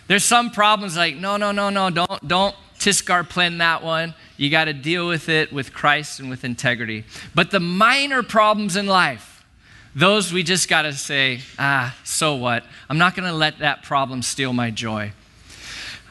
There's 0.08 0.24
some 0.24 0.52
problems 0.52 0.97
like, 0.97 1.15
no, 1.15 1.38
no, 1.38 1.52
no, 1.52 1.69
no, 1.69 1.89
don't, 1.89 2.28
don't 2.28 2.56
Tis 2.82 3.04
gar 3.04 3.24
plen 3.24 3.60
that 3.60 3.84
one. 3.84 4.15
You 4.38 4.50
got 4.50 4.65
to 4.65 4.74
deal 4.74 5.08
with 5.08 5.30
it 5.30 5.54
with 5.54 5.71
Christ 5.71 6.19
and 6.19 6.32
with 6.32 6.43
integrity. 6.43 7.04
But 7.36 7.52
the 7.52 7.60
minor 7.60 8.24
problems 8.24 8.76
in 8.76 8.88
life, 8.88 9.45
those 9.93 10.34
we 10.34 10.41
just 10.41 10.67
got 10.67 10.82
to 10.82 10.93
say, 10.93 11.41
ah, 11.60 11.95
so 12.04 12.34
what? 12.34 12.63
I'm 12.89 12.97
not 12.97 13.15
going 13.15 13.30
to 13.30 13.36
let 13.36 13.60
that 13.60 13.84
problem 13.84 14.24
steal 14.24 14.52
my 14.52 14.71
joy. 14.71 15.12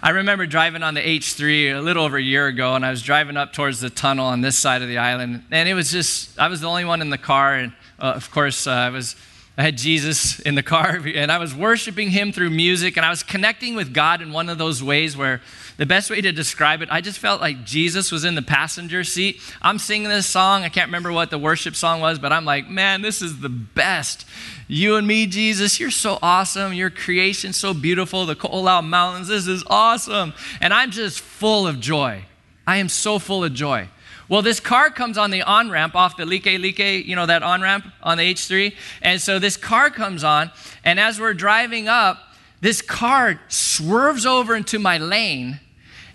I 0.00 0.10
remember 0.10 0.46
driving 0.46 0.84
on 0.84 0.94
the 0.94 1.00
H3 1.00 1.76
a 1.76 1.80
little 1.80 2.04
over 2.04 2.16
a 2.16 2.22
year 2.22 2.46
ago, 2.46 2.76
and 2.76 2.86
I 2.86 2.90
was 2.90 3.02
driving 3.02 3.36
up 3.36 3.52
towards 3.52 3.80
the 3.80 3.90
tunnel 3.90 4.26
on 4.26 4.40
this 4.40 4.56
side 4.56 4.80
of 4.80 4.86
the 4.86 4.98
island, 4.98 5.42
and 5.50 5.68
it 5.68 5.74
was 5.74 5.90
just, 5.90 6.38
I 6.38 6.46
was 6.46 6.60
the 6.60 6.68
only 6.68 6.84
one 6.84 7.02
in 7.02 7.10
the 7.10 7.18
car, 7.18 7.56
and 7.56 7.72
uh, 7.98 8.12
of 8.14 8.30
course, 8.30 8.68
uh, 8.68 8.70
I 8.70 8.90
was. 8.90 9.16
I 9.58 9.62
had 9.62 9.76
Jesus 9.76 10.40
in 10.40 10.54
the 10.54 10.62
car 10.62 11.00
and 11.14 11.30
I 11.30 11.38
was 11.38 11.54
worshiping 11.54 12.10
him 12.10 12.32
through 12.32 12.50
music 12.50 12.96
and 12.96 13.04
I 13.04 13.10
was 13.10 13.22
connecting 13.22 13.74
with 13.74 13.92
God 13.92 14.22
in 14.22 14.32
one 14.32 14.48
of 14.48 14.58
those 14.58 14.82
ways 14.82 15.16
where 15.16 15.42
the 15.76 15.86
best 15.86 16.08
way 16.08 16.20
to 16.20 16.32
describe 16.32 16.82
it, 16.82 16.88
I 16.90 17.00
just 17.00 17.18
felt 17.18 17.40
like 17.40 17.64
Jesus 17.64 18.12
was 18.12 18.24
in 18.24 18.36
the 18.36 18.42
passenger 18.42 19.02
seat. 19.02 19.40
I'm 19.60 19.78
singing 19.78 20.08
this 20.08 20.26
song. 20.26 20.62
I 20.62 20.68
can't 20.68 20.88
remember 20.88 21.12
what 21.12 21.30
the 21.30 21.38
worship 21.38 21.74
song 21.74 22.00
was, 22.00 22.18
but 22.18 22.32
I'm 22.32 22.44
like, 22.44 22.68
man, 22.68 23.02
this 23.02 23.20
is 23.20 23.40
the 23.40 23.48
best. 23.48 24.24
You 24.68 24.96
and 24.96 25.06
me, 25.06 25.26
Jesus, 25.26 25.80
you're 25.80 25.90
so 25.90 26.18
awesome. 26.22 26.72
Your 26.72 26.90
creation 26.90 27.52
so 27.52 27.74
beautiful. 27.74 28.26
The 28.26 28.36
Ko'olau 28.36 28.86
Mountains, 28.86 29.28
this 29.28 29.46
is 29.46 29.64
awesome. 29.66 30.32
And 30.60 30.72
I'm 30.72 30.90
just 30.90 31.20
full 31.20 31.66
of 31.66 31.80
joy. 31.80 32.24
I 32.66 32.76
am 32.76 32.88
so 32.88 33.18
full 33.18 33.42
of 33.42 33.52
joy. 33.52 33.88
Well, 34.30 34.42
this 34.42 34.60
car 34.60 34.90
comes 34.90 35.18
on 35.18 35.32
the 35.32 35.42
on 35.42 35.70
ramp 35.70 35.96
off 35.96 36.16
the 36.16 36.22
Likelike, 36.22 37.04
you 37.04 37.16
know, 37.16 37.26
that 37.26 37.42
on 37.42 37.60
ramp 37.62 37.84
on 38.00 38.16
the 38.16 38.32
H3. 38.32 38.72
And 39.02 39.20
so 39.20 39.40
this 39.40 39.56
car 39.56 39.90
comes 39.90 40.22
on, 40.22 40.52
and 40.84 41.00
as 41.00 41.20
we're 41.20 41.34
driving 41.34 41.88
up, 41.88 42.16
this 42.60 42.80
car 42.80 43.40
swerves 43.48 44.24
over 44.24 44.54
into 44.54 44.78
my 44.78 44.98
lane 44.98 45.58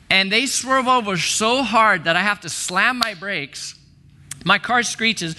and 0.10 0.32
they 0.32 0.45
swerve 0.45 0.88
over 0.88 1.17
so 1.17 1.62
hard 1.63 2.06
that 2.06 2.15
I 2.15 2.21
have 2.21 2.39
to 2.41 2.49
slam 2.49 2.99
my 2.99 3.15
brakes. 3.15 3.75
My 4.45 4.60
car 4.60 4.84
screeches. 4.84 5.36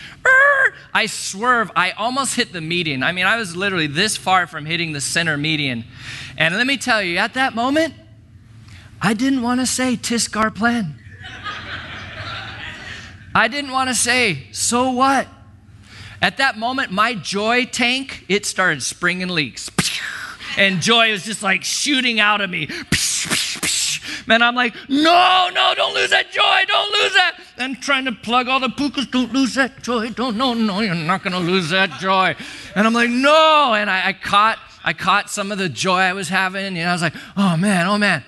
I 0.92 1.06
swerve. 1.06 1.70
I 1.76 1.92
almost 1.92 2.34
hit 2.34 2.52
the 2.52 2.60
median. 2.60 3.02
I 3.04 3.12
mean, 3.12 3.24
I 3.24 3.36
was 3.36 3.56
literally 3.56 3.86
this 3.86 4.16
far 4.16 4.46
from 4.48 4.66
hitting 4.66 4.92
the 4.92 5.00
center 5.00 5.38
median. 5.38 5.84
And 6.36 6.56
let 6.56 6.66
me 6.66 6.76
tell 6.76 7.02
you, 7.02 7.16
at 7.18 7.34
that 7.34 7.54
moment, 7.54 7.94
I 9.00 9.14
didn't 9.14 9.42
want 9.42 9.60
to 9.60 9.66
say 9.66 9.94
Tis 9.94 10.26
gar 10.28 10.50
plen. 10.50 10.98
I 13.36 13.48
didn't 13.48 13.70
want 13.70 13.90
to 13.90 13.94
say, 13.94 14.44
so 14.50 14.92
what? 14.92 15.28
At 16.22 16.38
that 16.38 16.56
moment, 16.56 16.90
my 16.90 17.12
joy 17.12 17.66
tank, 17.66 18.24
it 18.30 18.46
started 18.46 18.82
springing 18.82 19.28
leaks. 19.28 19.70
And 20.58 20.80
joy 20.80 21.10
was 21.10 21.22
just 21.22 21.42
like 21.42 21.64
shooting 21.64 22.18
out 22.18 22.40
of 22.40 22.48
me. 22.48 22.66
Man, 24.26 24.40
I'm 24.40 24.54
like, 24.54 24.74
no, 24.88 25.50
no, 25.52 25.74
don't 25.76 25.92
lose 25.92 26.08
that 26.08 26.30
joy, 26.32 26.64
don't 26.66 26.92
lose 26.94 27.12
that. 27.12 27.38
And 27.58 27.78
trying 27.78 28.06
to 28.06 28.12
plug 28.12 28.48
all 28.48 28.58
the 28.58 28.68
pukas, 28.68 29.10
don't 29.10 29.34
lose 29.34 29.54
that 29.56 29.82
joy, 29.82 30.08
don't, 30.08 30.38
no, 30.38 30.54
no, 30.54 30.80
you're 30.80 30.94
not 30.94 31.22
gonna 31.22 31.40
lose 31.40 31.68
that 31.68 32.00
joy. 32.00 32.34
And 32.74 32.86
I'm 32.86 32.94
like, 32.94 33.10
no. 33.10 33.74
And 33.74 33.90
I, 33.90 34.08
I 34.08 34.12
caught, 34.14 34.58
I 34.82 34.94
caught 34.94 35.28
some 35.28 35.52
of 35.52 35.58
the 35.58 35.68
joy 35.68 35.98
I 35.98 36.14
was 36.14 36.30
having, 36.30 36.78
and 36.78 36.88
I 36.88 36.92
was 36.92 37.02
like, 37.02 37.14
oh 37.36 37.58
man, 37.58 37.86
oh 37.86 37.98
man. 37.98 38.24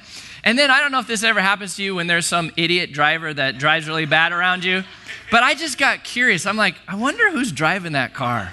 And 0.49 0.59
then 0.59 0.71
I 0.71 0.81
don't 0.81 0.91
know 0.91 0.99
if 0.99 1.07
this 1.07 1.25
ever 1.25 1.43
happens 1.43 1.77
to 1.77 1.83
you 1.83 1.97
when 1.97 2.07
there's 2.07 2.25
some 2.25 2.51
idiot 2.57 2.91
driver 2.91 3.35
that 3.35 3.59
drives 3.59 3.87
really 3.87 4.07
bad 4.07 4.33
around 4.33 4.65
you, 4.65 4.83
but 5.31 5.43
I 5.43 5.53
just 5.53 5.77
got 5.77 6.05
curious. 6.05 6.47
I'm 6.47 6.57
like, 6.57 6.77
I 6.89 6.97
wonder 6.97 7.31
who's 7.31 7.53
driving 7.53 7.93
that 7.93 8.15
car. 8.15 8.51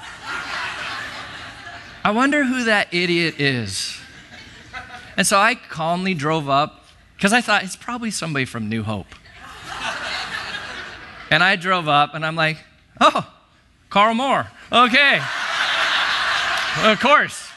I 2.04 2.12
wonder 2.12 2.44
who 2.44 2.66
that 2.66 2.94
idiot 2.94 3.40
is. 3.40 3.98
And 5.16 5.26
so 5.26 5.40
I 5.40 5.56
calmly 5.56 6.14
drove 6.14 6.50
up 6.50 6.84
because 7.16 7.32
I 7.32 7.40
thought 7.40 7.64
it's 7.64 7.78
probably 7.78 8.12
somebody 8.12 8.44
from 8.44 8.68
New 8.68 8.84
Hope. 8.84 9.08
and 11.32 11.42
I 11.42 11.56
drove 11.56 11.88
up 11.88 12.14
and 12.14 12.26
I'm 12.26 12.36
like, 12.36 12.58
oh, 13.00 13.34
Carl 13.90 14.16
Moore. 14.16 14.48
Okay. 14.70 15.22
of 16.84 17.00
course. 17.00 17.50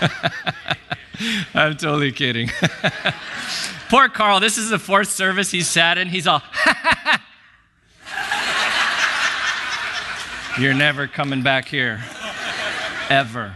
I'm 1.54 1.76
totally 1.76 2.12
kidding. 2.12 2.50
Poor 3.88 4.08
Carl, 4.08 4.40
this 4.40 4.58
is 4.58 4.70
the 4.70 4.78
fourth 4.78 5.08
service 5.08 5.50
he's 5.50 5.68
sat 5.68 5.98
in. 5.98 6.08
He's 6.08 6.26
all, 6.26 6.42
You're 10.58 10.74
never 10.74 11.06
coming 11.06 11.42
back 11.42 11.66
here. 11.66 12.02
Ever. 13.08 13.54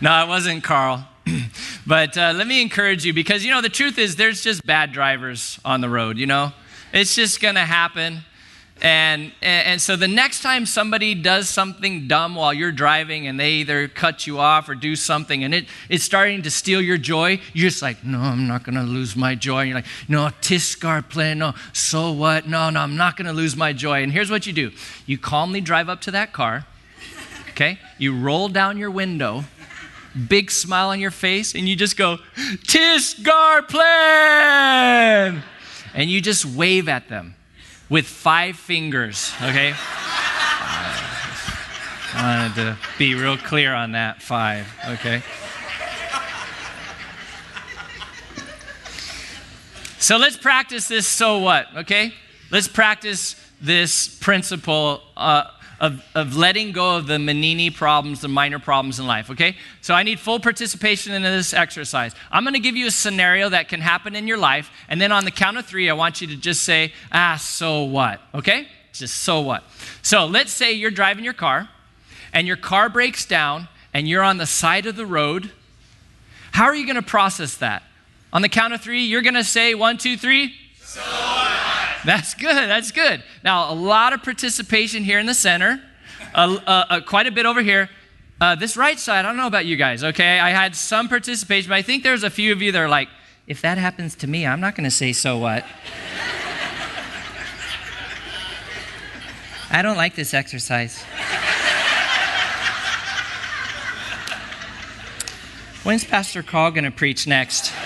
No, 0.00 0.24
it 0.24 0.28
wasn't 0.28 0.62
Carl. 0.62 1.06
But 1.88 2.18
uh, 2.18 2.32
let 2.34 2.48
me 2.48 2.60
encourage 2.60 3.04
you 3.04 3.14
because, 3.14 3.44
you 3.44 3.52
know, 3.52 3.60
the 3.60 3.68
truth 3.68 3.96
is 3.96 4.16
there's 4.16 4.42
just 4.42 4.66
bad 4.66 4.90
drivers 4.90 5.60
on 5.64 5.80
the 5.80 5.88
road, 5.88 6.18
you 6.18 6.26
know? 6.26 6.52
It's 6.92 7.14
just 7.14 7.40
to 7.54 7.60
happen. 7.60 8.24
And, 8.82 9.32
and 9.40 9.80
so 9.80 9.96
the 9.96 10.08
next 10.08 10.42
time 10.42 10.66
somebody 10.66 11.14
does 11.14 11.48
something 11.48 12.06
dumb 12.08 12.34
while 12.34 12.52
you're 12.52 12.72
driving 12.72 13.26
and 13.26 13.40
they 13.40 13.52
either 13.52 13.88
cut 13.88 14.26
you 14.26 14.38
off 14.38 14.68
or 14.68 14.74
do 14.74 14.94
something 14.94 15.44
and 15.44 15.54
it, 15.54 15.66
it's 15.88 16.04
starting 16.04 16.42
to 16.42 16.50
steal 16.50 16.82
your 16.82 16.98
joy, 16.98 17.40
you're 17.54 17.70
just 17.70 17.80
like, 17.80 18.04
no, 18.04 18.20
I'm 18.20 18.46
not 18.46 18.64
going 18.64 18.74
to 18.74 18.82
lose 18.82 19.16
my 19.16 19.34
joy. 19.34 19.60
And 19.60 19.68
you're 19.70 19.78
like, 19.78 19.86
no, 20.08 20.30
Tis 20.42 20.74
gar 20.74 21.00
plen, 21.00 21.38
no, 21.38 21.54
so 21.72 22.12
what? 22.12 22.46
No, 22.46 22.68
no, 22.68 22.80
I'm 22.80 22.96
not 22.96 23.16
going 23.16 23.26
to 23.26 23.32
lose 23.32 23.56
my 23.56 23.72
joy. 23.72 24.02
And 24.02 24.12
here's 24.12 24.30
what 24.30 24.46
you 24.46 24.52
do 24.52 24.72
you 25.06 25.16
calmly 25.16 25.62
drive 25.62 25.88
up 25.88 26.02
to 26.02 26.10
that 26.10 26.34
car, 26.34 26.66
okay? 27.50 27.78
You 27.96 28.18
roll 28.18 28.48
down 28.48 28.76
your 28.76 28.90
window 28.90 29.44
big 30.28 30.50
smile 30.50 30.88
on 30.88 30.98
your 30.98 31.10
face, 31.10 31.54
and 31.54 31.68
you 31.68 31.76
just 31.76 31.94
go, 31.94 32.16
Tisgar 32.36 33.68
plan! 33.68 35.42
And 35.94 36.10
you 36.10 36.22
just 36.22 36.46
wave 36.46 36.88
at 36.88 37.10
them 37.10 37.35
with 37.88 38.06
five 38.06 38.56
fingers, 38.56 39.32
okay? 39.42 39.74
I 42.18 42.50
wanted 42.50 42.54
to 42.56 42.78
be 42.98 43.14
real 43.14 43.36
clear 43.36 43.74
on 43.74 43.92
that 43.92 44.22
five, 44.22 44.66
okay? 44.88 45.22
So 49.98 50.16
let's 50.16 50.36
practice 50.36 50.88
this 50.88 51.06
so 51.06 51.38
what, 51.38 51.66
okay? 51.78 52.14
Let's 52.50 52.68
practice 52.68 53.34
this 53.60 54.08
principle 54.18 55.02
uh, 55.16 55.50
of, 55.80 56.02
of 56.14 56.36
letting 56.36 56.72
go 56.72 56.96
of 56.96 57.06
the 57.06 57.16
Menini 57.16 57.74
problems, 57.74 58.20
the 58.20 58.28
minor 58.28 58.58
problems 58.58 58.98
in 58.98 59.06
life, 59.06 59.30
okay? 59.30 59.56
So 59.80 59.94
I 59.94 60.02
need 60.02 60.18
full 60.18 60.40
participation 60.40 61.12
in 61.12 61.22
this 61.22 61.52
exercise. 61.52 62.14
I'm 62.30 62.44
gonna 62.44 62.58
give 62.58 62.76
you 62.76 62.86
a 62.86 62.90
scenario 62.90 63.48
that 63.50 63.68
can 63.68 63.80
happen 63.80 64.16
in 64.16 64.26
your 64.26 64.38
life, 64.38 64.70
and 64.88 65.00
then 65.00 65.12
on 65.12 65.24
the 65.24 65.30
count 65.30 65.58
of 65.58 65.66
three, 65.66 65.90
I 65.90 65.92
want 65.92 66.20
you 66.20 66.26
to 66.28 66.36
just 66.36 66.62
say, 66.62 66.92
ah, 67.12 67.36
so 67.36 67.84
what, 67.84 68.20
okay? 68.34 68.68
Just 68.92 69.16
so 69.16 69.40
what. 69.40 69.64
So 70.02 70.26
let's 70.26 70.52
say 70.52 70.72
you're 70.72 70.90
driving 70.90 71.24
your 71.24 71.34
car, 71.34 71.68
and 72.32 72.46
your 72.46 72.56
car 72.56 72.88
breaks 72.88 73.26
down, 73.26 73.68
and 73.92 74.08
you're 74.08 74.22
on 74.22 74.38
the 74.38 74.46
side 74.46 74.86
of 74.86 74.96
the 74.96 75.06
road. 75.06 75.50
How 76.52 76.64
are 76.64 76.74
you 76.74 76.86
gonna 76.86 77.02
process 77.02 77.56
that? 77.56 77.82
On 78.32 78.42
the 78.42 78.48
count 78.48 78.72
of 78.72 78.80
three, 78.80 79.04
you're 79.04 79.22
gonna 79.22 79.44
say 79.44 79.74
one, 79.74 79.98
two, 79.98 80.16
three. 80.16 80.54
So 80.80 81.00
what? 81.00 81.75
That's 82.04 82.34
good. 82.34 82.68
That's 82.68 82.92
good. 82.92 83.22
Now, 83.42 83.72
a 83.72 83.74
lot 83.74 84.12
of 84.12 84.22
participation 84.22 85.04
here 85.04 85.18
in 85.18 85.26
the 85.26 85.34
center, 85.34 85.80
uh, 86.34 86.58
uh, 86.66 87.00
quite 87.00 87.26
a 87.26 87.32
bit 87.32 87.46
over 87.46 87.62
here. 87.62 87.88
Uh, 88.40 88.54
this 88.54 88.76
right 88.76 88.98
side, 88.98 89.24
I 89.24 89.28
don't 89.28 89.38
know 89.38 89.46
about 89.46 89.64
you 89.64 89.76
guys, 89.76 90.04
okay? 90.04 90.38
I 90.38 90.50
had 90.50 90.76
some 90.76 91.08
participation, 91.08 91.70
but 91.70 91.76
I 91.76 91.82
think 91.82 92.02
there's 92.02 92.22
a 92.22 92.28
few 92.28 92.52
of 92.52 92.60
you 92.60 92.70
that 92.72 92.78
are 92.78 92.88
like, 92.88 93.08
if 93.46 93.62
that 93.62 93.78
happens 93.78 94.14
to 94.16 94.26
me, 94.26 94.46
I'm 94.46 94.60
not 94.60 94.74
going 94.74 94.84
to 94.84 94.90
say 94.90 95.14
so 95.14 95.38
what. 95.38 95.64
I 99.70 99.80
don't 99.82 99.96
like 99.96 100.14
this 100.14 100.34
exercise. 100.34 101.02
When's 105.82 106.04
Pastor 106.04 106.42
Carl 106.42 106.72
going 106.72 106.84
to 106.84 106.90
preach 106.90 107.26
next? 107.26 107.72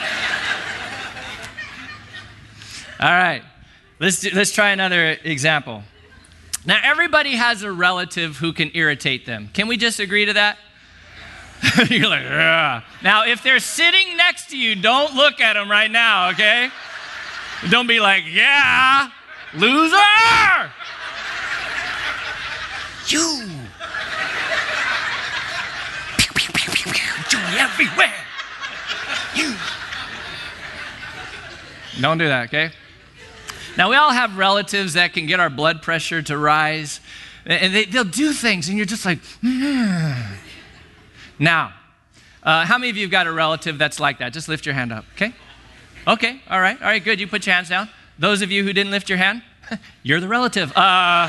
All 3.01 3.11
right. 3.11 3.43
Let's, 4.01 4.21
do, 4.21 4.31
let's 4.33 4.51
try 4.51 4.71
another 4.71 5.19
example. 5.25 5.83
Now, 6.65 6.81
everybody 6.83 7.33
has 7.33 7.63
a 7.63 7.71
relative 7.71 8.39
who 8.39 8.55
can 8.55 8.71
irritate 8.73 9.27
them. 9.27 9.51
Can 9.53 9.69
we 9.69 9.77
just 9.77 10.01
agree 10.01 10.25
to 10.25 10.33
that? 10.33 10.57
You're 11.91 12.09
like, 12.09 12.23
yeah. 12.23 12.83
Now, 13.03 13.27
if 13.27 13.43
they're 13.43 13.59
sitting 13.59 14.17
next 14.17 14.49
to 14.51 14.57
you, 14.57 14.75
don't 14.75 15.15
look 15.15 15.43
at 15.43 15.53
them 15.53 15.71
right 15.71 15.91
now, 15.91 16.31
okay? 16.31 16.71
Don't 17.69 17.87
be 17.87 18.01
like, 18.01 18.25
yeah, 18.27 19.11
loser! 19.53 19.97
You! 23.07 23.45
Joy 27.29 27.39
everywhere! 27.59 28.15
You! 29.35 29.55
Don't 32.01 32.17
do 32.17 32.29
that, 32.29 32.47
okay? 32.49 32.71
Now, 33.77 33.91
we 33.91 33.97
all 33.97 34.11
have 34.11 34.37
relatives 34.37 34.95
that 34.95 35.13
can 35.13 35.27
get 35.27 35.41
our 35.41 35.51
blood 35.51 35.83
pressure 35.83 36.23
to 36.23 36.37
rise, 36.37 37.01
and 37.47 37.75
they, 37.75 37.87
will 37.93 38.05
do 38.05 38.33
things, 38.33 38.69
and 38.69 38.77
you're 38.77 38.87
just 38.87 39.05
like, 39.05 39.21
mm. 39.43 40.37
Now, 41.39 41.73
uh, 42.43 42.67
how 42.67 42.77
many 42.79 42.91
of 42.91 42.97
you 42.97 43.05
have 43.05 43.11
got 43.11 43.27
a 43.27 43.33
relative 43.33 43.79
that's 43.79 43.99
like 43.99 44.19
that? 44.19 44.33
Just 44.33 44.49
lift 44.49 44.67
your 44.67 44.75
hand 44.75 44.93
up, 44.93 45.05
okay? 45.15 45.33
Okay, 46.07 46.41
all 46.51 46.61
right, 46.61 46.81
all 46.81 46.89
right, 46.89 47.03
good. 47.03 47.21
You 47.21 47.27
put 47.27 47.47
your 47.47 47.55
hands 47.55 47.69
down. 47.69 47.89
Those 48.19 48.43
of 48.43 48.51
you 48.51 48.65
who 48.65 48.73
didn't 48.73 48.91
lift 48.91 49.09
your 49.09 49.19
hand, 49.19 49.43
you're 50.03 50.21
the 50.21 50.29
relative. 50.29 50.73
Uh, 50.77 51.29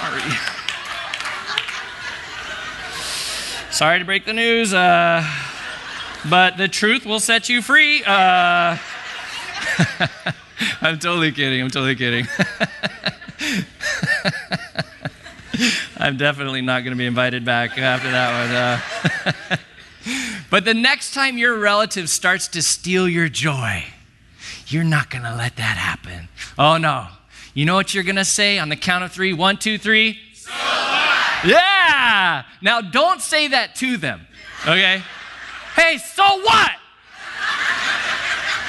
sorry. 0.00 0.22
Sorry 3.70 3.98
to 3.98 4.04
break 4.04 4.24
the 4.24 4.32
news, 4.32 4.72
uh, 4.74 5.22
but 6.28 6.56
the 6.56 6.68
truth 6.68 7.04
will 7.04 7.20
set 7.20 7.48
you 7.48 7.62
free. 7.62 8.02
Uh, 8.04 8.76
I'm 10.80 10.98
totally 10.98 11.32
kidding. 11.32 11.60
I'm 11.60 11.70
totally 11.70 11.96
kidding. 11.96 12.26
I'm 15.98 16.16
definitely 16.16 16.62
not 16.62 16.80
going 16.84 16.92
to 16.92 16.98
be 16.98 17.06
invited 17.06 17.44
back 17.44 17.78
after 17.78 18.10
that 18.10 18.80
one. 19.46 19.52
Uh, 19.52 19.56
but 20.50 20.64
the 20.64 20.74
next 20.74 21.14
time 21.14 21.38
your 21.38 21.58
relative 21.58 22.08
starts 22.08 22.48
to 22.48 22.62
steal 22.62 23.08
your 23.08 23.28
joy, 23.28 23.84
you're 24.68 24.84
not 24.84 25.10
going 25.10 25.24
to 25.24 25.34
let 25.34 25.56
that 25.56 25.76
happen. 25.76 26.28
Oh, 26.58 26.76
no. 26.76 27.08
You 27.54 27.64
know 27.64 27.74
what 27.74 27.94
you're 27.94 28.04
going 28.04 28.16
to 28.16 28.24
say 28.24 28.58
on 28.58 28.68
the 28.68 28.76
count 28.76 29.04
of 29.04 29.12
three? 29.12 29.32
One, 29.32 29.56
two, 29.56 29.78
three. 29.78 30.18
So 30.34 30.50
what? 30.50 31.44
Yeah. 31.46 32.44
Now, 32.60 32.80
don't 32.80 33.20
say 33.20 33.48
that 33.48 33.74
to 33.76 33.96
them, 33.96 34.26
okay? 34.62 35.02
Hey, 35.74 35.98
so 35.98 36.24
what? 36.42 36.72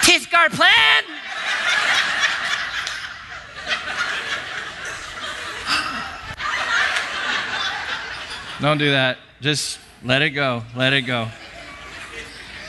Tis 0.08 0.26
gar 0.28 0.50
plen? 0.50 0.70
Don't 8.62 8.78
do 8.78 8.92
that. 8.92 9.18
Just 9.42 9.80
let 10.06 10.22
it 10.22 10.30
go. 10.30 10.64
Let 10.78 10.94
it 10.94 11.02
go. 11.02 11.28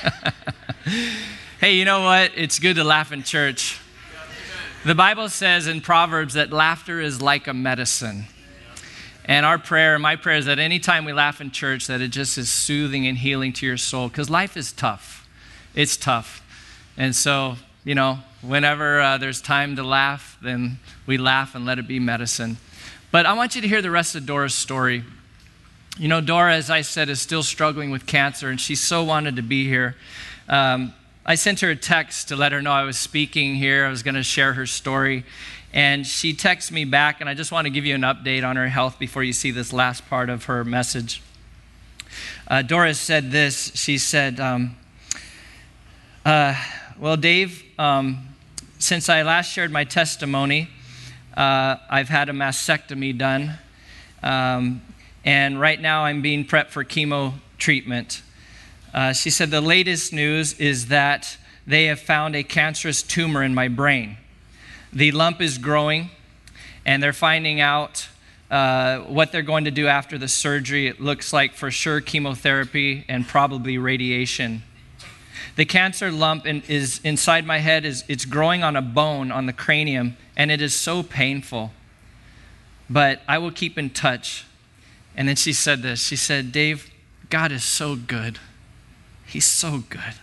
hey, 1.61 1.75
you 1.75 1.85
know 1.85 2.03
what? 2.03 2.33
It's 2.35 2.59
good 2.59 2.75
to 2.75 2.83
laugh 2.83 3.13
in 3.13 3.23
church. 3.23 3.79
The 4.85 4.97
Bible 4.97 5.29
says 5.29 5.69
in 5.69 5.81
Proverbs 5.81 6.35
that 6.35 6.53
laughter 6.53 7.01
is 7.01 7.23
like 7.23 7.47
a 7.47 7.55
medicine. 7.55 8.25
And 9.25 9.47
our 9.47 9.59
prayer, 9.59 9.97
my 10.01 10.17
prayer 10.17 10.39
is 10.39 10.47
that 10.47 10.59
anytime 10.59 11.05
we 11.05 11.13
laugh 11.13 11.41
in 11.41 11.53
church, 11.53 11.87
that 11.87 12.01
it 12.01 12.09
just 12.09 12.37
is 12.37 12.51
soothing 12.51 13.07
and 13.07 13.17
healing 13.17 13.53
to 13.53 13.65
your 13.65 13.77
soul 13.77 14.09
because 14.09 14.29
life 14.29 14.57
is 14.57 14.73
tough. 14.73 15.29
It's 15.77 15.97
tough. 15.97 16.43
And 16.99 17.15
so, 17.15 17.57
you 17.85 17.95
know, 17.95 18.19
whenever 18.43 19.01
uh, 19.01 19.19
there's 19.19 19.41
time 19.41 19.77
to 19.77 19.85
laugh, 19.85 20.37
then 20.43 20.81
we 21.07 21.17
laugh 21.17 21.55
and 21.55 21.65
let 21.65 21.79
it 21.79 21.87
be 21.87 22.01
medicine. 22.01 22.59
But 23.13 23.25
I 23.25 23.33
want 23.35 23.55
you 23.55 23.63
to 23.63 23.69
hear 23.69 23.81
the 23.81 23.91
rest 23.91 24.17
of 24.17 24.27
Dora's 24.27 24.55
story. 24.55 25.05
You 25.97 26.09
know, 26.09 26.21
Dora, 26.21 26.55
as 26.55 26.71
I 26.71 26.83
said, 26.83 27.09
is 27.09 27.21
still 27.21 27.45
struggling 27.45 27.91
with 27.91 28.05
cancer, 28.05 28.51
and 28.51 28.61
she 28.61 28.75
so 28.75 29.05
wanted 29.05 29.37
to 29.37 29.43
be 29.43 29.67
here. 29.67 29.97
Um, 30.49 30.93
I 31.25 31.37
sent 31.37 31.61
her 31.61 31.71
a 31.71 31.77
text 31.77 32.29
to 32.29 32.37
let 32.37 32.51
her 32.51 32.61
know 32.61 32.73
I 32.73 32.83
was 32.83 32.99
speaking 32.99 33.55
here. 33.55 33.87
I 33.87 33.91
was 33.91 34.03
going 34.03 34.15
to 34.17 34.23
share 34.23 34.55
her 34.55 34.67
story. 34.67 35.25
And 35.73 36.07
she 36.07 36.35
texted 36.35 36.73
me 36.73 36.85
back, 36.85 37.21
and 37.21 37.31
I 37.31 37.35
just 37.35 37.53
want 37.53 37.67
to 37.67 37.71
give 37.71 37.87
you 37.87 37.95
an 37.95 38.03
update 38.03 38.45
on 38.45 38.57
her 38.57 38.69
health 38.69 38.99
before 38.99 39.23
you 39.23 39.33
see 39.33 39.53
this 39.53 39.73
last 39.73 40.09
part 40.09 40.31
of 40.31 40.45
her 40.47 40.65
message. 40.65 41.23
Uh, 42.49 42.93
said 42.93 43.31
this. 43.31 43.71
She 43.75 43.99
said, 43.99 44.41
um, 44.41 44.77
uh, 46.25 46.55
well, 47.01 47.17
Dave, 47.17 47.63
um, 47.79 48.27
since 48.81 49.09
I 49.09 49.23
last 49.23 49.53
shared 49.53 49.71
my 49.71 49.85
testimony, 49.85 50.69
uh, 51.37 51.77
I've 51.89 52.09
had 52.09 52.29
a 52.29 52.33
mastectomy 52.33 53.17
done. 53.17 53.57
Um, 54.21 54.83
and 55.25 55.61
right 55.61 55.81
now 55.81 56.05
I'm 56.05 56.23
being 56.23 56.45
prepped 56.45 56.71
for 56.71 56.85
chemo 56.85 57.35
treatment. 57.57 58.23
Uh, 58.93 59.13
she 59.13 59.31
said 59.31 59.53
the 59.53 59.61
latest 59.61 60.13
news 60.13 60.55
is 60.55 60.89
that 60.89 61.37
they 61.69 61.85
have 61.85 62.01
found 62.01 62.35
a 62.35 62.43
cancerous 62.43 63.03
tumor 63.05 63.45
in 63.45 63.55
my 63.55 63.69
brain. 63.69 64.17
The 64.93 65.13
lump 65.13 65.41
is 65.41 65.57
growing, 65.57 66.11
and 66.85 67.01
they're 67.01 67.13
finding 67.13 67.61
out 67.61 68.09
uh, 68.51 69.01
what 69.01 69.31
they're 69.31 69.43
going 69.43 69.67
to 69.67 69.71
do 69.71 69.87
after 69.87 70.19
the 70.19 70.29
surgery. 70.29 70.89
It 70.89 71.01
looks 71.01 71.33
like 71.33 71.53
for 71.53 71.71
sure 71.71 72.01
chemotherapy 72.01 73.05
and 73.09 73.25
probably 73.25 73.79
radiation. 73.79 74.65
The 75.59 75.65
cancer 75.65 76.13
lump 76.13 76.47
in, 76.47 76.63
is 76.69 77.01
inside 77.03 77.45
my 77.45 77.59
head 77.59 77.85
is 77.85 78.05
it's 78.07 78.25
growing 78.25 78.63
on 78.63 78.77
a 78.77 78.81
bone 78.81 79.33
on 79.33 79.47
the 79.47 79.53
cranium 79.53 80.17
and 80.37 80.53
it 80.53 80.63
is 80.63 80.73
so 80.73 81.03
painful. 81.03 81.73
But 82.89 83.23
I 83.27 83.39
will 83.39 83.51
keep 83.51 83.77
in 83.77 83.91
touch. 83.91 84.45
And 85.17 85.27
then 85.29 85.35
she 85.35 85.53
said 85.53 85.83
this. 85.83 86.01
She 86.01 86.15
said, 86.15 86.53
"Dave, 86.53 86.89
God 87.29 87.51
is 87.51 87.65
so 87.65 87.97
good. 87.97 88.39
He's 89.27 89.49
so 89.49 89.83
good." 89.91 90.15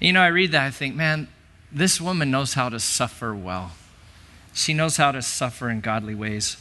You 0.00 0.14
know, 0.14 0.22
I 0.22 0.28
read 0.28 0.52
that 0.52 0.64
I 0.64 0.70
think, 0.70 0.94
man, 0.94 1.28
this 1.70 2.00
woman 2.00 2.30
knows 2.30 2.54
how 2.54 2.70
to 2.70 2.80
suffer 2.80 3.34
well. 3.34 3.72
She 4.54 4.72
knows 4.72 4.96
how 4.96 5.12
to 5.12 5.20
suffer 5.20 5.68
in 5.68 5.82
godly 5.82 6.14
ways. 6.14 6.56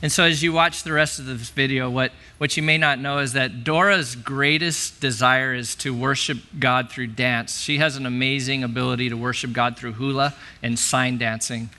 And 0.00 0.10
so, 0.10 0.24
as 0.24 0.42
you 0.42 0.52
watch 0.52 0.82
the 0.82 0.92
rest 0.92 1.18
of 1.18 1.26
this 1.26 1.50
video, 1.50 1.88
what, 1.88 2.12
what 2.38 2.56
you 2.56 2.62
may 2.62 2.78
not 2.78 2.98
know 2.98 3.18
is 3.18 3.32
that 3.32 3.64
Dora's 3.64 4.16
greatest 4.16 5.00
desire 5.00 5.54
is 5.54 5.74
to 5.76 5.94
worship 5.94 6.38
God 6.58 6.90
through 6.90 7.08
dance. 7.08 7.60
She 7.60 7.78
has 7.78 7.96
an 7.96 8.06
amazing 8.06 8.64
ability 8.64 9.08
to 9.08 9.16
worship 9.16 9.52
God 9.52 9.76
through 9.76 9.92
hula 9.92 10.34
and 10.62 10.78
sign 10.78 11.18
dancing. 11.18 11.70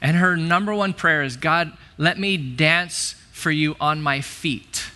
And 0.00 0.16
her 0.16 0.36
number 0.36 0.74
one 0.74 0.94
prayer 0.94 1.22
is 1.22 1.36
God, 1.36 1.72
let 1.96 2.18
me 2.18 2.36
dance 2.36 3.14
for 3.32 3.50
you 3.50 3.76
on 3.80 4.02
my 4.02 4.20
feet. 4.20 4.90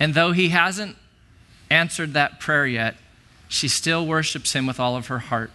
And 0.00 0.14
though 0.14 0.32
he 0.32 0.50
hasn't 0.50 0.96
answered 1.70 2.14
that 2.14 2.40
prayer 2.40 2.66
yet, 2.66 2.96
she 3.48 3.68
still 3.68 4.06
worships 4.06 4.52
him 4.52 4.66
with 4.66 4.78
all 4.78 4.96
of 4.96 5.06
her 5.06 5.18
heart. 5.18 5.50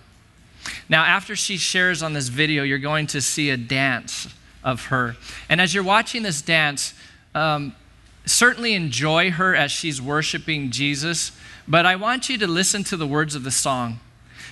Now, 0.89 1.03
after 1.03 1.35
she 1.35 1.57
shares 1.57 2.01
on 2.01 2.13
this 2.13 2.29
video, 2.29 2.63
you're 2.63 2.79
going 2.79 3.07
to 3.07 3.21
see 3.21 3.49
a 3.49 3.57
dance 3.57 4.27
of 4.63 4.85
her. 4.85 5.15
And 5.49 5.59
as 5.59 5.73
you're 5.73 5.83
watching 5.83 6.23
this 6.23 6.41
dance, 6.41 6.93
um, 7.35 7.75
certainly 8.25 8.73
enjoy 8.73 9.31
her 9.31 9.55
as 9.55 9.71
she's 9.71 10.01
worshiping 10.01 10.71
Jesus, 10.71 11.31
but 11.67 11.85
I 11.85 11.95
want 11.95 12.29
you 12.29 12.37
to 12.37 12.47
listen 12.47 12.83
to 12.85 12.97
the 12.97 13.07
words 13.07 13.35
of 13.35 13.43
the 13.43 13.51
song. 13.51 13.99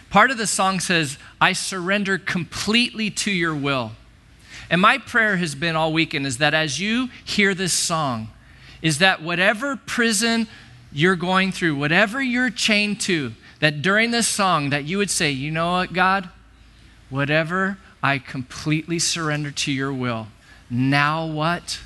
Part 0.10 0.32
of 0.32 0.38
the 0.38 0.48
song 0.48 0.80
says, 0.80 1.18
I 1.40 1.54
surrender 1.54 2.18
completely 2.18 3.10
to 3.12 3.32
your 3.32 3.56
will. 3.56 3.94
And 4.70 4.82
my 4.82 4.98
prayer 4.98 5.38
has 5.38 5.56
been 5.56 5.76
all 5.76 5.94
weekend 5.94 6.26
is 6.26 6.38
that 6.38 6.54
as 6.54 6.80
you 6.80 7.10
hear 7.24 7.54
this 7.54 7.74
song, 7.74 8.30
is 8.82 9.00
that 9.00 9.22
whatever 9.22 9.76
prison 9.76 10.48
you're 10.92 11.16
going 11.16 11.52
through, 11.52 11.76
whatever 11.76 12.22
you're 12.22 12.50
chained 12.50 13.00
to, 13.02 13.34
that 13.60 13.82
during 13.82 14.12
this 14.12 14.28
song 14.28 14.70
that 14.72 14.86
you 14.86 14.98
would 14.98 15.10
say, 15.10 15.32
you 15.32 15.52
know 15.52 15.72
what, 15.72 15.94
God? 15.94 16.30
Whatever 17.10 17.78
I 18.04 18.18
completely 18.18 19.00
surrender 19.00 19.52
to 19.52 19.72
your 19.72 19.94
will. 19.94 20.28
Now 20.70 21.26
what? 21.26 21.82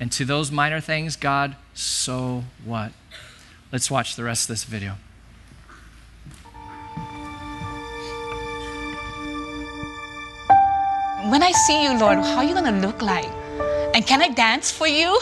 And 0.00 0.10
to 0.12 0.24
those 0.24 0.50
minor 0.50 0.80
things, 0.80 1.14
God, 1.16 1.56
so 1.74 2.44
what? 2.64 2.92
Let's 3.70 3.90
watch 3.90 4.16
the 4.16 4.24
rest 4.24 4.44
of 4.44 4.54
this 4.54 4.64
video. 4.64 4.94
When 11.30 11.42
I 11.42 11.52
see 11.52 11.84
you, 11.84 11.96
Lord, 11.98 12.18
how 12.18 12.38
are 12.38 12.44
you 12.44 12.54
going 12.54 12.64
to 12.64 12.80
look 12.86 13.02
like? 13.02 13.28
And 13.94 14.04
can 14.06 14.22
I 14.22 14.28
dance 14.28 14.72
for 14.72 14.88
you? 14.88 15.20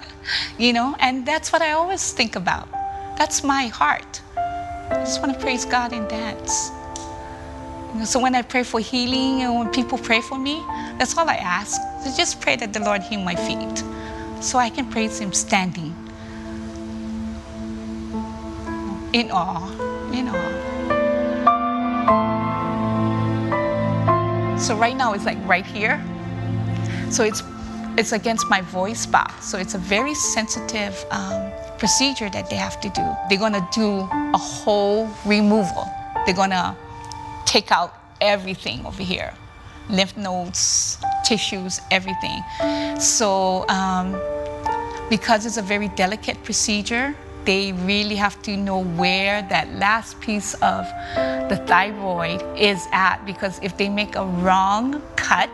you 0.58 0.72
know, 0.72 0.94
and 1.00 1.26
that's 1.26 1.52
what 1.52 1.62
I 1.62 1.72
always 1.72 2.12
think 2.12 2.36
about. 2.36 2.68
That's 3.16 3.42
my 3.42 3.66
heart. 3.66 4.20
I 4.36 4.96
just 4.98 5.20
want 5.20 5.34
to 5.34 5.40
praise 5.40 5.64
God 5.64 5.92
and 5.92 6.08
dance. 6.08 6.70
So 8.04 8.20
when 8.20 8.34
I 8.34 8.42
pray 8.42 8.62
for 8.62 8.80
healing 8.80 9.42
and 9.42 9.58
when 9.58 9.70
people 9.70 9.98
pray 9.98 10.20
for 10.20 10.38
me, 10.38 10.62
that's 10.98 11.16
all 11.18 11.28
I 11.28 11.34
ask. 11.34 11.80
So 12.02 12.14
just 12.16 12.40
pray 12.40 12.56
that 12.56 12.72
the 12.72 12.80
Lord 12.80 13.02
heal 13.02 13.20
my 13.20 13.34
feet 13.34 13.84
so 14.40 14.58
I 14.58 14.70
can 14.70 14.90
praise 14.90 15.18
Him 15.18 15.32
standing. 15.32 15.94
In 19.12 19.30
awe, 19.32 19.68
in 20.12 20.28
awe. 20.28 20.68
So 24.58 24.76
right 24.76 24.96
now 24.96 25.12
it's 25.14 25.24
like 25.24 25.38
right 25.46 25.66
here. 25.66 26.02
So 27.10 27.24
it's 27.24 27.42
it's 27.96 28.12
against 28.12 28.48
my 28.48 28.60
voice 28.60 29.06
box. 29.06 29.46
So 29.46 29.58
it's 29.58 29.74
a 29.74 29.78
very 29.78 30.14
sensitive 30.14 31.04
um, 31.10 31.50
procedure 31.78 32.30
that 32.30 32.48
they 32.48 32.56
have 32.56 32.80
to 32.80 32.88
do. 32.90 33.02
They're 33.28 33.38
gonna 33.38 33.66
do 33.72 34.08
a 34.34 34.38
whole 34.38 35.08
removal. 35.24 35.90
They're 36.24 36.34
gonna 36.34 36.76
take 37.48 37.72
out 37.72 37.94
everything 38.20 38.84
over 38.84 39.02
here 39.02 39.32
lymph 39.90 40.16
nodes, 40.16 40.98
tissues, 41.24 41.80
everything. 41.90 42.42
So, 43.00 43.66
um, 43.68 44.20
because 45.08 45.46
it's 45.46 45.56
a 45.56 45.62
very 45.62 45.88
delicate 45.88 46.42
procedure, 46.44 47.16
they 47.44 47.72
really 47.72 48.16
have 48.16 48.42
to 48.42 48.56
know 48.56 48.84
where 48.84 49.40
that 49.48 49.72
last 49.74 50.20
piece 50.20 50.52
of 50.54 50.84
the 51.48 51.62
thyroid 51.66 52.42
is 52.58 52.86
at 52.92 53.24
because 53.24 53.58
if 53.62 53.78
they 53.78 53.88
make 53.88 54.16
a 54.16 54.26
wrong 54.26 55.00
cut, 55.16 55.50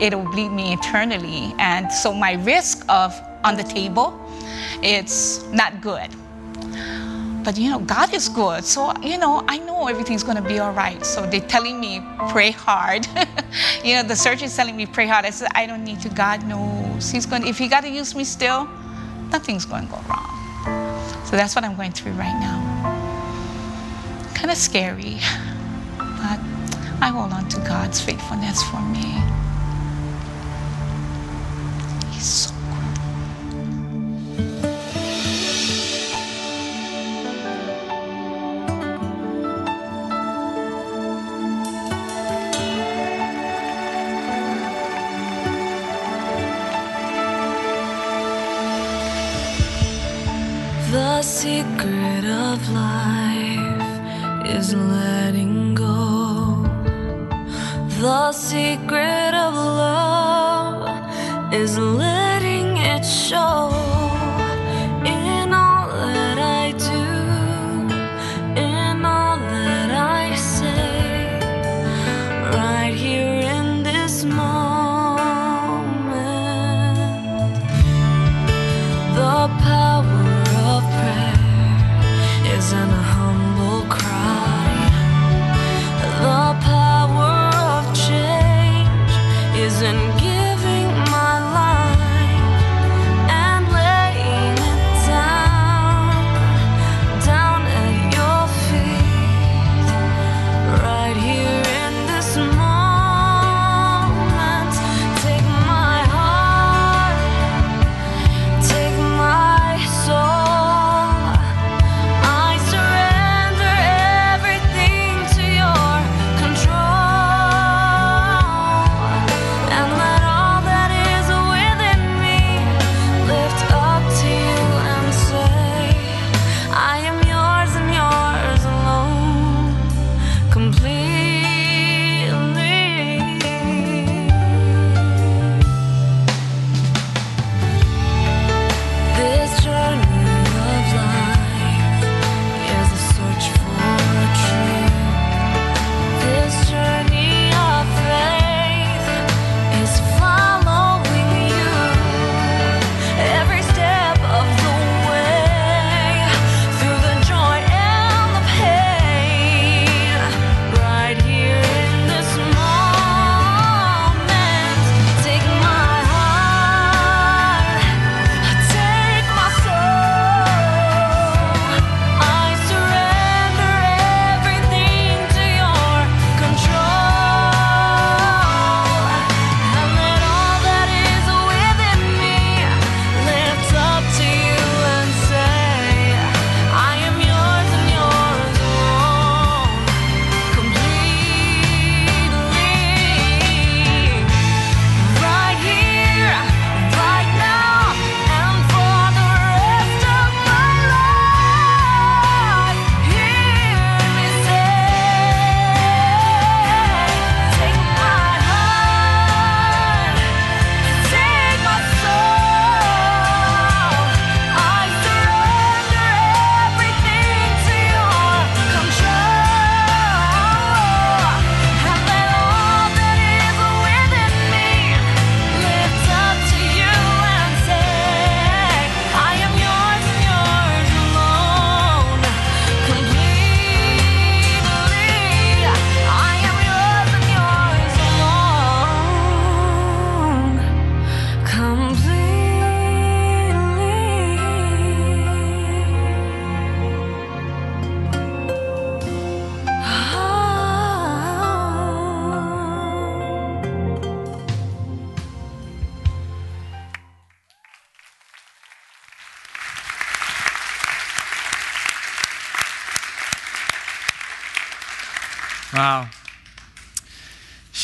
it'll 0.00 0.30
bleed 0.30 0.50
me 0.50 0.70
internally. 0.70 1.52
And 1.58 1.90
so 1.90 2.14
my 2.14 2.34
risk 2.44 2.84
of 2.88 3.12
on 3.42 3.56
the 3.56 3.64
table, 3.64 4.14
it's 4.82 5.44
not 5.50 5.80
good. 5.80 6.10
But 7.44 7.58
you 7.58 7.70
know, 7.70 7.78
God 7.80 8.14
is 8.14 8.30
good. 8.30 8.64
So, 8.64 8.94
you 9.02 9.18
know, 9.18 9.44
I 9.46 9.58
know 9.58 9.86
everything's 9.86 10.22
going 10.24 10.42
to 10.42 10.48
be 10.48 10.58
all 10.60 10.72
right. 10.72 11.04
So 11.04 11.26
they're 11.26 11.40
telling 11.40 11.78
me, 11.78 12.02
pray 12.30 12.50
hard. 12.50 13.06
you 13.84 13.94
know, 13.96 14.02
the 14.02 14.16
surgeon's 14.16 14.56
telling 14.56 14.74
me, 14.74 14.86
pray 14.86 15.06
hard. 15.06 15.26
I 15.26 15.30
said, 15.30 15.48
I 15.54 15.66
don't 15.66 15.84
need 15.84 16.00
to. 16.00 16.08
God 16.08 16.46
knows. 16.46 17.10
He's 17.10 17.26
going, 17.26 17.42
to, 17.42 17.48
if 17.48 17.58
He 17.58 17.68
got 17.68 17.82
to 17.82 17.90
use 17.90 18.14
me 18.14 18.24
still, 18.24 18.66
nothing's 19.30 19.66
going 19.66 19.86
to 19.86 19.92
go 19.92 20.00
wrong. 20.08 20.44
So 21.26 21.36
that's 21.36 21.54
what 21.54 21.64
I'm 21.64 21.76
going 21.76 21.92
through 21.92 22.12
right 22.12 22.38
now. 22.40 22.60
Kind 24.34 24.50
of 24.50 24.56
scary, 24.56 25.14
but 25.98 26.40
I 27.02 27.08
hold 27.12 27.32
on 27.32 27.48
to 27.50 27.58
God's 27.60 28.00
faithfulness 28.00 28.62
for 28.62 28.80
me. 28.80 29.20
He's 32.12 32.24
so 32.24 32.53
secret 51.44 52.24
of 52.24 52.58
life 52.70 53.92
is 54.56 54.74
letting 54.74 55.74
go. 55.74 56.64
The 58.00 58.32
secret 58.32 59.13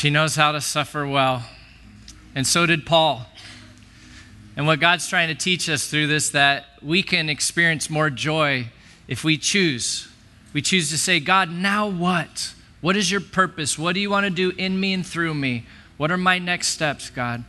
She 0.01 0.09
knows 0.09 0.35
how 0.35 0.53
to 0.53 0.63
suffer 0.63 1.07
well. 1.07 1.43
And 2.35 2.47
so 2.47 2.65
did 2.65 2.87
Paul. 2.87 3.27
And 4.57 4.67
what 4.67 4.81
God's 4.81 5.07
trying 5.07 5.29
to 5.29 5.35
teach 5.35 5.69
us 5.69 5.89
through 5.89 6.07
this 6.07 6.31
that 6.31 6.65
we 6.81 7.03
can 7.03 7.29
experience 7.29 7.91
more 7.91 8.09
joy 8.09 8.69
if 9.09 9.25
we 9.25 9.37
choose. 9.37 10.09
We 10.55 10.63
choose 10.63 10.89
to 10.89 10.97
say, 10.97 11.21
God, 11.21 11.51
now 11.51 11.87
what? 11.87 12.55
What 12.81 12.97
is 12.97 13.11
your 13.11 13.21
purpose? 13.21 13.79
What 13.79 13.93
do 13.95 14.01
you 14.01 14.09
want 14.09 14.25
to 14.25 14.31
do 14.31 14.53
in 14.57 14.81
me 14.81 14.95
and 14.95 15.07
through 15.07 15.35
me? 15.35 15.67
What 15.99 16.11
are 16.11 16.17
my 16.17 16.39
next 16.39 16.69
steps, 16.69 17.11
God? 17.11 17.45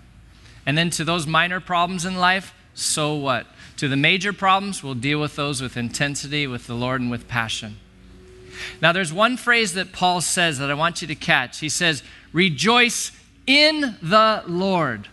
And 0.65 0.77
then 0.77 0.89
to 0.89 1.05
those 1.05 1.25
minor 1.25 1.61
problems 1.61 2.03
in 2.03 2.17
life, 2.17 2.53
so 2.73 3.13
what? 3.13 3.47
To 3.77 3.87
the 3.87 3.95
major 3.95 4.33
problems, 4.33 4.83
we'll 4.83 4.95
deal 4.95 5.21
with 5.21 5.37
those 5.37 5.61
with 5.61 5.77
intensity, 5.77 6.47
with 6.47 6.67
the 6.67 6.75
Lord, 6.75 6.99
and 6.99 7.09
with 7.09 7.29
passion. 7.29 7.77
Now, 8.81 8.91
there's 8.91 9.13
one 9.13 9.37
phrase 9.37 9.73
that 9.73 9.93
Paul 9.93 10.19
says 10.19 10.59
that 10.59 10.69
I 10.69 10.73
want 10.73 11.01
you 11.01 11.07
to 11.07 11.15
catch. 11.15 11.59
He 11.59 11.69
says, 11.69 12.03
Rejoice 12.33 13.11
in 13.45 13.97
the 14.01 14.43
Lord. 14.47 15.07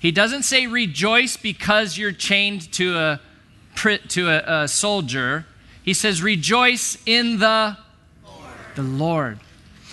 He 0.00 0.12
doesn't 0.12 0.44
say 0.44 0.66
rejoice 0.66 1.36
because 1.36 1.98
you're 1.98 2.12
chained 2.12 2.72
to 2.72 2.96
a, 2.96 3.20
to 4.08 4.28
a, 4.28 4.62
a 4.62 4.68
soldier. 4.68 5.46
He 5.82 5.92
says 5.92 6.22
rejoice 6.22 6.96
in 7.04 7.38
the 7.38 7.76
Lord. 8.24 8.52
the 8.76 8.82
Lord. 8.82 9.40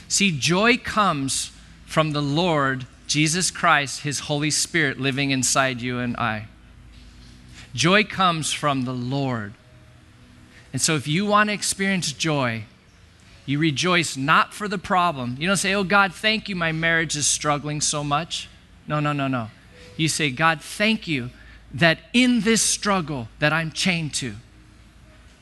See, 0.07 0.37
joy 0.37 0.77
comes 0.77 1.51
from 1.85 2.11
the 2.11 2.21
Lord 2.21 2.85
Jesus 3.07 3.51
Christ, 3.51 4.01
His 4.01 4.21
Holy 4.21 4.51
Spirit 4.51 4.99
living 4.99 5.31
inside 5.31 5.81
you 5.81 5.99
and 5.99 6.15
I. 6.17 6.47
Joy 7.73 8.03
comes 8.03 8.53
from 8.53 8.83
the 8.83 8.93
Lord. 8.93 9.53
And 10.71 10.81
so 10.81 10.95
if 10.95 11.07
you 11.07 11.25
want 11.25 11.49
to 11.49 11.53
experience 11.53 12.11
joy, 12.11 12.63
you 13.45 13.59
rejoice 13.59 14.17
not 14.17 14.53
for 14.53 14.67
the 14.67 14.77
problem. 14.77 15.37
You 15.39 15.47
don't 15.47 15.57
say, 15.57 15.73
Oh 15.73 15.83
God, 15.83 16.13
thank 16.13 16.49
you, 16.49 16.55
my 16.55 16.71
marriage 16.71 17.15
is 17.15 17.27
struggling 17.27 17.81
so 17.81 18.03
much. 18.03 18.49
No, 18.87 18.99
no, 18.99 19.13
no, 19.13 19.27
no. 19.27 19.49
You 19.97 20.07
say, 20.07 20.29
God, 20.29 20.61
thank 20.61 21.07
you 21.07 21.29
that 21.73 21.99
in 22.13 22.41
this 22.41 22.61
struggle 22.61 23.27
that 23.39 23.53
I'm 23.53 23.71
chained 23.71 24.13
to, 24.15 24.35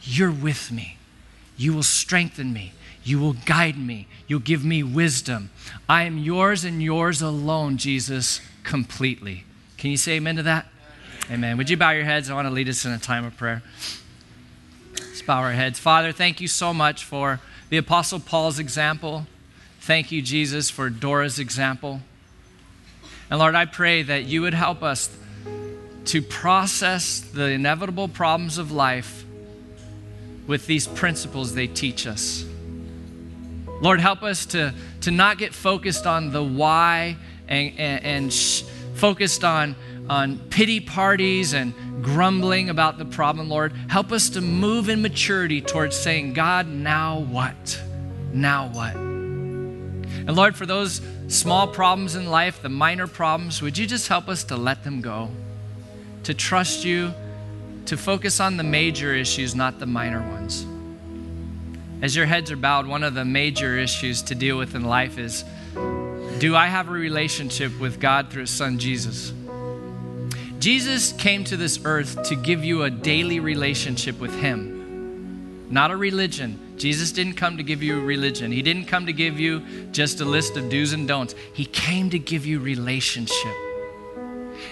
you're 0.01 0.31
with 0.31 0.71
me. 0.71 0.97
You 1.57 1.73
will 1.73 1.83
strengthen 1.83 2.51
me. 2.53 2.73
You 3.03 3.19
will 3.19 3.33
guide 3.33 3.77
me. 3.77 4.07
You'll 4.27 4.39
give 4.39 4.63
me 4.63 4.83
wisdom. 4.83 5.49
I 5.87 6.03
am 6.03 6.17
yours 6.17 6.63
and 6.63 6.81
yours 6.81 7.21
alone, 7.21 7.77
Jesus, 7.77 8.41
completely. 8.63 9.43
Can 9.77 9.91
you 9.91 9.97
say 9.97 10.13
amen 10.13 10.37
to 10.37 10.43
that? 10.43 10.67
Amen. 11.29 11.57
Would 11.57 11.69
you 11.69 11.77
bow 11.77 11.91
your 11.91 12.03
heads? 12.03 12.29
I 12.29 12.33
want 12.33 12.47
to 12.47 12.53
lead 12.53 12.69
us 12.69 12.85
in 12.85 12.91
a 12.91 12.97
time 12.97 13.25
of 13.25 13.37
prayer. 13.37 13.61
Let's 14.99 15.21
bow 15.21 15.39
our 15.39 15.51
heads. 15.51 15.79
Father, 15.79 16.11
thank 16.11 16.41
you 16.41 16.47
so 16.47 16.73
much 16.73 17.03
for 17.03 17.39
the 17.73 17.79
Apostle 17.79 18.19
Paul's 18.19 18.59
example. 18.59 19.25
Thank 19.79 20.11
you, 20.11 20.21
Jesus, 20.21 20.69
for 20.69 20.91
Dora's 20.91 21.39
example. 21.39 22.01
And 23.31 23.39
Lord, 23.39 23.55
I 23.55 23.65
pray 23.65 24.03
that 24.03 24.25
you 24.25 24.43
would 24.43 24.53
help 24.53 24.83
us 24.83 25.09
to 26.05 26.21
process 26.21 27.19
the 27.19 27.45
inevitable 27.45 28.09
problems 28.09 28.59
of 28.59 28.71
life 28.71 29.25
with 30.45 30.67
these 30.67 30.85
principles 30.85 31.55
they 31.55 31.65
teach 31.65 32.05
us. 32.05 32.45
Lord, 33.81 33.99
help 33.99 34.21
us 34.21 34.45
to, 34.45 34.75
to 35.01 35.09
not 35.09 35.39
get 35.39 35.51
focused 35.51 36.05
on 36.05 36.31
the 36.31 36.43
why 36.43 37.17
and, 37.47 37.73
and, 37.79 38.05
and 38.05 38.31
sh- 38.31 38.61
focused 38.93 39.43
on, 39.43 39.75
on 40.09 40.39
pity 40.49 40.79
parties 40.79 41.53
and 41.53 41.73
grumbling 42.03 42.69
about 42.69 42.97
the 42.97 43.05
problem, 43.05 43.49
Lord. 43.49 43.73
Help 43.87 44.11
us 44.11 44.29
to 44.31 44.41
move 44.41 44.89
in 44.89 45.01
maturity 45.01 45.61
towards 45.61 45.97
saying, 45.97 46.33
God, 46.33 46.67
now 46.67 47.19
what? 47.19 47.81
Now 48.33 48.67
what? 48.67 48.95
And 48.95 50.35
Lord, 50.35 50.55
for 50.55 50.65
those 50.65 51.01
small 51.27 51.67
problems 51.67 52.15
in 52.15 52.27
life, 52.27 52.61
the 52.61 52.69
minor 52.69 53.07
problems, 53.07 53.61
would 53.61 53.77
you 53.77 53.85
just 53.85 54.07
help 54.07 54.27
us 54.27 54.43
to 54.45 54.57
let 54.57 54.83
them 54.83 55.01
go? 55.01 55.29
To 56.23 56.33
trust 56.33 56.85
you, 56.85 57.13
to 57.85 57.97
focus 57.97 58.39
on 58.39 58.57
the 58.57 58.63
major 58.63 59.13
issues, 59.13 59.55
not 59.55 59.79
the 59.79 59.85
minor 59.85 60.21
ones. 60.21 60.65
As 62.01 62.15
your 62.15 62.25
heads 62.25 62.51
are 62.51 62.57
bowed, 62.57 62.85
one 62.85 63.03
of 63.03 63.13
the 63.13 63.25
major 63.25 63.77
issues 63.77 64.21
to 64.23 64.35
deal 64.35 64.57
with 64.57 64.75
in 64.75 64.83
life 64.83 65.17
is 65.17 65.45
do 66.39 66.55
I 66.55 66.67
have 66.67 66.89
a 66.89 66.91
relationship 66.91 67.79
with 67.79 67.99
God 67.99 68.29
through 68.29 68.41
His 68.41 68.49
Son 68.49 68.77
Jesus? 68.77 69.31
Jesus 70.63 71.11
came 71.11 71.43
to 71.43 71.57
this 71.57 71.77
earth 71.83 72.23
to 72.29 72.37
give 72.37 72.63
you 72.63 72.83
a 72.83 72.89
daily 72.89 73.41
relationship 73.41 74.17
with 74.21 74.33
Him, 74.39 75.67
not 75.69 75.91
a 75.91 75.97
religion. 75.97 76.57
Jesus 76.77 77.11
didn't 77.11 77.33
come 77.33 77.57
to 77.57 77.63
give 77.63 77.83
you 77.83 77.99
a 77.99 78.01
religion. 78.01 78.49
He 78.49 78.61
didn't 78.61 78.85
come 78.85 79.07
to 79.07 79.11
give 79.11 79.37
you 79.37 79.61
just 79.91 80.21
a 80.21 80.23
list 80.23 80.55
of 80.55 80.69
do's 80.69 80.93
and 80.93 81.05
don'ts. 81.05 81.35
He 81.51 81.65
came 81.65 82.09
to 82.11 82.17
give 82.17 82.45
you 82.45 82.61
relationship. 82.61 83.53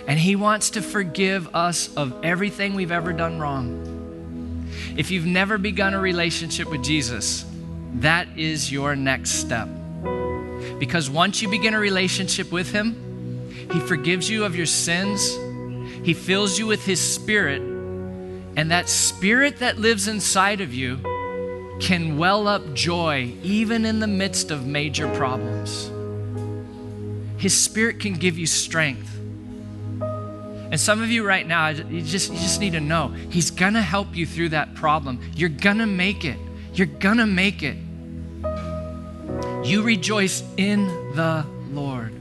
And 0.07 0.17
He 0.17 0.37
wants 0.37 0.69
to 0.69 0.81
forgive 0.81 1.53
us 1.53 1.93
of 1.95 2.23
everything 2.23 2.73
we've 2.73 2.93
ever 2.93 3.11
done 3.11 3.37
wrong. 3.37 4.69
If 4.95 5.11
you've 5.11 5.25
never 5.25 5.57
begun 5.57 5.93
a 5.93 5.99
relationship 5.99 6.69
with 6.69 6.85
Jesus, 6.85 7.43
that 7.95 8.29
is 8.37 8.71
your 8.71 8.95
next 8.95 9.31
step. 9.31 9.67
Because 10.79 11.09
once 11.09 11.41
you 11.41 11.49
begin 11.49 11.73
a 11.73 11.79
relationship 11.79 12.49
with 12.49 12.71
Him, 12.71 13.49
He 13.73 13.81
forgives 13.81 14.29
you 14.29 14.45
of 14.45 14.55
your 14.55 14.65
sins 14.65 15.37
he 16.03 16.13
fills 16.13 16.57
you 16.57 16.67
with 16.67 16.85
His 16.85 16.99
Spirit, 16.99 17.61
and 17.61 18.71
that 18.71 18.89
Spirit 18.89 19.59
that 19.59 19.77
lives 19.77 20.07
inside 20.07 20.61
of 20.61 20.73
you 20.73 20.99
can 21.79 22.17
well 22.17 22.47
up 22.47 22.73
joy 22.73 23.33
even 23.41 23.85
in 23.85 23.99
the 23.99 24.07
midst 24.07 24.51
of 24.51 24.65
major 24.65 25.07
problems. 25.15 25.91
His 27.37 27.57
Spirit 27.57 27.99
can 27.99 28.13
give 28.13 28.37
you 28.37 28.45
strength. 28.45 29.09
And 29.99 30.79
some 30.79 31.01
of 31.01 31.09
you 31.09 31.23
right 31.25 31.45
now, 31.45 31.69
you 31.69 32.01
just, 32.01 32.31
you 32.31 32.39
just 32.39 32.61
need 32.61 32.73
to 32.73 32.79
know 32.79 33.09
He's 33.29 33.51
gonna 33.51 33.81
help 33.81 34.15
you 34.15 34.25
through 34.25 34.49
that 34.49 34.75
problem. 34.75 35.19
You're 35.35 35.49
gonna 35.49 35.87
make 35.87 36.23
it. 36.23 36.37
You're 36.73 36.87
gonna 36.87 37.27
make 37.27 37.63
it. 37.63 37.77
You 39.63 39.81
rejoice 39.83 40.43
in 40.57 40.87
the 41.15 41.45
Lord. 41.71 42.20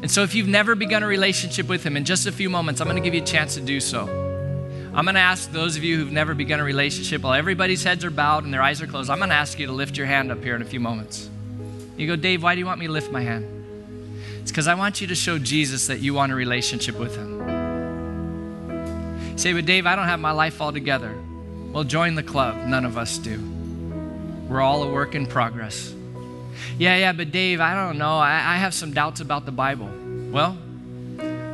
And 0.00 0.10
so, 0.10 0.22
if 0.22 0.34
you've 0.34 0.48
never 0.48 0.74
begun 0.74 1.02
a 1.02 1.06
relationship 1.06 1.68
with 1.68 1.84
Him, 1.84 1.96
in 1.96 2.04
just 2.04 2.26
a 2.26 2.32
few 2.32 2.48
moments, 2.48 2.80
I'm 2.80 2.86
going 2.86 3.02
to 3.02 3.04
give 3.04 3.14
you 3.14 3.22
a 3.22 3.26
chance 3.26 3.54
to 3.54 3.60
do 3.60 3.80
so. 3.80 4.06
I'm 4.94 5.04
going 5.04 5.14
to 5.16 5.20
ask 5.20 5.50
those 5.52 5.76
of 5.76 5.84
you 5.84 5.96
who've 5.96 6.12
never 6.12 6.34
begun 6.34 6.60
a 6.60 6.64
relationship, 6.64 7.22
while 7.22 7.34
everybody's 7.34 7.84
heads 7.84 8.04
are 8.04 8.10
bowed 8.10 8.44
and 8.44 8.54
their 8.54 8.62
eyes 8.62 8.80
are 8.80 8.86
closed, 8.86 9.10
I'm 9.10 9.18
going 9.18 9.30
to 9.30 9.34
ask 9.34 9.58
you 9.58 9.66
to 9.66 9.72
lift 9.72 9.96
your 9.96 10.06
hand 10.06 10.32
up 10.32 10.42
here 10.42 10.56
in 10.56 10.62
a 10.62 10.64
few 10.64 10.80
moments. 10.80 11.28
You 11.96 12.06
go, 12.06 12.16
Dave, 12.16 12.42
why 12.42 12.54
do 12.54 12.60
you 12.60 12.66
want 12.66 12.80
me 12.80 12.86
to 12.86 12.92
lift 12.92 13.10
my 13.10 13.22
hand? 13.22 13.46
It's 14.40 14.50
because 14.50 14.68
I 14.68 14.74
want 14.74 15.00
you 15.00 15.08
to 15.08 15.14
show 15.14 15.38
Jesus 15.38 15.88
that 15.88 16.00
you 16.00 16.14
want 16.14 16.32
a 16.32 16.34
relationship 16.34 16.98
with 16.98 17.16
Him. 17.16 17.38
You 19.32 19.38
say, 19.38 19.52
but 19.52 19.66
Dave, 19.66 19.86
I 19.86 19.94
don't 19.94 20.06
have 20.06 20.20
my 20.20 20.32
life 20.32 20.60
all 20.60 20.72
together. 20.72 21.14
Well, 21.72 21.84
join 21.84 22.14
the 22.14 22.22
club. 22.22 22.56
None 22.66 22.84
of 22.84 22.96
us 22.96 23.18
do. 23.18 23.38
We're 24.48 24.62
all 24.62 24.82
a 24.84 24.90
work 24.90 25.14
in 25.14 25.26
progress. 25.26 25.92
Yeah, 26.78 26.96
yeah, 26.96 27.12
but 27.12 27.30
Dave, 27.32 27.60
I 27.60 27.74
don't 27.74 27.98
know. 27.98 28.18
I, 28.18 28.32
I 28.32 28.56
have 28.56 28.74
some 28.74 28.92
doubts 28.92 29.20
about 29.20 29.46
the 29.46 29.52
Bible. 29.52 29.90
Well, 30.30 30.56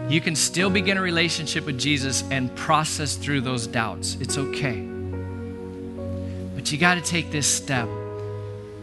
you 0.08 0.20
can 0.20 0.36
still 0.36 0.68
begin 0.68 0.98
a 0.98 1.02
relationship 1.02 1.64
with 1.64 1.78
Jesus 1.78 2.22
and 2.30 2.54
process 2.54 3.16
through 3.16 3.40
those 3.40 3.66
doubts. 3.66 4.16
It's 4.20 4.36
okay. 4.36 4.80
But 6.54 6.70
you 6.70 6.78
got 6.78 6.96
to 6.96 7.00
take 7.00 7.30
this 7.30 7.46
step. 7.46 7.88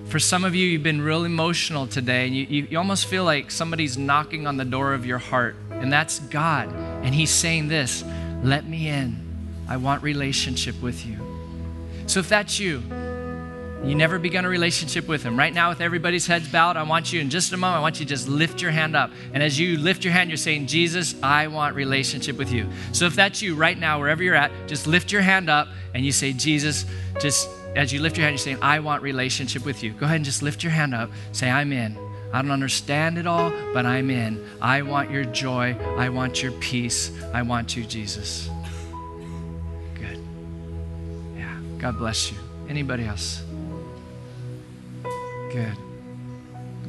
For 0.07 0.19
some 0.19 0.43
of 0.43 0.55
you, 0.55 0.67
you've 0.67 0.83
been 0.83 1.01
real 1.01 1.23
emotional 1.23 1.87
today, 1.87 2.25
and 2.25 2.35
you, 2.35 2.45
you, 2.49 2.67
you, 2.71 2.77
almost 2.77 3.05
feel 3.05 3.23
like 3.23 3.49
somebody's 3.49 3.97
knocking 3.97 4.45
on 4.45 4.57
the 4.57 4.65
door 4.65 4.93
of 4.93 5.05
your 5.05 5.19
heart, 5.19 5.55
and 5.69 5.93
that's 5.93 6.19
God. 6.19 6.69
And 7.03 7.15
He's 7.15 7.29
saying 7.29 7.69
this 7.69 8.03
Let 8.43 8.67
me 8.67 8.89
in. 8.89 9.15
I 9.69 9.77
want 9.77 10.03
relationship 10.03 10.81
with 10.81 11.05
you. 11.05 11.17
So 12.07 12.19
if 12.19 12.27
that's 12.27 12.59
you, 12.59 12.83
you 13.83 13.95
never 13.95 14.19
begun 14.19 14.45
a 14.45 14.49
relationship 14.49 15.07
with 15.07 15.23
him. 15.23 15.37
Right 15.37 15.53
now, 15.53 15.69
with 15.69 15.81
everybody's 15.81 16.27
heads 16.27 16.47
bowed, 16.47 16.77
I 16.77 16.83
want 16.83 17.11
you 17.11 17.19
in 17.19 17.31
just 17.31 17.51
a 17.51 17.57
moment, 17.57 17.79
I 17.79 17.81
want 17.81 17.99
you 17.99 18.05
to 18.05 18.09
just 18.09 18.27
lift 18.27 18.61
your 18.61 18.71
hand 18.71 18.95
up. 18.95 19.11
And 19.33 19.41
as 19.41 19.59
you 19.59 19.77
lift 19.77 20.03
your 20.03 20.13
hand, 20.13 20.29
you're 20.29 20.37
saying, 20.37 20.67
Jesus, 20.67 21.15
I 21.23 21.47
want 21.47 21.75
relationship 21.75 22.37
with 22.37 22.51
you. 22.51 22.69
So 22.91 23.05
if 23.05 23.15
that's 23.15 23.41
you 23.41 23.55
right 23.55 23.77
now, 23.77 23.99
wherever 23.99 24.21
you're 24.21 24.35
at, 24.35 24.51
just 24.67 24.85
lift 24.85 25.11
your 25.11 25.21
hand 25.21 25.49
up 25.49 25.67
and 25.95 26.05
you 26.05 26.11
say, 26.11 26.31
Jesus, 26.31 26.85
just 27.19 27.49
as 27.75 27.91
you 27.91 28.01
lift 28.01 28.17
your 28.17 28.25
hand, 28.25 28.33
you're 28.33 28.43
saying, 28.43 28.59
I 28.61 28.79
want 28.79 29.01
relationship 29.01 29.65
with 29.65 29.81
you. 29.81 29.93
Go 29.93 30.05
ahead 30.05 30.17
and 30.17 30.25
just 30.25 30.43
lift 30.43 30.63
your 30.63 30.71
hand 30.71 30.93
up. 30.93 31.09
Say, 31.31 31.49
I'm 31.49 31.73
in. 31.73 31.97
I 32.33 32.41
don't 32.41 32.51
understand 32.51 33.17
it 33.17 33.25
all, 33.25 33.51
but 33.73 33.85
I'm 33.85 34.09
in. 34.09 34.45
I 34.61 34.83
want 34.83 35.09
your 35.09 35.25
joy. 35.25 35.75
I 35.97 36.09
want 36.09 36.41
your 36.41 36.51
peace. 36.53 37.11
I 37.33 37.41
want 37.41 37.75
you, 37.75 37.83
Jesus. 37.83 38.49
Good. 39.95 40.23
Yeah. 41.35 41.59
God 41.79 41.97
bless 41.97 42.31
you. 42.31 42.37
Anybody 42.69 43.05
else? 43.05 43.43
Good. 45.51 45.77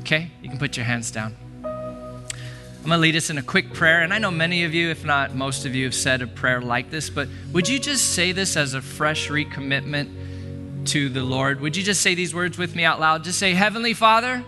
Okay, 0.00 0.30
you 0.40 0.48
can 0.48 0.58
put 0.58 0.76
your 0.76 0.86
hands 0.86 1.10
down. 1.10 1.36
I'm 1.64 2.88
going 2.88 2.96
to 2.96 2.98
lead 2.98 3.16
us 3.16 3.30
in 3.30 3.38
a 3.38 3.42
quick 3.42 3.72
prayer. 3.74 4.02
And 4.02 4.12
I 4.12 4.18
know 4.18 4.30
many 4.30 4.64
of 4.64 4.74
you, 4.74 4.90
if 4.90 5.04
not 5.04 5.34
most 5.34 5.66
of 5.66 5.74
you, 5.74 5.84
have 5.84 5.94
said 5.94 6.22
a 6.22 6.26
prayer 6.26 6.60
like 6.60 6.90
this, 6.90 7.10
but 7.10 7.28
would 7.52 7.68
you 7.68 7.78
just 7.78 8.14
say 8.14 8.32
this 8.32 8.56
as 8.56 8.74
a 8.74 8.82
fresh 8.82 9.28
recommitment 9.28 10.86
to 10.86 11.08
the 11.08 11.22
Lord, 11.22 11.60
would 11.60 11.76
you 11.76 11.82
just 11.82 12.00
say 12.02 12.14
these 12.14 12.34
words 12.34 12.58
with 12.58 12.74
me 12.74 12.84
out 12.84 13.00
loud? 13.00 13.24
Just 13.24 13.38
say, 13.38 13.52
Heavenly 13.52 13.94
Father, 13.94 14.44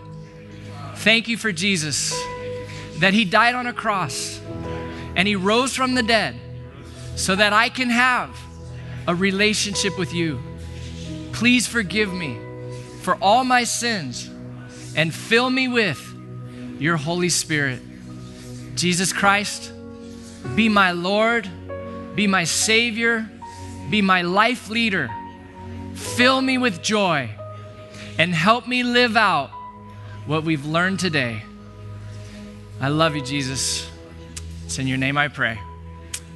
thank 0.95 1.27
you 1.27 1.37
for 1.37 1.51
Jesus, 1.51 2.13
that 2.99 3.13
He 3.13 3.25
died 3.25 3.55
on 3.55 3.67
a 3.67 3.73
cross 3.73 4.41
and 5.15 5.27
He 5.27 5.35
rose 5.35 5.75
from 5.75 5.95
the 5.95 6.03
dead 6.03 6.35
so 7.15 7.35
that 7.35 7.53
I 7.53 7.69
can 7.69 7.89
have 7.89 8.37
a 9.07 9.15
relationship 9.15 9.97
with 9.97 10.13
you. 10.13 10.41
Please 11.31 11.67
forgive 11.67 12.13
me 12.13 12.37
for 13.05 13.15
all 13.21 13.43
my 13.43 13.63
sins 13.63 14.27
and 14.95 15.13
fill 15.13 15.47
me 15.47 15.67
with 15.67 16.01
your 16.79 16.97
Holy 16.97 17.29
Spirit. 17.29 17.79
Jesus 18.75 19.13
Christ, 19.13 19.71
be 20.55 20.69
my 20.69 20.91
Lord, 20.91 21.47
be 22.15 22.25
my 22.25 22.45
Savior, 22.45 23.29
be 23.91 24.01
my 24.01 24.23
life 24.23 24.69
leader. 24.69 25.11
Fill 25.93 26.41
me 26.41 26.57
with 26.57 26.81
joy 26.81 27.29
and 28.17 28.33
help 28.33 28.67
me 28.67 28.81
live 28.81 29.15
out 29.15 29.51
what 30.25 30.43
we've 30.43 30.65
learned 30.65 30.99
today. 30.99 31.43
I 32.81 32.87
love 32.87 33.15
you, 33.15 33.21
Jesus. 33.21 33.87
It's 34.65 34.79
in 34.79 34.87
your 34.87 34.97
name 34.97 35.15
I 35.15 35.27
pray. 35.27 35.59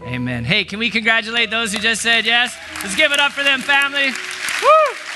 Amen. 0.03 0.45
Hey, 0.45 0.65
can 0.65 0.77
we 0.77 0.91
congratulate 0.91 1.49
those 1.49 1.73
who 1.73 1.79
just 1.79 2.03
said 2.03 2.25
yes? 2.25 2.55
Let's 2.83 2.95
give 2.95 3.11
it 3.11 3.19
up 3.19 3.31
for 3.31 3.43
them, 3.43 3.59
family. 3.59 4.11
Woo! 4.61 5.08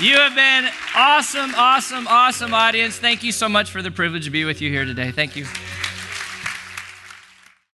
You 0.00 0.16
have 0.16 0.34
been 0.34 0.68
awesome, 0.96 1.54
awesome, 1.54 2.08
awesome 2.08 2.54
audience. 2.54 2.96
Thank 2.96 3.22
you 3.22 3.30
so 3.30 3.48
much 3.48 3.70
for 3.70 3.82
the 3.82 3.90
privilege 3.90 4.24
to 4.24 4.30
be 4.30 4.44
with 4.44 4.60
you 4.60 4.70
here 4.70 4.84
today. 4.84 5.12
Thank 5.12 5.36
you. 5.36 5.46